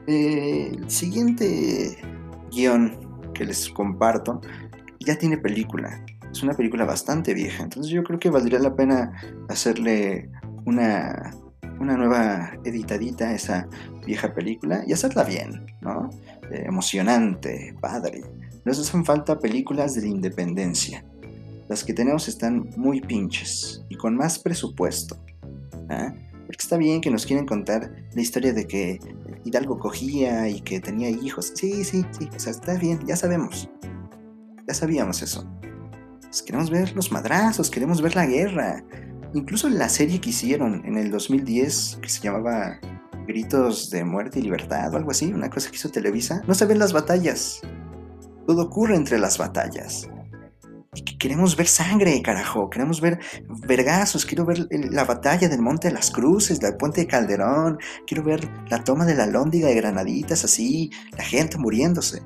el 0.07 0.91
siguiente 0.91 1.97
guion 2.51 3.09
que 3.41 3.47
les 3.47 3.70
comparto 3.70 4.43
ya 5.01 5.16
tiene 5.16 5.38
película. 5.38 6.05
Es 6.30 6.43
una 6.43 6.53
película 6.53 6.84
bastante 6.84 7.32
vieja. 7.32 7.62
Entonces 7.62 7.91
yo 7.91 8.05
creo 8.05 8.18
que 8.18 8.28
valdría 8.28 8.59
la 8.59 8.76
pena 8.76 9.12
hacerle 9.49 10.28
una, 10.66 11.34
una 11.80 11.97
nueva 11.97 12.53
editadita 12.64 13.28
a 13.28 13.34
esa 13.34 13.66
vieja 14.07 14.34
película 14.34 14.84
y 14.86 14.93
hacerla 14.93 15.24
bien, 15.24 15.64
¿no? 15.80 16.11
Eh, 16.51 16.64
emocionante, 16.66 17.74
padre. 17.80 18.24
Nos 18.66 18.78
hacen 18.78 19.07
falta 19.07 19.38
películas 19.38 19.95
de 19.95 20.03
la 20.03 20.09
independencia. 20.09 21.03
Las 21.70 21.82
que 21.82 21.95
tenemos 21.95 22.28
están 22.28 22.68
muy 22.76 23.01
pinches 23.01 23.82
y 23.88 23.97
con 23.97 24.16
más 24.16 24.38
presupuesto. 24.38 25.16
¿ah? 25.88 26.12
Porque 26.47 26.62
está 26.62 26.76
bien 26.76 27.01
que 27.01 27.11
nos 27.11 27.24
quieren 27.24 27.47
contar 27.47 27.91
la 28.14 28.20
historia 28.20 28.53
de 28.53 28.66
que 28.66 29.01
Hidalgo 29.45 29.78
cogía 29.78 30.49
y 30.49 30.61
que 30.61 30.80
tenía 30.80 31.09
hijos. 31.11 31.53
Sí, 31.55 31.84
sí, 31.84 32.05
sí, 32.11 32.28
o 32.34 32.38
sea, 32.38 32.53
está 32.53 32.74
bien, 32.74 33.01
ya 33.07 33.16
sabemos. 33.16 33.68
Ya 34.66 34.74
sabíamos 34.74 35.22
eso. 35.22 35.45
Pues 36.20 36.43
queremos 36.43 36.70
ver 36.70 36.95
los 36.95 37.11
madrazos, 37.11 37.70
queremos 37.70 38.03
ver 38.03 38.14
la 38.14 38.26
guerra. 38.26 38.84
Incluso 39.34 39.68
la 39.68 39.88
serie 39.88 40.20
que 40.20 40.30
hicieron 40.30 40.84
en 40.84 40.97
el 40.97 41.11
2010, 41.11 41.99
que 42.03 42.09
se 42.09 42.20
llamaba 42.20 42.78
Gritos 43.26 43.91
de 43.91 44.05
Muerte 44.05 44.38
y 44.38 44.43
Libertad 44.43 44.93
o 44.93 44.97
algo 44.97 45.11
así, 45.11 45.32
una 45.32 45.51
cosa 45.51 45.70
que 45.70 45.76
hizo 45.76 45.91
Televisa, 45.91 46.43
no 46.47 46.55
se 46.55 46.66
ven 46.66 46.78
las 46.78 46.93
batallas. 46.93 47.61
Todo 48.47 48.62
ocurre 48.62 48.97
entre 48.97 49.18
las 49.18 49.38
batallas 49.38 50.09
queremos 51.18 51.57
ver 51.57 51.66
sangre, 51.66 52.20
carajo. 52.22 52.68
Queremos 52.68 53.01
ver 53.01 53.20
vergazos. 53.66 54.26
Quiero 54.26 54.45
ver 54.45 54.66
la 54.70 55.05
batalla 55.05 55.49
del 55.49 55.61
Monte 55.61 55.88
de 55.88 55.95
las 55.95 56.11
Cruces, 56.11 56.61
del 56.61 56.76
Puente 56.76 57.03
de 57.03 57.07
Calderón. 57.07 57.78
Quiero 58.07 58.24
ver 58.24 58.49
la 58.68 58.82
toma 58.82 59.05
de 59.05 59.14
la 59.14 59.26
Lóndiga 59.26 59.68
de 59.68 59.74
Granaditas, 59.74 60.45
así, 60.45 60.91
la 61.16 61.24
gente 61.24 61.59
muriéndose. 61.59 62.22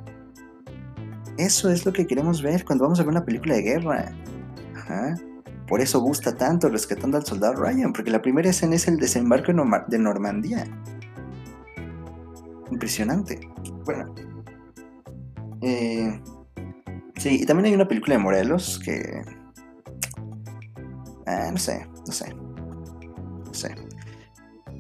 Eso 1.36 1.70
es 1.70 1.84
lo 1.84 1.92
que 1.92 2.06
queremos 2.06 2.42
ver 2.42 2.64
cuando 2.64 2.84
vamos 2.84 3.00
a 3.00 3.02
ver 3.02 3.10
una 3.10 3.24
película 3.24 3.54
de 3.54 3.62
guerra. 3.62 4.12
Ajá. 4.76 5.14
Por 5.66 5.80
eso 5.80 6.00
gusta 6.00 6.36
tanto 6.36 6.68
rescatando 6.68 7.16
al 7.16 7.24
soldado 7.24 7.54
Ryan, 7.54 7.92
porque 7.92 8.10
la 8.10 8.20
primera 8.20 8.50
escena 8.50 8.76
es 8.76 8.86
el 8.86 8.98
desembarco 8.98 9.52
de 9.88 9.98
Normandía. 9.98 10.64
Impresionante. 12.70 13.40
Bueno. 13.84 14.14
Eh, 15.62 16.20
Sí, 17.16 17.40
y 17.42 17.46
también 17.46 17.66
hay 17.66 17.74
una 17.74 17.88
película 17.88 18.16
de 18.16 18.22
Morelos 18.22 18.78
que... 18.84 19.22
Eh, 21.26 21.48
no 21.50 21.58
sé, 21.58 21.86
no 22.06 22.12
sé. 22.12 22.34
No 22.34 23.54
sé. 23.54 23.74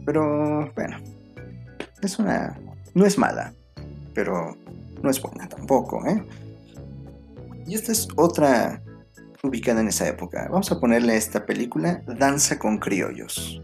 Pero 0.04 0.72
bueno. 0.74 0.98
Es 2.02 2.18
una... 2.18 2.58
No 2.94 3.06
es 3.06 3.18
mala. 3.18 3.54
Pero 4.14 4.56
no 5.02 5.10
es 5.10 5.20
buena 5.20 5.48
tampoco, 5.48 6.04
¿eh? 6.06 6.22
Y 7.66 7.74
esta 7.74 7.92
es 7.92 8.08
otra 8.16 8.82
ubicada 9.42 9.80
en 9.80 9.88
esa 9.88 10.08
época. 10.08 10.48
Vamos 10.50 10.70
a 10.72 10.80
ponerle 10.80 11.12
a 11.12 11.16
esta 11.16 11.46
película 11.46 12.02
Danza 12.06 12.58
con 12.58 12.78
criollos. 12.78 13.62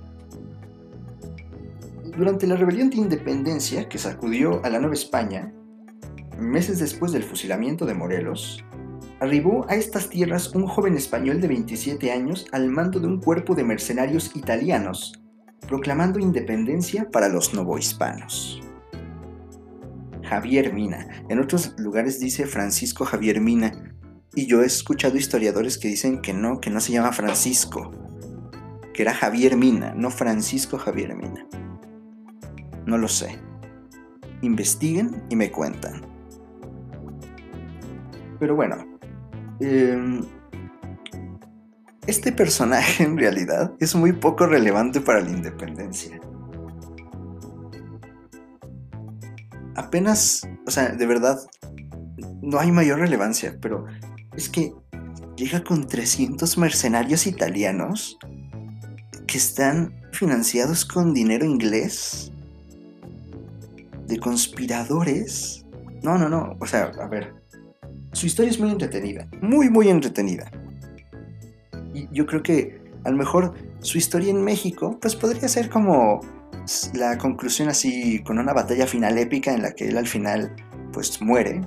Durante 2.16 2.46
la 2.46 2.56
rebelión 2.56 2.90
de 2.90 2.96
independencia 2.96 3.88
que 3.88 3.98
sacudió 3.98 4.64
a 4.64 4.68
la 4.68 4.78
Nueva 4.78 4.94
España, 4.94 5.52
meses 6.40 6.78
después 6.78 7.12
del 7.12 7.22
fusilamiento 7.22 7.86
de 7.86 7.94
Morelos, 7.94 8.64
arribó 9.20 9.66
a 9.68 9.74
estas 9.74 10.08
tierras 10.08 10.54
un 10.54 10.66
joven 10.66 10.96
español 10.96 11.40
de 11.40 11.48
27 11.48 12.10
años 12.10 12.46
al 12.52 12.68
mando 12.68 13.00
de 13.00 13.06
un 13.06 13.20
cuerpo 13.20 13.54
de 13.54 13.64
mercenarios 13.64 14.34
italianos, 14.34 15.20
proclamando 15.68 16.18
independencia 16.18 17.08
para 17.10 17.28
los 17.28 17.54
novohispanos. 17.54 18.62
Javier 20.22 20.72
Mina. 20.72 21.24
En 21.28 21.40
otros 21.40 21.74
lugares 21.78 22.20
dice 22.20 22.46
Francisco 22.46 23.04
Javier 23.04 23.40
Mina, 23.40 23.96
y 24.34 24.46
yo 24.46 24.62
he 24.62 24.66
escuchado 24.66 25.16
historiadores 25.16 25.76
que 25.76 25.88
dicen 25.88 26.22
que 26.22 26.32
no, 26.32 26.60
que 26.60 26.70
no 26.70 26.80
se 26.80 26.92
llama 26.92 27.12
Francisco, 27.12 27.90
que 28.94 29.02
era 29.02 29.12
Javier 29.12 29.56
Mina, 29.56 29.92
no 29.94 30.10
Francisco 30.10 30.78
Javier 30.78 31.16
Mina. 31.16 31.46
No 32.86 32.96
lo 32.96 33.08
sé. 33.08 33.38
Investiguen 34.42 35.22
y 35.28 35.36
me 35.36 35.50
cuentan. 35.50 36.09
Pero 38.40 38.56
bueno, 38.56 38.76
em, 39.60 40.24
este 42.06 42.32
personaje 42.32 43.04
en 43.04 43.16
realidad 43.16 43.72
es 43.78 43.94
muy 43.94 44.12
poco 44.12 44.46
relevante 44.46 45.00
para 45.00 45.20
la 45.20 45.30
independencia. 45.30 46.18
Apenas, 49.76 50.48
o 50.66 50.70
sea, 50.70 50.88
de 50.88 51.06
verdad, 51.06 51.38
no 52.42 52.58
hay 52.58 52.72
mayor 52.72 52.98
relevancia, 52.98 53.56
pero 53.60 53.86
es 54.34 54.48
que 54.48 54.72
llega 55.36 55.62
con 55.62 55.86
300 55.86 56.58
mercenarios 56.58 57.26
italianos 57.26 58.18
que 59.26 59.38
están 59.38 59.94
financiados 60.12 60.84
con 60.84 61.14
dinero 61.14 61.44
inglés, 61.44 62.32
de 64.06 64.18
conspiradores. 64.18 65.64
No, 66.02 66.18
no, 66.18 66.28
no, 66.28 66.56
o 66.58 66.66
sea, 66.66 66.90
a 67.00 67.06
ver, 67.06 67.39
su 68.12 68.26
historia 68.26 68.50
es 68.50 68.58
muy 68.58 68.70
entretenida, 68.70 69.28
muy, 69.40 69.70
muy 69.70 69.88
entretenida. 69.88 70.50
Y 71.94 72.08
yo 72.12 72.26
creo 72.26 72.42
que 72.42 72.80
a 73.04 73.10
lo 73.10 73.16
mejor 73.16 73.54
su 73.80 73.98
historia 73.98 74.30
en 74.30 74.42
México, 74.42 74.98
pues 75.00 75.16
podría 75.16 75.48
ser 75.48 75.70
como 75.70 76.20
la 76.94 77.16
conclusión 77.18 77.68
así, 77.68 78.22
con 78.22 78.38
una 78.38 78.52
batalla 78.52 78.86
final 78.86 79.18
épica 79.18 79.52
en 79.52 79.62
la 79.62 79.72
que 79.72 79.88
él 79.88 79.96
al 79.96 80.06
final, 80.06 80.54
pues 80.92 81.20
muere, 81.22 81.60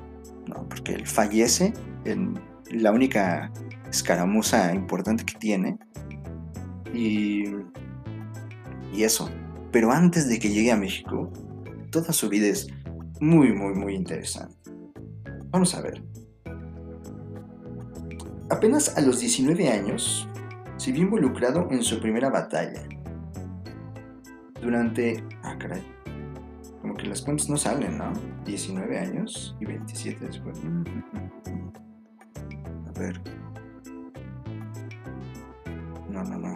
¿no? 0.47 0.67
Porque 0.69 0.93
él 0.93 1.07
fallece 1.07 1.73
en 2.05 2.39
la 2.71 2.91
única 2.91 3.51
escaramuza 3.89 4.73
importante 4.73 5.25
que 5.25 5.37
tiene. 5.39 5.77
Y, 6.93 7.45
y 8.93 9.03
eso. 9.03 9.29
Pero 9.71 9.91
antes 9.91 10.29
de 10.29 10.37
que 10.39 10.49
llegue 10.49 10.71
a 10.71 10.77
México, 10.77 11.31
toda 11.89 12.13
su 12.13 12.29
vida 12.29 12.47
es 12.47 12.67
muy, 13.19 13.51
muy, 13.53 13.73
muy 13.73 13.95
interesante. 13.95 14.55
Vamos 15.49 15.73
a 15.75 15.81
ver. 15.81 16.03
Apenas 18.49 18.97
a 18.97 19.01
los 19.01 19.19
19 19.19 19.69
años 19.69 20.27
se 20.77 20.91
vio 20.91 21.03
involucrado 21.03 21.67
en 21.71 21.83
su 21.83 21.99
primera 21.99 22.29
batalla. 22.29 22.81
Durante... 24.61 25.23
Ah, 25.43 25.57
caray. 25.57 25.83
Como 26.81 26.95
que 26.95 27.07
las 27.07 27.21
cuentas 27.21 27.49
no 27.49 27.57
salen, 27.57 27.97
¿no? 27.97 28.11
19 28.45 28.99
años 28.99 29.55
y 29.59 29.65
27 29.65 30.25
después. 30.25 30.59
A 32.87 32.99
ver. 32.99 33.21
No, 36.09 36.23
no, 36.23 36.37
no. 36.37 36.53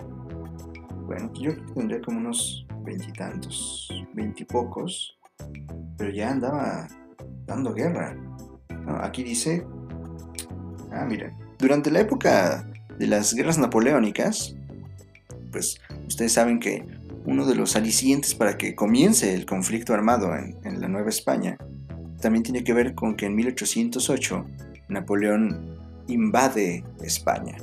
Bueno, 1.05 1.31
yo 1.33 1.51
tendría 1.73 2.01
como 2.01 2.19
unos 2.19 2.67
veintitantos, 2.83 3.89
veintipocos, 4.13 5.17
pero 5.97 6.11
ya 6.11 6.31
andaba 6.31 6.87
dando 7.45 7.73
guerra. 7.73 8.15
aquí 9.01 9.23
dice, 9.23 9.65
ah, 10.91 11.05
miren, 11.05 11.46
durante 11.59 11.91
la 11.91 11.99
época 11.99 12.67
de 12.97 13.07
las 13.07 13.33
guerras 13.33 13.57
napoleónicas, 13.57 14.55
pues 15.51 15.79
ustedes 16.07 16.33
saben 16.33 16.59
que 16.59 16.85
uno 17.25 17.45
de 17.45 17.55
los 17.55 17.75
alicientes 17.75 18.33
para 18.33 18.57
que 18.57 18.75
comience 18.75 19.33
el 19.33 19.45
conflicto 19.45 19.93
armado 19.93 20.33
en, 20.35 20.79
la 20.79 20.87
Nueva 20.87 21.09
España 21.09 21.57
también 22.21 22.43
tiene 22.43 22.63
que 22.63 22.73
ver 22.73 22.95
con 22.95 23.15
que 23.15 23.25
en 23.25 23.35
1808 23.35 24.45
Napoleón 24.87 25.77
invade 26.07 26.83
España, 27.01 27.57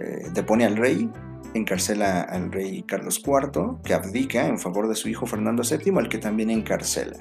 eh, 0.00 0.26
depone 0.32 0.64
al 0.64 0.76
rey, 0.76 1.08
encarcela 1.54 2.22
al 2.22 2.50
rey 2.50 2.82
Carlos 2.82 3.22
IV, 3.24 3.82
que 3.84 3.94
abdica 3.94 4.46
en 4.46 4.58
favor 4.58 4.88
de 4.88 4.94
su 4.94 5.08
hijo 5.08 5.26
Fernando 5.26 5.62
VII, 5.62 5.98
al 5.98 6.08
que 6.08 6.18
también 6.18 6.50
encarcela. 6.50 7.18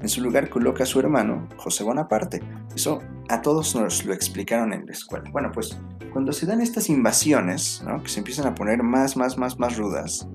En 0.00 0.08
su 0.08 0.22
lugar 0.22 0.48
coloca 0.48 0.84
a 0.84 0.86
su 0.86 1.00
hermano, 1.00 1.48
José 1.56 1.82
Bonaparte. 1.82 2.40
Eso 2.74 3.00
a 3.28 3.42
todos 3.42 3.74
nos 3.74 4.04
lo 4.04 4.12
explicaron 4.12 4.72
en 4.72 4.86
la 4.86 4.92
escuela. 4.92 5.28
Bueno, 5.32 5.50
pues 5.52 5.78
cuando 6.12 6.32
se 6.32 6.46
dan 6.46 6.60
estas 6.60 6.88
invasiones, 6.88 7.82
que 8.02 8.08
se 8.08 8.20
empiezan 8.20 8.46
a 8.46 8.54
poner 8.54 8.82
más, 8.82 9.16
más, 9.16 9.36
más, 9.36 9.58
más 9.58 9.76
rudas, 9.76 10.28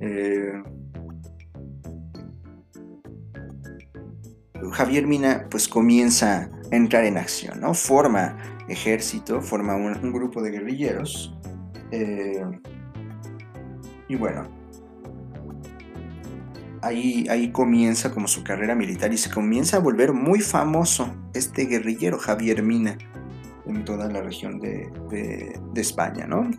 eh, 0.00 0.62
Javier 4.72 5.06
Mina 5.06 5.46
pues 5.50 5.68
comienza 5.68 6.50
a 6.70 6.76
entrar 6.76 7.04
en 7.04 7.18
acción, 7.18 7.60
¿no? 7.60 7.74
Forma 7.74 8.36
ejército, 8.68 9.40
forma 9.40 9.74
un, 9.74 10.12
grupo 10.12 10.42
de 10.42 10.50
guerrilleros. 10.50 11.34
Eh, 11.90 12.44
y 14.08 14.16
bueno, 14.16 14.48
ahí, 16.82 17.26
ahí 17.30 17.50
comienza 17.50 18.10
como 18.10 18.28
su 18.28 18.44
carrera 18.44 18.74
militar 18.74 19.12
y 19.12 19.16
se 19.16 19.30
comienza 19.30 19.76
a 19.76 19.80
volver 19.80 20.12
muy 20.12 20.40
famoso 20.40 21.14
este 21.32 21.64
guerrillero 21.66 22.18
Javier 22.18 22.62
Mina 22.62 22.98
en 23.66 23.84
toda 23.84 24.08
la 24.08 24.20
región 24.20 24.60
de, 24.60 24.90
España, 25.76 26.26
¿no? 26.26 26.50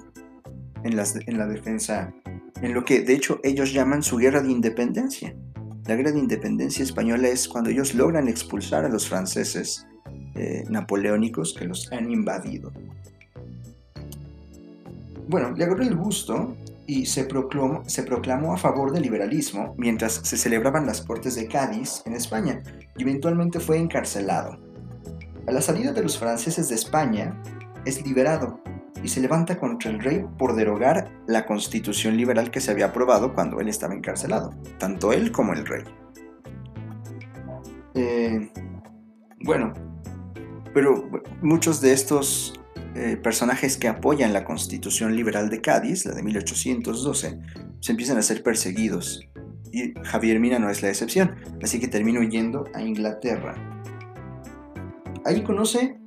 En, 0.84 0.99
en 0.99 1.38
la 1.38 1.47
defensa, 1.47 2.13
en 2.61 2.74
lo 2.74 2.84
que 2.84 3.01
de 3.01 3.13
hecho 3.13 3.39
ellos 3.43 3.74
llaman 3.74 4.01
su 4.01 4.17
guerra 4.17 4.41
de 4.41 4.51
independencia. 4.51 5.36
La 5.86 5.95
guerra 5.95 6.11
de 6.11 6.19
independencia 6.19 6.84
española 6.84 7.28
es 7.28 7.47
cuando 7.47 7.69
ellos 7.69 7.93
logran 7.93 8.30
expulsar 8.30 8.86
a 8.86 8.89
los 8.89 9.07
franceses 9.07 9.86
eh, 10.36 10.63
napoleónicos 10.69 11.53
que 11.53 11.65
los 11.65 11.91
han 11.91 12.09
invadido. 12.09 12.71
Bueno, 15.28 15.51
le 15.51 15.63
agarró 15.65 15.84
el 15.84 15.95
gusto 15.95 16.55
y 16.86 17.05
se 17.05 17.23
proclamó, 17.23 18.53
a 18.53 18.57
favor 18.57 18.91
del 18.91 19.03
liberalismo 19.03 19.73
mientras 19.77 20.13
se 20.13 20.38
celebraban 20.38 20.86
las 20.86 21.01
Cortes 21.01 21.36
de 21.36 21.47
Cádiz 21.47 22.03
en 22.05 22.13
España 22.13 22.61
y 22.97 23.03
eventualmente 23.03 23.59
fue 23.59 23.77
encarcelado. 23.77 24.59
A 25.47 25.51
la 25.51 25.61
salida 25.61 25.91
de 25.91 26.03
los 26.03 26.17
franceses 26.17 26.69
de 26.69 26.75
España, 26.75 27.41
es 27.86 28.05
liberado 28.05 28.61
y 29.03 29.09
se 29.09 29.19
levanta 29.19 29.59
contra 29.59 29.91
el 29.91 29.99
rey 29.99 30.25
por 30.38 30.55
derogar 30.55 31.11
la 31.27 31.45
constitución 31.45 32.15
liberal 32.15 32.49
que 32.51 32.61
se 32.61 32.71
había 32.71 32.88
aprobado 32.88 33.34
cuando 33.34 33.59
él 33.59 33.67
estaba 33.67 33.93
encarcelado, 33.93 34.53
tanto 34.77 35.11
él 35.11 35.31
como 35.31 35.53
el 35.53 35.65
rey. 35.65 35.84
Eh, 37.95 38.49
bueno, 39.41 39.73
pero 40.73 41.09
muchos 41.41 41.81
de 41.81 41.91
estos 41.91 42.53
eh, 42.95 43.17
personajes 43.17 43.77
que 43.77 43.87
apoyan 43.87 44.33
la 44.33 44.45
Constitución 44.45 45.15
Liberal 45.15 45.49
de 45.49 45.61
Cádiz, 45.61 46.05
la 46.05 46.13
de 46.13 46.21
1812, 46.21 47.39
se 47.79 47.91
empiezan 47.91 48.17
a 48.17 48.21
ser 48.21 48.43
perseguidos. 48.43 49.27
Y 49.71 49.93
Javier 50.03 50.39
Mina 50.39 50.59
no 50.59 50.69
es 50.69 50.83
la 50.83 50.89
excepción, 50.89 51.35
así 51.63 51.79
que 51.79 51.87
termina 51.87 52.19
huyendo 52.19 52.65
a 52.75 52.83
Inglaterra. 52.83 53.55
Ahí 55.25 55.41
conoce 55.41 55.97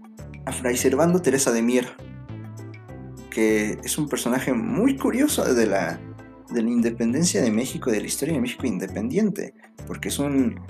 a 0.44 0.52
Fray 0.52 0.76
Servando 0.76 1.20
Teresa 1.20 1.50
de 1.50 1.62
Mier, 1.62 1.88
que 3.30 3.78
es 3.82 3.98
un 3.98 4.08
personaje 4.08 4.52
muy 4.52 4.96
curioso 4.96 5.52
de 5.52 5.66
la, 5.66 5.98
de 6.50 6.62
la 6.62 6.70
independencia 6.70 7.42
de 7.42 7.50
México, 7.50 7.90
de 7.90 8.00
la 8.00 8.06
historia 8.06 8.34
de 8.34 8.40
México 8.40 8.64
independiente, 8.64 9.54
porque 9.88 10.08
es 10.08 10.20
un, 10.20 10.60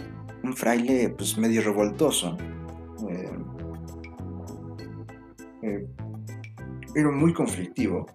fraile 0.55 1.11
pues, 1.11 1.37
medio 1.37 1.61
revoltoso. 1.61 2.39
Eh, 3.11 3.31
eh, 5.63 5.87
pero 6.97 7.13
muy 7.13 7.35
conflictivo, 7.35 8.07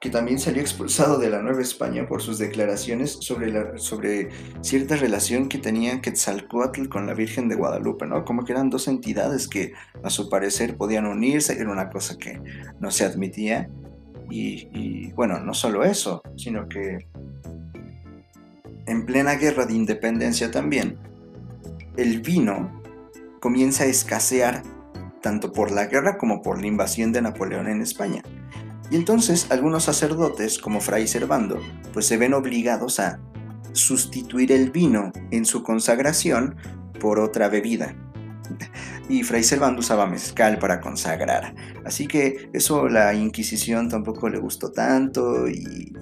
que 0.00 0.08
también 0.08 0.38
salió 0.38 0.62
expulsado 0.62 1.18
de 1.18 1.28
la 1.28 1.42
Nueva 1.42 1.60
España 1.60 2.08
por 2.08 2.22
sus 2.22 2.38
declaraciones 2.38 3.10
sobre, 3.20 3.76
sobre 3.78 4.30
cierta 4.62 4.96
relación 4.96 5.50
que 5.50 5.58
tenía 5.58 6.00
Quetzalcoatl 6.00 6.88
con 6.88 7.06
la 7.06 7.12
Virgen 7.12 7.50
de 7.50 7.56
Guadalupe, 7.56 8.06
¿no? 8.06 8.24
Como 8.24 8.46
que 8.46 8.52
eran 8.52 8.70
dos 8.70 8.88
entidades 8.88 9.48
que 9.48 9.74
a 10.02 10.08
su 10.08 10.30
parecer 10.30 10.78
podían 10.78 11.04
unirse, 11.04 11.60
era 11.60 11.70
una 11.70 11.90
cosa 11.90 12.16
que 12.16 12.40
no 12.80 12.90
se 12.90 13.04
admitía. 13.04 13.68
Y 14.30 15.12
bueno, 15.12 15.38
no 15.38 15.52
solo 15.52 15.84
eso, 15.84 16.22
sino 16.38 16.70
que 16.70 17.06
en 18.86 19.04
plena 19.04 19.34
guerra 19.34 19.66
de 19.66 19.74
independencia 19.74 20.50
también, 20.50 20.96
el 21.98 22.22
vino 22.22 22.80
comienza 23.40 23.84
a 23.84 23.88
escasear 23.88 24.62
tanto 25.22 25.52
por 25.52 25.70
la 25.70 25.86
guerra 25.86 26.18
como 26.18 26.42
por 26.42 26.60
la 26.60 26.66
invasión 26.66 27.12
de 27.12 27.22
Napoleón 27.22 27.68
en 27.68 27.80
España. 27.80 28.22
Y 28.90 28.96
entonces 28.96 29.46
algunos 29.50 29.84
sacerdotes, 29.84 30.58
como 30.58 30.80
Fray 30.80 31.06
Servando, 31.06 31.58
pues 31.94 32.06
se 32.06 32.18
ven 32.18 32.34
obligados 32.34 33.00
a 33.00 33.20
sustituir 33.72 34.52
el 34.52 34.70
vino 34.70 35.12
en 35.30 35.46
su 35.46 35.62
consagración 35.62 36.56
por 37.00 37.18
otra 37.18 37.48
bebida. 37.48 37.96
Y 39.08 39.22
Fray 39.22 39.42
Servando 39.44 39.80
usaba 39.80 40.06
mezcal 40.06 40.58
para 40.58 40.80
consagrar. 40.80 41.54
Así 41.86 42.06
que 42.06 42.50
eso 42.52 42.88
la 42.88 43.14
Inquisición 43.14 43.88
tampoco 43.88 44.28
le 44.28 44.38
gustó 44.38 44.72
tanto 44.72 45.48
y 45.48 45.92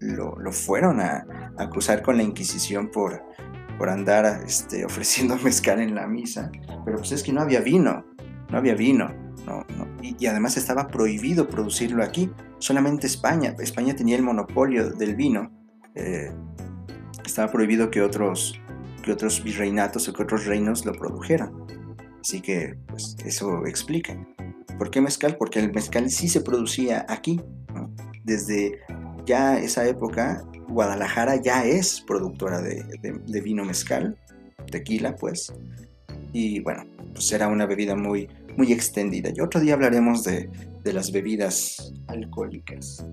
lo, 0.00 0.36
fueron 0.52 1.00
a, 1.00 1.26
acusar 1.58 2.02
con 2.02 2.16
la 2.16 2.22
Inquisición 2.22 2.90
por, 2.90 3.24
por 3.76 3.88
andar 3.88 4.42
este, 4.46 4.84
ofreciendo 4.86 5.36
mezcal 5.38 5.80
en 5.80 5.94
la 5.94 6.06
misa. 6.06 6.50
Pero 6.84 6.98
pues 6.98 7.12
es 7.12 7.22
que 7.22 7.32
no 7.32 7.40
había 7.40 7.60
vino 7.60 8.04
no 8.50 8.58
había 8.58 8.74
vino, 8.74 9.12
no, 9.46 9.64
Y, 10.02 10.26
además 10.26 10.56
estaba 10.56 10.88
prohibido 10.88 11.48
producirlo 11.48 12.02
aquí, 12.02 12.30
solamente 12.58 13.06
España, 13.06 13.54
España 13.60 13.94
tenía 13.94 14.16
el 14.16 14.22
monopolio 14.22 14.90
del 14.90 15.14
vino, 15.14 15.50
eh, 15.94 16.32
estaba 17.24 17.50
prohibido 17.50 17.90
que 17.90 18.02
otros, 18.02 18.60
que 19.02 19.12
otros 19.12 19.42
virreinatos 19.42 20.08
o 20.08 20.12
que 20.12 20.22
otros 20.22 20.46
reinos 20.46 20.84
lo 20.84 20.92
produjeran. 20.92 21.52
Así 22.20 22.40
que, 22.40 22.76
pues, 22.88 23.16
eso 23.24 23.66
explica. 23.66 24.16
¿Por 24.78 24.90
qué 24.90 25.00
mezcal? 25.00 25.36
Porque 25.36 25.60
el 25.60 25.72
mezcal 25.72 26.10
sí 26.10 26.28
se 26.28 26.40
producía 26.40 27.06
aquí. 27.08 27.40
Desde 28.24 28.80
ya 29.24 29.58
esa 29.58 29.86
época, 29.86 30.44
Guadalajara 30.68 31.36
ya 31.36 31.64
es 31.64 32.00
productora 32.00 32.60
de 32.60 33.40
vino 33.40 33.64
mezcal, 33.64 34.18
tequila, 34.70 35.14
pues. 35.14 35.52
Y 36.38 36.60
bueno, 36.60 36.84
pues 37.14 37.32
era 37.32 37.48
una 37.48 37.64
bebida 37.64 37.96
muy, 37.96 38.28
muy 38.58 38.70
extendida. 38.70 39.30
Y 39.34 39.40
otro 39.40 39.58
día 39.58 39.72
hablaremos 39.72 40.22
de, 40.22 40.50
las 40.84 41.10
bebidas 41.10 41.94
alcohólicas. 42.08 43.06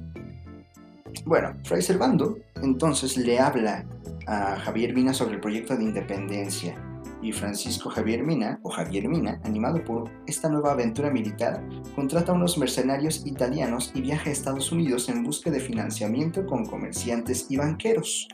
Bueno, 1.24 1.55
Fray 1.63 1.82
Servando 1.82 2.38
entonces 2.61 3.15
le 3.15 3.39
habla 3.39 3.86
a 4.28 4.57
Javier 4.57 4.93
Mina 4.93 5.13
sobre 5.13 5.36
el 5.36 5.39
proyecto 5.39 5.78
de 5.78 5.86
independencia 5.86 6.76
y 7.21 7.32
Francisco 7.32 7.89
Javier 7.89 8.24
Mina, 8.24 8.59
o 8.61 8.69
Javier 8.69 9.07
Mina, 9.07 9.39
animado 9.45 9.82
por 9.86 10.11
esta 10.28 10.49
nueva 10.49 10.74
aventura 10.74 11.09
militar, 11.09 11.65
contrata 11.95 12.34
a 12.34 12.36
unos 12.36 12.57
mercenarios 12.57 13.26
italianos 13.26 13.93
y 13.95 14.01
viaja 14.01 14.30
a 14.30 14.34
Estados 14.34 14.74
Unidos 14.74 15.07
en 15.07 15.24
busca 15.24 15.49
de 15.49 15.61
financiamiento 15.61 16.45
con 16.45 16.65
comerciantes 16.65 17.45
y 17.49 17.55
banqueros. 17.55 18.28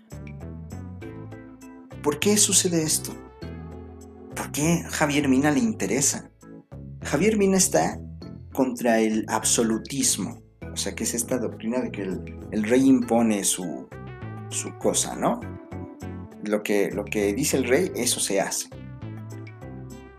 ¿Por 2.02 2.20
qué 2.20 2.36
sucede 2.38 2.82
esto? 2.82 3.29
¿Por 4.40 4.54
qué 4.54 4.86
Javier 4.88 5.28
Mina 5.28 5.52
le 5.52 5.60
interesa? 5.60 6.32
Javier 7.04 7.36
Mina 7.36 7.58
está 7.58 8.00
contra 8.54 9.02
el 9.02 9.26
absolutismo, 9.28 10.42
o 10.72 10.78
sea, 10.78 10.96
que 10.96 11.04
es 11.04 11.14
esta 11.14 11.38
doctrina 11.38 11.82
de 11.82 11.92
que 11.92 12.04
el, 12.04 12.64
rey 12.64 12.88
impone 12.88 13.44
su, 13.44 13.90
su, 14.48 14.74
cosa, 14.78 15.18
¿no? 15.18 15.42
Lo 16.46 16.64
que, 16.64 16.90
lo 16.90 17.04
que 17.04 17.34
dice 17.34 17.58
el 17.58 17.66
rey, 17.66 17.92
eso 17.98 18.22
se 18.22 18.40
hace. 18.40 18.70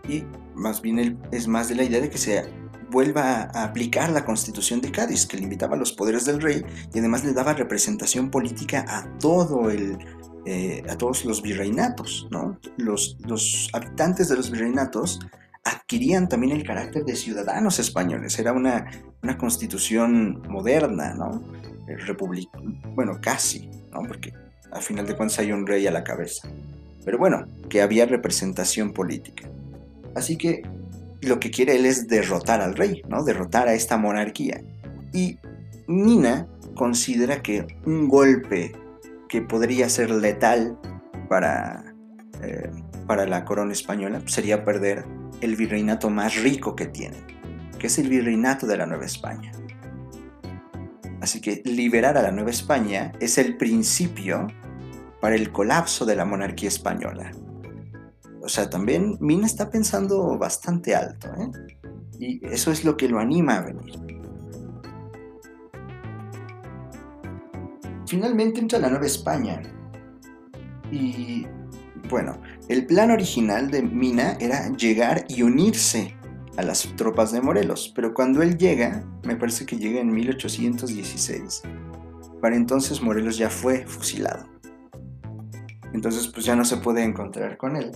Y 0.07 0.23
más 0.53 0.83
bien 0.83 1.19
es 1.31 1.47
más 1.47 1.67
de 1.67 1.73
la 1.73 1.83
idea 1.83 1.99
de 1.99 2.11
que 2.11 2.19
se 2.19 2.45
vuelva 2.91 3.49
a 3.55 3.63
aplicar 3.63 4.11
la 4.11 4.23
constitución 4.23 4.81
de 4.81 4.91
Cádiz, 4.91 5.25
que 5.25 5.37
limitaba 5.37 5.75
los 5.75 5.93
poderes 5.93 6.25
del 6.25 6.41
rey 6.41 6.63
y 6.93 6.99
además 6.99 7.25
le 7.25 7.33
daba 7.33 7.55
representación 7.55 8.29
política 8.29 8.85
a 8.87 9.17
todo 9.17 9.71
el, 9.71 9.97
eh, 10.45 10.83
a 10.89 10.97
todos 10.97 11.25
los 11.25 11.41
virreinatos. 11.41 12.27
¿no? 12.31 12.59
Los, 12.77 13.17
los 13.25 13.69
habitantes 13.73 14.29
de 14.29 14.37
los 14.37 14.51
virreinatos 14.51 15.19
adquirían 15.63 16.27
también 16.27 16.53
el 16.53 16.63
carácter 16.63 17.05
de 17.05 17.15
ciudadanos 17.15 17.79
españoles. 17.79 18.37
Era 18.39 18.53
una, 18.53 18.89
una 19.21 19.37
constitución 19.37 20.41
moderna, 20.47 21.13
¿no? 21.13 21.43
bueno, 22.95 23.19
casi, 23.21 23.69
¿no? 23.91 24.01
Porque 24.07 24.33
a 24.71 24.79
final 24.81 25.05
de 25.05 25.15
cuentas 25.15 25.39
hay 25.39 25.51
un 25.51 25.67
rey 25.67 25.85
a 25.87 25.91
la 25.91 26.03
cabeza. 26.03 26.47
Pero 27.03 27.17
bueno, 27.17 27.47
que 27.69 27.81
había 27.81 28.05
representación 28.05 28.93
política. 28.93 29.49
Así 30.15 30.37
que 30.37 30.61
lo 31.21 31.39
que 31.39 31.51
quiere 31.51 31.75
él 31.75 31.85
es 31.85 32.07
derrotar 32.07 32.61
al 32.61 32.75
rey, 32.75 33.01
¿no? 33.07 33.23
Derrotar 33.23 33.67
a 33.67 33.73
esta 33.73 33.97
monarquía. 33.97 34.61
Y 35.13 35.37
Mina 35.87 36.47
considera 36.75 37.41
que 37.41 37.67
un 37.85 38.07
golpe 38.07 38.71
que 39.31 39.41
podría 39.41 39.87
ser 39.87 40.11
letal 40.11 40.77
para, 41.29 41.95
eh, 42.41 42.69
para 43.07 43.25
la 43.25 43.45
corona 43.45 43.71
española 43.71 44.21
sería 44.25 44.65
perder 44.65 45.05
el 45.39 45.55
virreinato 45.55 46.09
más 46.09 46.35
rico 46.35 46.75
que 46.75 46.87
tiene, 46.87 47.15
que 47.79 47.87
es 47.87 47.97
el 47.97 48.09
virreinato 48.09 48.67
de 48.67 48.75
la 48.75 48.85
Nueva 48.85 49.05
España. 49.05 49.53
Así 51.21 51.39
que 51.39 51.61
liberar 51.63 52.17
a 52.17 52.23
la 52.23 52.31
Nueva 52.33 52.49
España 52.49 53.13
es 53.21 53.37
el 53.37 53.55
principio 53.55 54.47
para 55.21 55.35
el 55.35 55.53
colapso 55.53 56.05
de 56.05 56.17
la 56.17 56.25
monarquía 56.25 56.67
española. 56.67 57.31
O 58.41 58.49
sea, 58.49 58.69
también 58.69 59.17
Mina 59.21 59.45
está 59.45 59.69
pensando 59.69 60.37
bastante 60.37 60.93
alto, 60.93 61.29
¿eh? 61.37 61.51
Y 62.19 62.45
eso 62.47 62.69
es 62.69 62.83
lo 62.83 62.97
que 62.97 63.07
lo 63.07 63.17
anima 63.17 63.55
a 63.55 63.61
venir. 63.61 64.20
Finalmente 68.11 68.59
entra 68.59 68.77
la 68.77 68.89
Nueva 68.89 69.05
España. 69.05 69.61
Y 70.91 71.47
bueno, 72.09 72.41
el 72.67 72.85
plan 72.85 73.09
original 73.09 73.71
de 73.71 73.81
Mina 73.83 74.35
era 74.41 74.67
llegar 74.75 75.23
y 75.29 75.43
unirse 75.43 76.13
a 76.57 76.61
las 76.61 76.93
tropas 76.97 77.31
de 77.31 77.39
Morelos, 77.39 77.93
pero 77.95 78.13
cuando 78.13 78.41
él 78.41 78.57
llega, 78.57 79.05
me 79.23 79.37
parece 79.37 79.65
que 79.65 79.77
llega 79.77 80.01
en 80.01 80.11
1816, 80.11 81.61
para 82.41 82.57
entonces 82.57 83.01
Morelos 83.01 83.37
ya 83.37 83.49
fue 83.49 83.85
fusilado. 83.85 84.45
Entonces 85.93 86.27
pues 86.27 86.45
ya 86.45 86.57
no 86.57 86.65
se 86.65 86.75
puede 86.75 87.05
encontrar 87.05 87.55
con 87.55 87.77
él. 87.77 87.93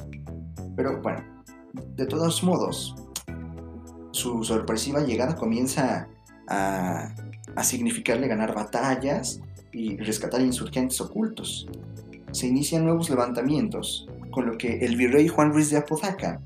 Pero 0.78 1.02
bueno, 1.02 1.44
de 1.98 2.06
todos 2.06 2.42
modos, 2.42 2.96
su 4.12 4.46
sorpresiva 4.46 5.02
llegada 5.02 5.36
comienza 5.36 6.08
a, 6.48 7.14
a 7.54 7.64
significarle 7.66 8.30
ganar 8.30 8.56
batallas 8.56 9.42
y 9.76 9.98
rescatar 9.98 10.42
insurgentes 10.42 11.00
ocultos. 11.02 11.68
Se 12.32 12.48
inician 12.48 12.86
nuevos 12.86 13.10
levantamientos, 13.10 14.08
con 14.32 14.46
lo 14.46 14.58
que 14.58 14.80
el 14.80 14.96
virrey 14.96 15.28
Juan 15.28 15.52
Ruiz 15.52 15.70
de 15.70 15.78
Apodaca 15.78 16.42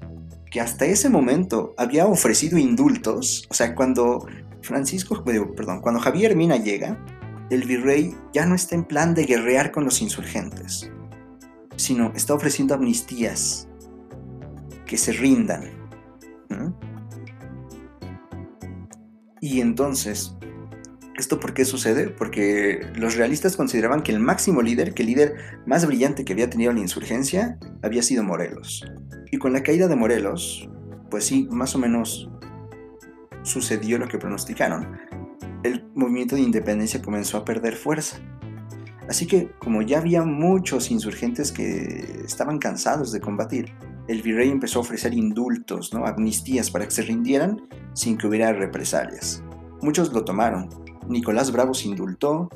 que 0.49 0.59
hasta 0.59 0.86
ese 0.86 1.09
momento 1.09 1.73
había 1.77 2.07
ofrecido 2.07 2.57
indultos, 2.57 3.45
o 3.49 3.53
sea, 3.53 3.75
cuando 3.75 4.25
Francisco, 4.61 5.23
perdón, 5.23 5.82
cuando 5.82 5.99
Javier 5.99 6.36
Mina 6.36 6.57
llega, 6.57 6.97
el 7.49 7.63
virrey 7.63 8.15
ya 8.34 8.45
no 8.45 8.55
está 8.55 8.75
en 8.75 8.84
plan 8.84 9.13
de 9.13 9.25
guerrear 9.25 9.71
con 9.71 9.86
los 9.86 10.01
insurgentes, 10.01 10.91
sino 11.75 12.11
está 12.15 12.34
ofreciendo 12.34 12.73
amnistías, 12.73 13.67
que 14.86 14.97
se 14.97 15.13
rindan. 15.13 15.69
Y 19.41 19.61
entonces, 19.61 20.36
¿esto 21.20 21.39
por 21.39 21.53
qué 21.53 21.65
sucede? 21.65 22.07
Porque 22.09 22.82
los 22.95 23.15
realistas 23.15 23.57
consideraban 23.57 24.03
que 24.03 24.11
el 24.11 24.20
máximo 24.20 24.61
líder, 24.61 24.93
que 24.93 25.03
el 25.03 25.09
líder 25.09 25.36
más 25.65 25.86
brillante 25.86 26.24
que 26.24 26.34
había 26.34 26.49
tenido 26.49 26.72
la 26.72 26.80
insurgencia, 26.80 27.59
había 27.84 28.01
sido 28.01 28.24
Morelos. 28.24 28.86
Y 29.30 29.38
con 29.38 29.51
la 29.51 29.61
caída 29.61 29.88
de 29.88 29.95
Morelos, 29.95 30.70
pues 31.11 31.26
sí, 31.26 31.47
más 31.51 31.76
o 31.76 31.80
menos 31.80 32.30
sucedió 33.43 33.97
lo 33.97 34.07
que 34.07 34.17
pronosticaron. 34.17 34.97
El 35.63 35.86
movimiento 35.93 36.36
de 36.36 36.41
independencia 36.41 37.01
comenzó 37.01 37.38
a 37.38 37.45
perder 37.45 37.76
fuerza. 37.76 38.17
Así 39.09 39.28
que, 39.28 39.51
como 39.59 39.82
ya 39.82 39.97
había 39.97 40.24
muchos 40.24 40.89
insurgentes 40.89 41.51
que 41.51 42.22
estaban 42.24 42.59
cansados 42.59 43.11
de 43.11 43.20
combatir, 43.20 43.74
el 44.07 44.22
virrey 44.22 44.49
empezó 44.49 44.80
a 44.80 44.84
ofrecer 44.84 45.13
indultos, 45.13 45.93
¿no? 45.93 46.05
amnistías 46.05 46.72
para 46.72 46.86
que 46.86 46.91
se 46.91 47.01
rindieran 47.01 47.61
sin 47.93 48.17
que 48.17 48.28
hubiera 48.28 48.53
represalias. 48.53 49.43
Muchos 49.82 50.13
lo 50.13 50.24
tomaron. 50.24 50.88
Nicolás 51.10 51.51
Bravo 51.51 51.74
se 51.74 51.88
indultó, 51.88 52.49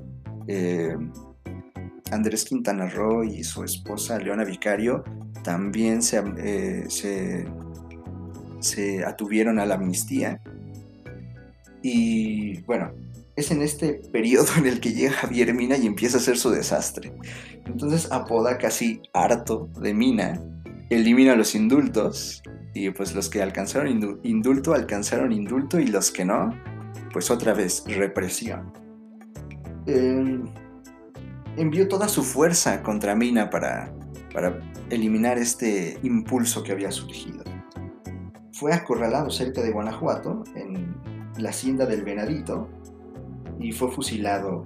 eh, 0.47 0.95
Andrés 2.11 2.45
Quintana 2.45 2.87
Roo 2.87 3.23
y 3.23 3.43
su 3.43 3.63
esposa 3.63 4.19
Leona 4.19 4.43
Vicario 4.43 5.03
también 5.43 5.99
eh, 6.37 6.85
se, 6.87 7.45
se, 8.59 9.03
atuvieron 9.03 9.59
a 9.59 9.65
la 9.65 9.75
amnistía. 9.75 10.39
Y 11.81 12.61
bueno, 12.61 12.91
es 13.35 13.51
en 13.51 13.61
este 13.61 13.95
periodo 14.11 14.47
en 14.57 14.67
el 14.67 14.79
que 14.79 14.93
llega 14.93 15.11
Javier 15.11 15.53
Mina 15.53 15.75
y 15.75 15.87
empieza 15.87 16.17
a 16.17 16.21
hacer 16.21 16.37
su 16.37 16.51
desastre. 16.51 17.11
Entonces 17.65 18.11
Apoda, 18.11 18.57
casi 18.57 19.01
harto 19.13 19.69
de 19.81 19.93
Mina, 19.93 20.41
elimina 20.89 21.35
los 21.35 21.55
indultos 21.55 22.43
y 22.75 22.89
pues 22.91 23.15
los 23.15 23.29
que 23.29 23.41
alcanzaron 23.41 24.19
indulto 24.23 24.73
alcanzaron 24.73 25.31
indulto 25.31 25.79
y 25.79 25.87
los 25.87 26.11
que 26.11 26.25
no, 26.25 26.53
pues 27.13 27.31
otra 27.31 27.53
vez 27.53 27.83
represión. 27.87 28.73
Em, 29.85 30.45
envió 31.55 31.87
toda 31.87 32.09
su 32.09 32.23
fuerza 32.23 32.81
contra 32.81 33.15
Mina 33.15 33.49
para, 33.49 33.93
para 34.33 34.59
eliminar 34.89 35.37
este 35.37 35.97
impulso 36.03 36.63
que 36.63 36.71
había 36.71 36.91
surgido. 36.91 37.43
Fue 38.53 38.73
acorralado 38.73 39.29
cerca 39.29 39.61
de 39.61 39.71
Guanajuato, 39.71 40.43
en 40.55 40.95
la 41.37 41.49
hacienda 41.49 41.85
del 41.85 42.03
Venadito, 42.03 42.67
y 43.59 43.71
fue 43.71 43.91
fusilado 43.91 44.63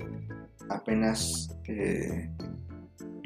apenas 0.69 1.49
eh, 1.65 2.29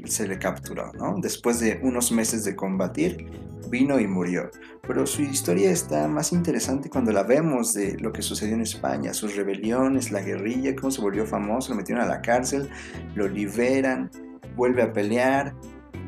se 0.05 0.27
le 0.27 0.37
capturó, 0.39 0.91
¿no? 0.93 1.15
Después 1.19 1.59
de 1.59 1.79
unos 1.83 2.11
meses 2.11 2.43
de 2.43 2.55
combatir, 2.55 3.27
vino 3.69 3.99
y 3.99 4.07
murió. 4.07 4.49
Pero 4.87 5.05
su 5.05 5.21
historia 5.21 5.71
está 5.71 6.07
más 6.07 6.31
interesante 6.31 6.89
cuando 6.89 7.11
la 7.11 7.23
vemos 7.23 7.73
de 7.73 7.97
lo 7.99 8.11
que 8.11 8.21
sucedió 8.21 8.55
en 8.55 8.61
España, 8.61 9.13
sus 9.13 9.35
rebeliones, 9.35 10.11
la 10.11 10.21
guerrilla, 10.21 10.75
cómo 10.75 10.91
se 10.91 11.01
volvió 11.01 11.25
famoso, 11.25 11.69
lo 11.69 11.75
metieron 11.75 12.03
a 12.03 12.07
la 12.07 12.21
cárcel, 12.21 12.69
lo 13.15 13.27
liberan, 13.27 14.09
vuelve 14.55 14.81
a 14.81 14.91
pelear, 14.91 15.55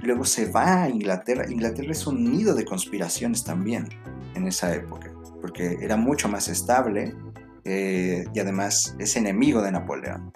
luego 0.01 0.25
se 0.25 0.49
va 0.51 0.83
a 0.83 0.89
Inglaterra. 0.89 1.49
Inglaterra 1.49 1.91
es 1.91 2.07
un 2.07 2.23
nido 2.31 2.55
de 2.55 2.65
conspiraciones 2.65 3.43
también 3.43 3.87
en 4.35 4.47
esa 4.47 4.73
época, 4.73 5.11
porque 5.41 5.77
era 5.81 5.95
mucho 5.95 6.27
más 6.27 6.47
estable 6.47 7.13
eh, 7.65 8.25
y 8.33 8.39
además 8.39 8.95
es 8.99 9.15
enemigo 9.15 9.61
de 9.61 9.71
Napoleón. 9.71 10.33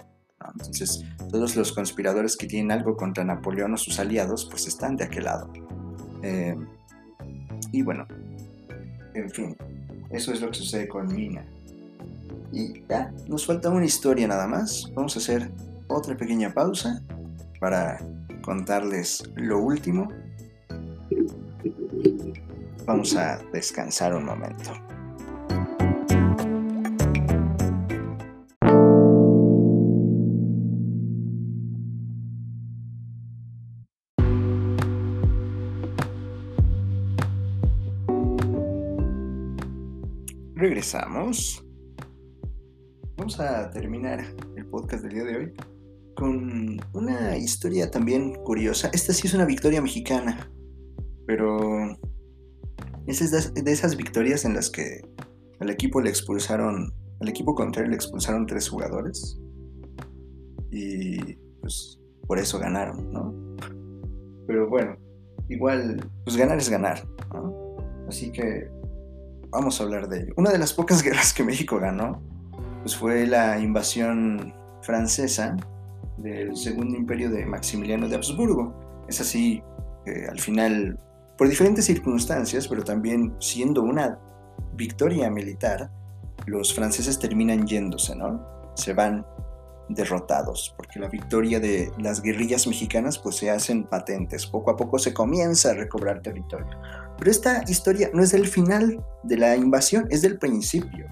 Entonces, 0.54 1.04
todos 1.30 1.56
los 1.56 1.74
conspiradores 1.74 2.38
que 2.38 2.48
tienen 2.48 2.72
algo 2.72 2.96
contra 2.96 3.24
Napoleón 3.24 3.74
o 3.74 3.78
sus 3.78 4.00
aliados, 4.00 4.48
pues 4.50 4.68
están 4.68 4.96
de 4.96 5.06
aquel 5.06 5.26
lado. 5.26 5.52
Eh, 6.24 6.56
y 7.72 7.82
bueno, 7.82 8.08
en 9.14 9.30
fin, 9.30 9.58
eso 10.10 10.32
es 10.32 10.42
lo 10.42 10.50
que 10.50 10.58
sucede 10.58 10.88
con 10.88 11.14
Mina. 11.14 11.46
Y 12.52 12.82
ya, 12.88 13.12
nos 13.28 13.46
falta 13.46 13.70
una 13.70 13.86
historia 13.86 14.28
nada 14.28 14.48
más. 14.48 14.90
Vamos 14.94 15.16
a 15.16 15.20
hacer 15.20 15.52
otra 15.88 16.16
pequeña 16.16 16.54
pausa 16.54 17.02
para 17.60 18.00
contarles 18.42 19.24
lo 19.36 19.60
último. 19.60 20.08
Vamos 22.86 23.16
a 23.16 23.40
descansar 23.52 24.16
un 24.16 24.26
momento. 24.26 24.87
Regresamos. 40.78 41.66
Vamos 43.18 43.40
a 43.40 43.72
terminar 43.72 44.24
el 44.56 44.66
podcast 44.68 45.02
del 45.02 45.14
día 45.14 45.24
de 45.24 45.36
hoy 45.36 45.54
con 46.16 46.80
una 46.94 47.36
historia 47.36 47.90
también 47.90 48.36
curiosa. 48.44 48.92
Esta 48.94 49.12
sí 49.12 49.26
es 49.26 49.34
una 49.34 49.46
victoria 49.46 49.82
mexicana, 49.82 50.52
pero 51.26 51.98
es 53.08 53.32
de 53.56 53.72
esas 53.72 53.98
victorias 53.98 54.46
en 54.46 54.54
las 54.54 54.70
que 54.70 55.02
al 55.60 55.72
equipo 55.72 56.00
le 56.00 56.12
expulsaron, 56.12 56.94
al 57.22 57.28
equipo 57.28 57.56
contrario 57.56 57.90
le 57.90 57.96
expulsaron 57.96 58.46
tres 58.46 58.70
jugadores 58.70 59.42
y 60.70 61.34
pues 61.60 62.00
por 62.28 62.38
eso 62.38 62.60
ganaron, 62.60 63.12
¿no? 63.12 63.34
Pero 64.46 64.70
bueno, 64.70 64.96
igual, 65.50 66.08
pues 66.24 66.38
ganar 66.38 66.60
es 66.60 66.70
ganar, 66.70 67.04
¿no? 67.34 67.78
Así 68.08 68.32
que 68.32 68.77
vamos 69.52 69.80
a 69.80 69.84
hablar 69.84 70.08
de 70.08 70.24
ello. 70.24 70.34
Una 70.38 70.52
de 70.52 70.58
las 70.58 70.74
pocas 70.74 71.02
guerras 71.04 71.34
que 71.34 71.44
México 71.44 71.80
ganó 71.80 72.22
pues 72.82 72.96
fue 72.96 73.28
la 73.28 73.60
invasión 73.60 74.54
francesa 74.82 75.58
del 76.18 76.56
segundo 76.56 76.96
imperio 76.96 77.30
de 77.30 77.46
Maximiliano 77.46 78.08
de 78.08 78.16
Habsburgo. 78.16 79.04
Es 79.08 79.20
así 79.20 79.62
al 80.30 80.40
final, 80.40 81.00
por 81.38 81.50
diferentes 81.50 81.86
circunstancias, 81.86 82.68
pero 82.68 82.84
también 82.84 83.36
siendo 83.40 83.84
una 83.84 84.20
victoria 84.76 85.30
militar, 85.30 85.92
los 86.46 86.74
franceses 86.74 87.20
terminan 87.20 87.68
yéndose, 87.68 88.16
¿no? 88.16 88.42
Se 88.76 88.94
van 88.94 89.26
derrotados, 89.90 90.74
porque 90.76 91.00
la 91.00 91.08
victoria 91.08 91.60
de 91.60 91.92
las 91.98 92.22
guerrillas 92.22 92.68
mexicanas 92.68 93.18
pues 93.18 93.38
se 93.38 93.50
hacen 93.50 93.84
patentes, 93.86 94.46
poco 94.46 94.72
a 94.72 94.78
poco 94.78 95.00
se 95.00 95.14
comienza 95.14 95.72
a 95.72 95.74
recobrar 95.74 96.22
territorio. 96.22 96.80
Pero 97.18 97.32
esta 97.32 97.64
historia 97.68 98.10
no 98.14 98.22
es 98.22 98.32
del 98.32 98.48
final 98.48 99.04
de 99.24 99.38
la 99.38 99.56
invasión, 99.56 100.08
es 100.10 100.22
del 100.22 100.38
principio. 100.38 101.06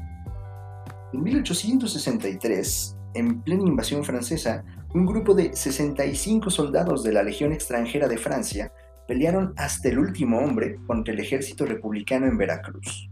En 1.14 1.24
1863, 1.24 2.96
en 3.14 3.42
plena 3.42 3.64
invasión 3.64 4.04
francesa, 4.04 4.64
un 4.94 5.06
grupo 5.06 5.34
de 5.34 5.56
65 5.56 6.50
soldados 6.50 7.04
de 7.04 7.14
la 7.14 7.24
Legión 7.24 7.54
extranjera 7.54 8.08
de 8.08 8.18
Francia 8.18 8.72
pelearon 9.08 9.54
hasta 9.58 9.90
el 9.90 10.00
último 10.00 10.40
hombre 10.40 10.78
contra 10.88 11.14
el 11.14 11.20
ejército 11.20 11.66
republicano 11.66 12.28
en 12.28 12.38
Veracruz. 12.38 13.10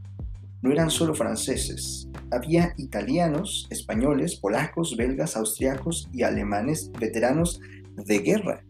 No 0.64 0.72
eran 0.72 0.89
solo 0.89 1.14
franceses, 1.14 2.07
había 2.32 2.74
italianos, 2.78 3.68
españoles, 3.70 4.38
polacos, 4.38 4.95
belgas, 4.95 5.36
austriacos 5.36 6.09
y 6.14 6.24
alemanes 6.24 6.89
veteranos 6.99 7.59
de 7.95 8.20
guerra, 8.20 8.64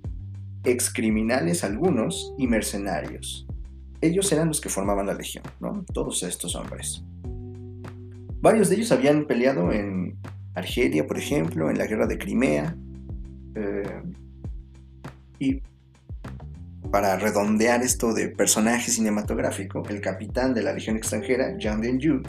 excriminales 0.63 1.63
algunos 1.63 2.33
y 2.39 2.47
mercenarios. 2.47 3.45
Ellos 4.01 4.31
eran 4.31 4.47
los 4.47 4.59
que 4.59 4.69
formaban 4.69 5.05
la 5.05 5.13
legión, 5.13 5.43
¿no? 5.59 5.85
Todos 5.93 6.23
estos 6.23 6.55
hombres. 6.55 7.03
Varios 8.41 8.69
de 8.69 8.75
ellos 8.77 8.91
habían 8.91 9.27
peleado 9.27 9.71
en 9.71 10.17
Argelia, 10.55 11.05
por 11.05 11.19
ejemplo, 11.19 11.69
en 11.69 11.77
la 11.77 11.85
guerra 11.85 12.07
de 12.07 12.17
Crimea. 12.17 12.75
Eh, 13.55 14.01
y 15.37 15.61
para 16.91 17.17
redondear 17.17 17.81
esto 17.81 18.13
de 18.13 18.29
personaje 18.29 18.91
cinematográfico, 18.91 19.83
el 19.89 20.01
capitán 20.01 20.53
de 20.53 20.63
la 20.63 20.73
legión 20.73 20.97
extranjera, 20.97 21.57
Jean 21.57 21.81
Denju, 21.81 22.21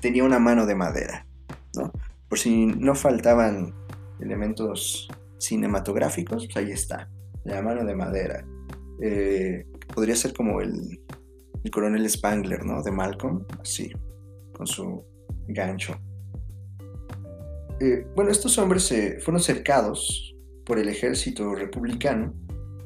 tenía 0.00 0.24
una 0.24 0.38
mano 0.38 0.66
de 0.66 0.74
madera, 0.74 1.26
¿no? 1.74 1.92
Por 2.28 2.38
si 2.38 2.66
no 2.66 2.94
faltaban 2.94 3.74
elementos 4.20 5.08
cinematográficos, 5.38 6.46
pues 6.46 6.56
ahí 6.56 6.72
está, 6.72 7.08
la 7.44 7.62
mano 7.62 7.84
de 7.84 7.94
madera. 7.94 8.44
Eh, 9.00 9.66
podría 9.94 10.16
ser 10.16 10.32
como 10.32 10.60
el, 10.60 11.00
el, 11.62 11.70
coronel 11.70 12.08
Spangler, 12.10 12.64
¿no? 12.64 12.82
De 12.82 12.90
Malcolm, 12.90 13.44
así, 13.60 13.92
con 14.52 14.66
su 14.66 15.04
gancho. 15.46 15.98
Eh, 17.80 18.06
bueno, 18.16 18.30
estos 18.30 18.58
hombres 18.58 18.92
fueron 19.22 19.40
cercados 19.40 20.34
por 20.66 20.78
el 20.78 20.88
ejército 20.88 21.54
republicano 21.54 22.34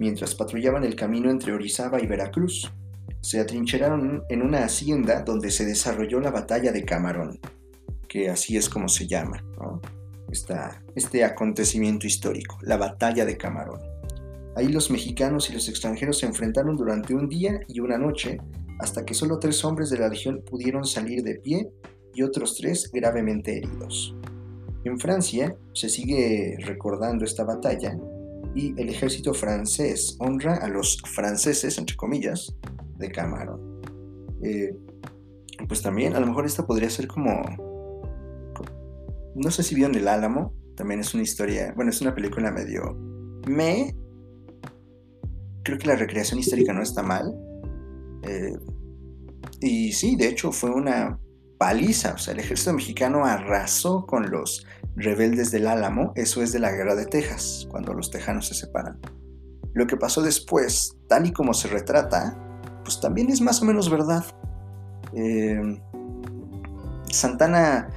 mientras 0.02 0.34
patrullaban 0.34 0.82
el 0.82 0.96
camino 0.96 1.30
entre 1.30 1.52
Orizaba 1.52 2.02
y 2.02 2.08
Veracruz 2.08 2.72
se 3.20 3.38
atrincheraron 3.38 4.24
en 4.28 4.42
una 4.42 4.64
hacienda 4.64 5.22
donde 5.22 5.52
se 5.52 5.64
desarrolló 5.64 6.18
la 6.18 6.32
batalla 6.32 6.72
de 6.72 6.84
Camarón, 6.84 7.38
que 8.08 8.28
así 8.28 8.56
es 8.56 8.68
como 8.68 8.88
se 8.88 9.06
llama, 9.06 9.44
este 10.96 11.22
acontecimiento 11.22 12.08
histórico, 12.08 12.58
la 12.62 12.76
batalla 12.78 13.24
de 13.24 13.36
Camarón. 13.36 13.80
Ahí 14.56 14.66
los 14.66 14.90
mexicanos 14.90 15.48
y 15.50 15.52
los 15.52 15.68
extranjeros 15.68 16.18
se 16.18 16.26
enfrentaron 16.26 16.76
durante 16.76 17.14
un 17.14 17.28
día 17.28 17.60
y 17.68 17.78
una 17.78 17.96
noche 17.96 18.40
hasta 18.80 19.04
que 19.04 19.14
solo 19.14 19.38
tres 19.38 19.64
hombres 19.64 19.88
de 19.88 20.00
la 20.00 20.08
legión 20.08 20.42
pudieron 20.44 20.84
salir 20.84 21.22
de 21.22 21.36
pie 21.36 21.70
y 22.12 22.24
otros 22.24 22.56
tres 22.56 22.90
gravemente 22.92 23.56
heridos. 23.56 24.16
En 24.82 24.98
Francia 24.98 25.54
se 25.74 25.88
sigue 25.88 26.56
recordando 26.58 27.24
esta 27.24 27.44
batalla 27.44 27.96
y 28.54 28.78
el 28.80 28.88
ejército 28.88 29.32
francés 29.34 30.16
honra 30.18 30.56
a 30.56 30.68
los 30.68 31.00
franceses, 31.14 31.78
entre 31.78 31.96
comillas, 31.96 32.54
de 32.98 33.10
Camarón. 33.10 33.80
Eh, 34.42 34.76
pues 35.68 35.82
también, 35.82 36.14
a 36.14 36.20
lo 36.20 36.26
mejor 36.26 36.46
esta 36.46 36.66
podría 36.66 36.90
ser 36.90 37.06
como. 37.06 37.42
No 39.34 39.50
sé 39.50 39.62
si 39.62 39.74
vieron 39.74 39.94
El 39.94 40.08
Álamo. 40.08 40.54
También 40.76 41.00
es 41.00 41.14
una 41.14 41.22
historia. 41.22 41.72
Bueno, 41.76 41.90
es 41.90 42.00
una 42.00 42.14
película 42.14 42.50
medio. 42.50 42.94
Me. 43.46 43.94
Creo 45.62 45.78
que 45.78 45.86
la 45.86 45.96
recreación 45.96 46.40
histórica 46.40 46.72
no 46.72 46.82
está 46.82 47.02
mal. 47.02 47.32
Eh, 48.24 48.56
y 49.60 49.92
sí, 49.92 50.16
de 50.16 50.28
hecho, 50.28 50.52
fue 50.52 50.70
una 50.70 51.18
O 51.62 52.18
sea, 52.18 52.34
el 52.34 52.40
ejército 52.40 52.72
mexicano 52.72 53.24
arrasó 53.24 54.04
con 54.04 54.30
los 54.30 54.66
rebeldes 54.96 55.52
del 55.52 55.68
Álamo. 55.68 56.12
Eso 56.16 56.42
es 56.42 56.52
de 56.52 56.58
la 56.58 56.72
guerra 56.72 56.96
de 56.96 57.06
Texas, 57.06 57.68
cuando 57.70 57.94
los 57.94 58.10
tejanos 58.10 58.48
se 58.48 58.54
separan. 58.54 58.98
Lo 59.72 59.86
que 59.86 59.96
pasó 59.96 60.22
después, 60.22 60.96
tal 61.08 61.26
y 61.26 61.32
como 61.32 61.54
se 61.54 61.68
retrata, 61.68 62.36
pues 62.82 63.00
también 63.00 63.30
es 63.30 63.40
más 63.40 63.62
o 63.62 63.64
menos 63.64 63.88
verdad. 63.88 64.24
Eh, 65.14 65.80
Santana, 67.10 67.88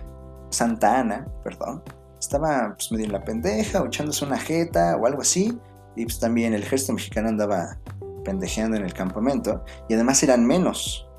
Santa 0.52 1.00
Ana, 1.00 1.28
perdón, 1.44 1.82
estaba 2.20 2.76
pues, 2.78 2.92
medio 2.92 3.06
en 3.06 3.14
la 3.14 3.24
pendeja 3.24 3.82
o 3.82 3.88
echándose 3.88 4.26
una 4.26 4.38
jeta 4.38 4.96
o 4.96 5.08
algo 5.08 5.22
así. 5.22 5.58
Y 5.96 6.04
pues 6.06 6.20
también 6.20 6.54
el 6.54 6.62
ejército 6.62 6.94
mexicano 6.94 7.30
andaba 7.30 7.80
pendejeando 8.24 8.78
en 8.78 8.84
el 8.84 8.94
campamento. 8.94 9.64
Y 9.90 9.96
además 9.96 10.22
eran 10.22 10.46
menos, 10.46 11.10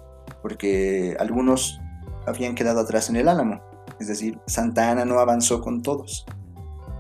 porque 0.43 1.17
algunos 1.19 1.81
habían 2.27 2.55
quedado 2.55 2.81
atrás 2.81 3.11
en 3.11 3.17
el 3.17 3.29
álamo. 3.29 3.61
Es 4.01 4.09
decir, 4.09 4.39
Santa 4.47 4.91
Ana 4.91 5.05
no 5.05 5.19
avanzó 5.19 5.61
con 5.61 5.83
todos. 5.83 6.27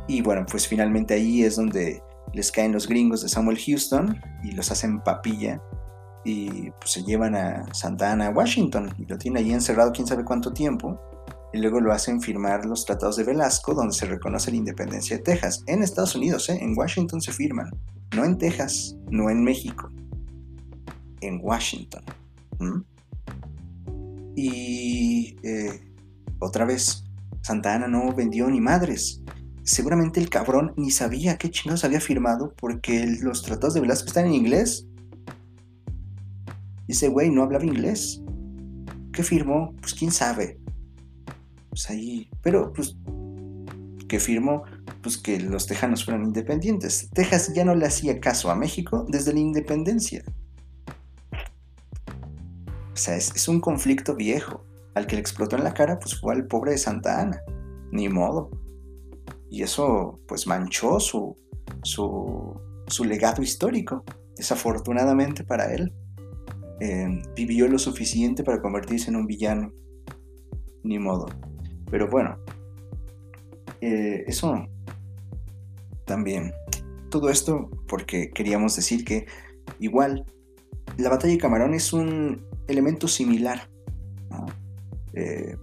Y 0.09 0.23
bueno, 0.23 0.47
pues 0.51 0.67
finalmente 0.67 1.15
ahí 1.15 1.43
es 1.43 1.57
donde 1.57 2.03
les 2.33 2.53
caen 2.53 2.73
los 2.73 2.87
gringos 2.87 3.23
de 3.23 3.29
Samuel 3.29 3.59
Houston 3.59 4.21
y 4.45 4.53
los 4.53 4.71
hacen 4.71 5.01
papilla 5.01 5.61
y 6.27 6.71
pues 6.73 6.91
se 6.91 7.05
llevan 7.05 7.37
a 7.37 7.73
Santa 7.73 8.11
Ana, 8.11 8.31
Washington, 8.31 8.93
y 8.99 9.07
lo 9.07 9.17
tienen 9.17 9.45
ahí 9.45 9.53
encerrado 9.53 9.93
quién 9.93 10.09
sabe 10.09 10.25
cuánto 10.25 10.53
tiempo, 10.53 11.01
y 11.53 11.59
luego 11.59 11.81
lo 11.81 11.93
hacen 11.93 12.21
firmar 12.21 12.67
los 12.67 12.85
tratados 12.85 13.17
de 13.17 13.23
Velasco, 13.23 13.75
donde 13.75 13.95
se 13.95 14.07
reconoce 14.07 14.51
la 14.51 14.57
independencia 14.57 15.17
de 15.17 15.23
Texas. 15.23 15.63
En 15.69 15.85
Estados 15.85 16.17
Unidos, 16.17 16.49
¿eh? 16.49 16.59
en 16.61 16.77
Washington 16.77 17.21
se 17.21 17.33
firman, 17.33 17.71
no 18.17 18.25
en 18.25 18.37
Texas, 18.39 18.97
no 19.09 19.31
en 19.31 19.45
México, 19.45 19.89
en 21.21 21.39
Washington. 21.41 22.03
Y 24.37 25.37
eh, 25.43 25.81
otra 26.39 26.65
vez, 26.65 27.05
Santa 27.43 27.75
Ana 27.75 27.89
no 27.89 28.13
vendió 28.15 28.49
ni 28.49 28.61
madres. 28.61 29.23
Seguramente 29.65 30.21
el 30.21 30.29
cabrón 30.29 30.75
ni 30.77 30.93
sabía 30.93 31.39
qué 31.39 31.51
chingados 31.51 31.85
había 31.85 32.01
firmado 32.01 32.55
porque 32.57 33.19
los 33.21 33.43
tratados 33.43 33.75
de 33.75 33.81
Velasco 33.81 34.07
están 34.07 34.27
en 34.27 34.35
inglés 34.35 34.87
y 36.87 36.93
ese 36.93 37.09
güey 37.09 37.31
no 37.31 37.43
hablaba 37.43 37.65
inglés. 37.65 38.23
¿Qué 39.13 39.23
firmó? 39.23 39.75
Pues 39.81 39.95
quién 39.95 40.13
sabe. 40.13 40.61
Pues 41.71 41.91
ahí. 41.91 42.31
Pero, 42.43 42.73
pues. 42.73 42.97
¿Qué 44.09 44.21
firmó? 44.21 44.63
Pues 45.03 45.17
que 45.17 45.41
los 45.41 45.67
tejanos 45.67 46.05
fueran 46.05 46.25
independientes. 46.25 47.09
Texas 47.13 47.53
ya 47.55 47.65
no 47.65 47.75
le 47.75 47.87
hacía 47.87 48.21
caso 48.21 48.51
a 48.51 48.55
México 48.55 49.05
desde 49.09 49.33
la 49.33 49.41
independencia. 49.41 50.23
O 52.97 52.99
sea, 52.99 53.15
es, 53.15 53.47
un 53.47 53.61
conflicto 53.61 54.17
viejo. 54.17 54.65
Al 54.95 55.07
que 55.07 55.17
le 55.17 55.21
explotó 55.21 55.57
en 55.57 55.65
la 55.65 55.75
cara, 55.75 55.99
pues 55.99 56.19
fue 56.19 56.35
al 56.35 56.47
pobre 56.47 56.71
de 56.73 56.79
Santa 56.79 57.21
Ana. 57.21 57.43
Ni 57.93 58.09
modo. 58.09 58.51
Y 59.51 59.63
eso, 59.63 60.19
pues, 60.27 60.47
manchó 60.47 60.99
su, 60.99 61.37
su, 61.83 62.59
su 62.87 63.05
legado 63.05 63.43
histórico. 63.43 64.03
Desafortunadamente 64.35 65.45
para 65.45 65.75
él. 65.75 65.93
Em, 66.81 67.23
vivió 67.35 67.69
lo 67.69 67.79
suficiente 67.79 68.43
para 68.43 68.63
convertirse 68.63 69.11
en 69.11 69.17
un 69.17 69.27
villano. 69.27 69.71
Ni 70.83 70.99
modo. 70.99 71.27
Pero 71.91 72.09
bueno, 72.09 72.39
eh, 73.83 74.25
eso 74.27 74.67
también. 76.07 76.51
Todo 77.11 77.29
esto 77.29 77.69
porque 77.89 78.31
queríamos 78.31 78.75
decir 78.75 79.05
que 79.05 79.27
igual 79.81 80.25
la 80.97 81.11
batalla 81.11 81.35
de 81.35 81.39
Camarón 81.39 81.75
es 81.75 81.93
un 81.93 82.47
elemento 82.69 83.09
similar. 83.09 83.69
Eh, 85.15 85.57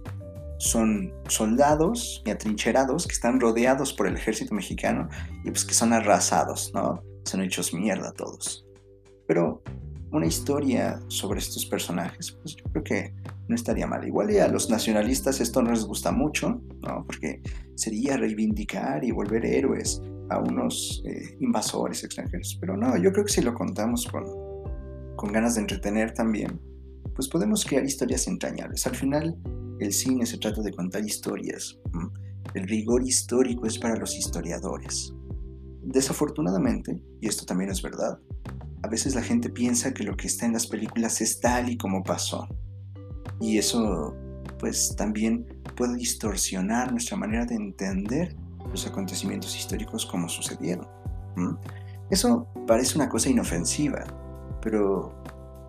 son 0.58 1.12
soldados 1.28 2.22
y 2.24 2.30
atrincherados 2.30 3.06
que 3.06 3.12
están 3.12 3.38
rodeados 3.38 3.92
por 3.92 4.06
el 4.06 4.16
ejército 4.16 4.54
mexicano 4.54 5.08
y 5.44 5.50
pues 5.50 5.64
que 5.64 5.74
son 5.74 5.92
arrasados, 5.92 6.72
¿no? 6.74 7.02
Son 7.24 7.42
hechos 7.42 7.74
mierda 7.74 8.12
todos. 8.12 8.66
Pero 9.26 9.62
una 10.10 10.26
historia 10.26 11.00
sobre 11.08 11.40
estos 11.40 11.66
personajes, 11.66 12.32
pues 12.40 12.56
yo 12.56 12.64
creo 12.70 12.84
que 12.84 13.14
no 13.48 13.54
estaría 13.54 13.86
mal. 13.86 14.06
Igual 14.06 14.30
y 14.30 14.38
a 14.38 14.48
los 14.48 14.70
nacionalistas 14.70 15.40
esto 15.40 15.60
no 15.60 15.70
les 15.70 15.84
gusta 15.84 16.12
mucho, 16.12 16.60
¿no? 16.82 17.04
Porque 17.04 17.42
sería 17.74 18.16
reivindicar 18.16 19.04
y 19.04 19.10
volver 19.10 19.44
héroes 19.44 20.00
a 20.30 20.38
unos 20.38 21.02
eh, 21.06 21.36
invasores 21.40 22.04
extranjeros. 22.04 22.56
Pero 22.60 22.76
no, 22.76 22.96
yo 22.96 23.12
creo 23.12 23.24
que 23.24 23.32
si 23.32 23.42
lo 23.42 23.54
contamos 23.54 24.06
con, 24.06 24.24
con 25.16 25.32
ganas 25.32 25.56
de 25.56 25.62
entretener 25.62 26.14
también, 26.14 26.60
pues 27.14 27.28
podemos 27.28 27.64
crear 27.64 27.84
historias 27.84 28.26
entrañables. 28.26 28.86
Al 28.86 28.96
final, 28.96 29.36
el 29.80 29.92
cine 29.92 30.26
se 30.26 30.38
trata 30.38 30.62
de 30.62 30.72
contar 30.72 31.04
historias. 31.04 31.78
El 32.54 32.68
rigor 32.68 33.02
histórico 33.04 33.66
es 33.66 33.78
para 33.78 33.96
los 33.96 34.16
historiadores. 34.16 35.12
Desafortunadamente, 35.82 37.02
y 37.20 37.28
esto 37.28 37.44
también 37.44 37.70
es 37.70 37.82
verdad, 37.82 38.18
a 38.82 38.88
veces 38.88 39.14
la 39.14 39.22
gente 39.22 39.48
piensa 39.48 39.94
que 39.94 40.04
lo 40.04 40.16
que 40.16 40.26
está 40.26 40.46
en 40.46 40.52
las 40.52 40.66
películas 40.66 41.20
es 41.20 41.40
tal 41.40 41.70
y 41.70 41.76
como 41.76 42.02
pasó. 42.02 42.46
Y 43.40 43.58
eso, 43.58 44.14
pues 44.58 44.94
también 44.96 45.46
puede 45.76 45.96
distorsionar 45.96 46.92
nuestra 46.92 47.16
manera 47.16 47.46
de 47.46 47.54
entender 47.54 48.36
los 48.70 48.86
acontecimientos 48.86 49.56
históricos 49.56 50.06
como 50.06 50.28
sucedieron. 50.28 50.86
Eso 52.10 52.46
parece 52.66 52.96
una 52.96 53.08
cosa 53.08 53.30
inofensiva, 53.30 54.04
pero, 54.62 55.23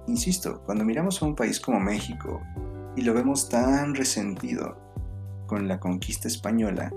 insisto, 0.08 0.62
cuando 0.66 0.86
miramos 0.86 1.22
a 1.22 1.26
un 1.26 1.36
país 1.36 1.60
como 1.60 1.80
México 1.80 2.42
y 2.96 3.02
lo 3.02 3.14
vemos 3.14 3.50
tan 3.50 3.96
resentido 3.96 4.78
con 5.48 5.68
la 5.68 5.80
conquista 5.80 6.28
española, 6.28 6.92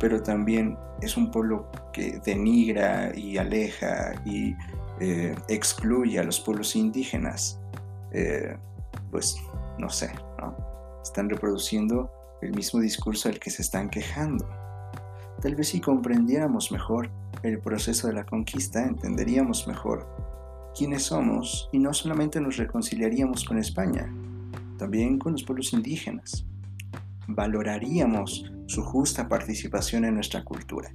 pero 0.00 0.22
también 0.22 0.76
es 1.00 1.16
un 1.16 1.30
pueblo 1.30 1.70
que 1.92 2.20
denigra 2.24 3.16
y 3.16 3.38
aleja 3.38 4.14
y 4.24 4.54
eh, 5.00 5.34
excluye 5.48 6.18
a 6.18 6.24
los 6.24 6.40
pueblos 6.40 6.74
indígenas, 6.76 7.60
eh, 8.12 8.56
pues 9.10 9.36
no 9.78 9.88
sé, 9.88 10.12
¿no? 10.38 10.56
están 11.02 11.28
reproduciendo 11.28 12.10
el 12.40 12.54
mismo 12.54 12.80
discurso 12.80 13.28
del 13.28 13.38
que 13.38 13.50
se 13.50 13.62
están 13.62 13.88
quejando. 13.88 14.48
Tal 15.40 15.54
vez 15.54 15.68
si 15.68 15.80
comprendiéramos 15.80 16.70
mejor 16.70 17.10
el 17.42 17.58
proceso 17.60 18.06
de 18.06 18.14
la 18.14 18.24
conquista, 18.24 18.84
entenderíamos 18.84 19.66
mejor 19.66 20.06
quiénes 20.76 21.04
somos 21.04 21.68
y 21.72 21.78
no 21.78 21.92
solamente 21.92 22.40
nos 22.40 22.56
reconciliaríamos 22.56 23.44
con 23.44 23.58
España, 23.58 24.12
también 24.78 25.18
con 25.18 25.32
los 25.32 25.44
pueblos 25.44 25.72
indígenas. 25.72 26.46
Valoraríamos 27.28 28.50
su 28.66 28.82
justa 28.82 29.28
participación 29.28 30.04
en 30.04 30.14
nuestra 30.14 30.44
cultura. 30.44 30.92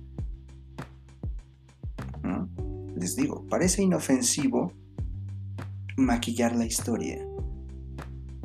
¿Mm? 2.23 2.97
Les 2.99 3.15
digo, 3.15 3.45
parece 3.47 3.83
inofensivo 3.83 4.73
maquillar 5.95 6.55
la 6.55 6.65
historia, 6.65 7.19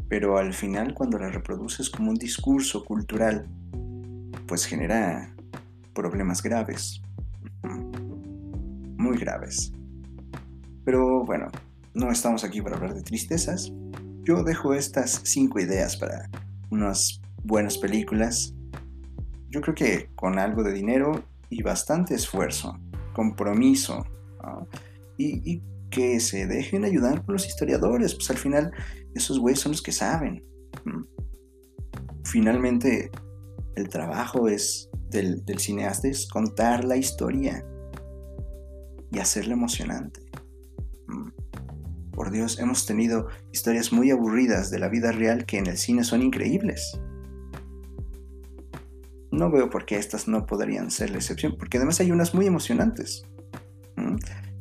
pero 0.08 0.38
al 0.38 0.52
final 0.52 0.94
cuando 0.94 1.18
la 1.18 1.30
reproduces 1.30 1.90
como 1.90 2.10
un 2.10 2.16
discurso 2.16 2.84
cultural, 2.84 3.48
pues 4.46 4.66
genera 4.66 5.34
problemas 5.94 6.42
graves, 6.42 7.02
muy 8.96 9.16
graves. 9.18 9.72
Pero 10.84 11.24
bueno, 11.24 11.48
no 11.94 12.10
estamos 12.10 12.44
aquí 12.44 12.60
para 12.60 12.76
hablar 12.76 12.94
de 12.94 13.02
tristezas. 13.02 13.72
Yo 14.24 14.42
dejo 14.42 14.74
estas 14.74 15.20
cinco 15.24 15.60
ideas 15.60 15.96
para 15.96 16.28
unas 16.70 17.20
buenas 17.44 17.78
películas. 17.78 18.54
Yo 19.50 19.60
creo 19.60 19.74
que 19.74 20.10
con 20.14 20.38
algo 20.38 20.62
de 20.62 20.72
dinero 20.72 21.24
y 21.50 21.62
bastante 21.62 22.14
esfuerzo, 22.14 22.78
compromiso, 23.12 24.04
y, 25.18 25.62
que 25.90 26.20
se 26.20 26.46
dejen 26.46 26.86
ayudar 26.86 27.22
por 27.22 27.34
los 27.34 27.46
historiadores, 27.46 28.14
pues 28.14 28.30
al 28.30 28.38
final 28.38 28.72
esos 29.14 29.38
güeyes 29.38 29.60
son 29.60 29.72
los 29.72 29.82
que 29.82 29.92
saben. 29.92 30.42
Finalmente, 32.24 33.10
el 33.76 33.90
trabajo 33.90 34.48
es 34.48 34.88
del, 35.10 35.44
cineasta 35.58 36.08
es 36.08 36.26
contar 36.26 36.84
la 36.84 36.96
historia 36.96 37.62
y 39.10 39.18
hacerla 39.18 39.52
emocionante. 39.52 40.21
Por 42.12 42.30
Dios, 42.30 42.58
hemos 42.58 42.86
tenido 42.86 43.28
historias 43.52 43.92
muy 43.92 44.10
aburridas 44.10 44.70
de 44.70 44.78
la 44.78 44.88
vida 44.88 45.12
real 45.12 45.46
que 45.46 45.58
en 45.58 45.66
el 45.66 45.78
cine 45.78 46.04
son 46.04 46.22
increíbles. 46.22 47.00
No 49.30 49.50
veo 49.50 49.70
por 49.70 49.86
qué 49.86 49.96
estas 49.96 50.28
no 50.28 50.44
podrían 50.44 50.90
ser 50.90 51.10
la 51.10 51.16
excepción, 51.16 51.56
porque 51.58 51.78
además 51.78 52.00
hay 52.00 52.10
unas 52.10 52.34
muy 52.34 52.46
emocionantes. 52.46 53.24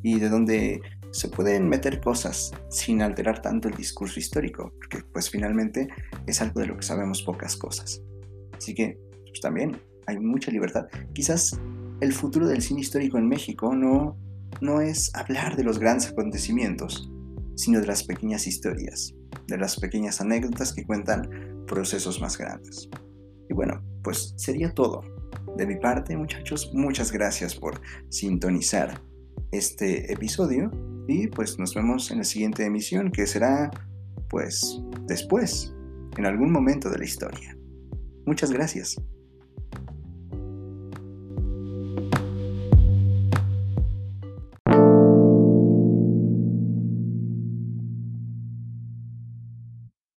Y 0.01 0.19
de 0.19 0.29
donde 0.29 0.81
se 1.11 1.27
pueden 1.27 1.67
meter 1.67 1.99
cosas 1.99 2.51
sin 2.69 3.01
alterar 3.01 3.41
tanto 3.41 3.67
el 3.67 3.75
discurso 3.75 4.19
histórico, 4.19 4.73
porque 4.77 5.03
pues 5.11 5.29
finalmente 5.29 5.89
es 6.25 6.41
algo 6.41 6.61
de 6.61 6.67
lo 6.67 6.77
que 6.77 6.83
sabemos 6.83 7.21
pocas 7.21 7.57
cosas. 7.57 8.01
Así 8.57 8.73
que 8.73 8.97
pues, 9.25 9.41
también 9.41 9.81
hay 10.07 10.19
mucha 10.19 10.51
libertad. 10.51 10.87
Quizás 11.13 11.59
el 11.99 12.13
futuro 12.13 12.47
del 12.47 12.61
cine 12.61 12.81
histórico 12.81 13.17
en 13.17 13.27
México 13.27 13.75
no, 13.75 14.17
no 14.59 14.81
es 14.81 15.11
hablar 15.15 15.55
de 15.55 15.63
los 15.63 15.79
grandes 15.79 16.09
acontecimientos, 16.09 17.11
sino 17.55 17.79
de 17.79 17.87
las 17.87 18.03
pequeñas 18.03 18.47
historias, 18.47 19.13
de 19.47 19.57
las 19.57 19.79
pequeñas 19.79 20.21
anécdotas 20.21 20.73
que 20.73 20.85
cuentan 20.85 21.29
procesos 21.67 22.19
más 22.19 22.37
grandes. 22.37 22.89
Y 23.49 23.53
bueno, 23.53 23.81
pues 24.03 24.33
sería 24.37 24.73
todo. 24.73 25.01
De 25.57 25.65
mi 25.65 25.75
parte, 25.75 26.15
muchachos, 26.15 26.71
muchas 26.73 27.11
gracias 27.11 27.55
por 27.55 27.81
sintonizar 28.09 29.01
este 29.51 30.11
episodio 30.11 30.71
y 31.07 31.27
pues 31.27 31.59
nos 31.59 31.73
vemos 31.73 32.09
en 32.11 32.19
la 32.19 32.23
siguiente 32.23 32.65
emisión 32.65 33.11
que 33.11 33.27
será 33.27 33.69
pues 34.29 34.81
después, 35.07 35.73
en 36.17 36.25
algún 36.25 36.51
momento 36.51 36.89
de 36.89 36.99
la 36.99 37.05
historia. 37.05 37.57
Muchas 38.25 38.51
gracias. 38.51 38.95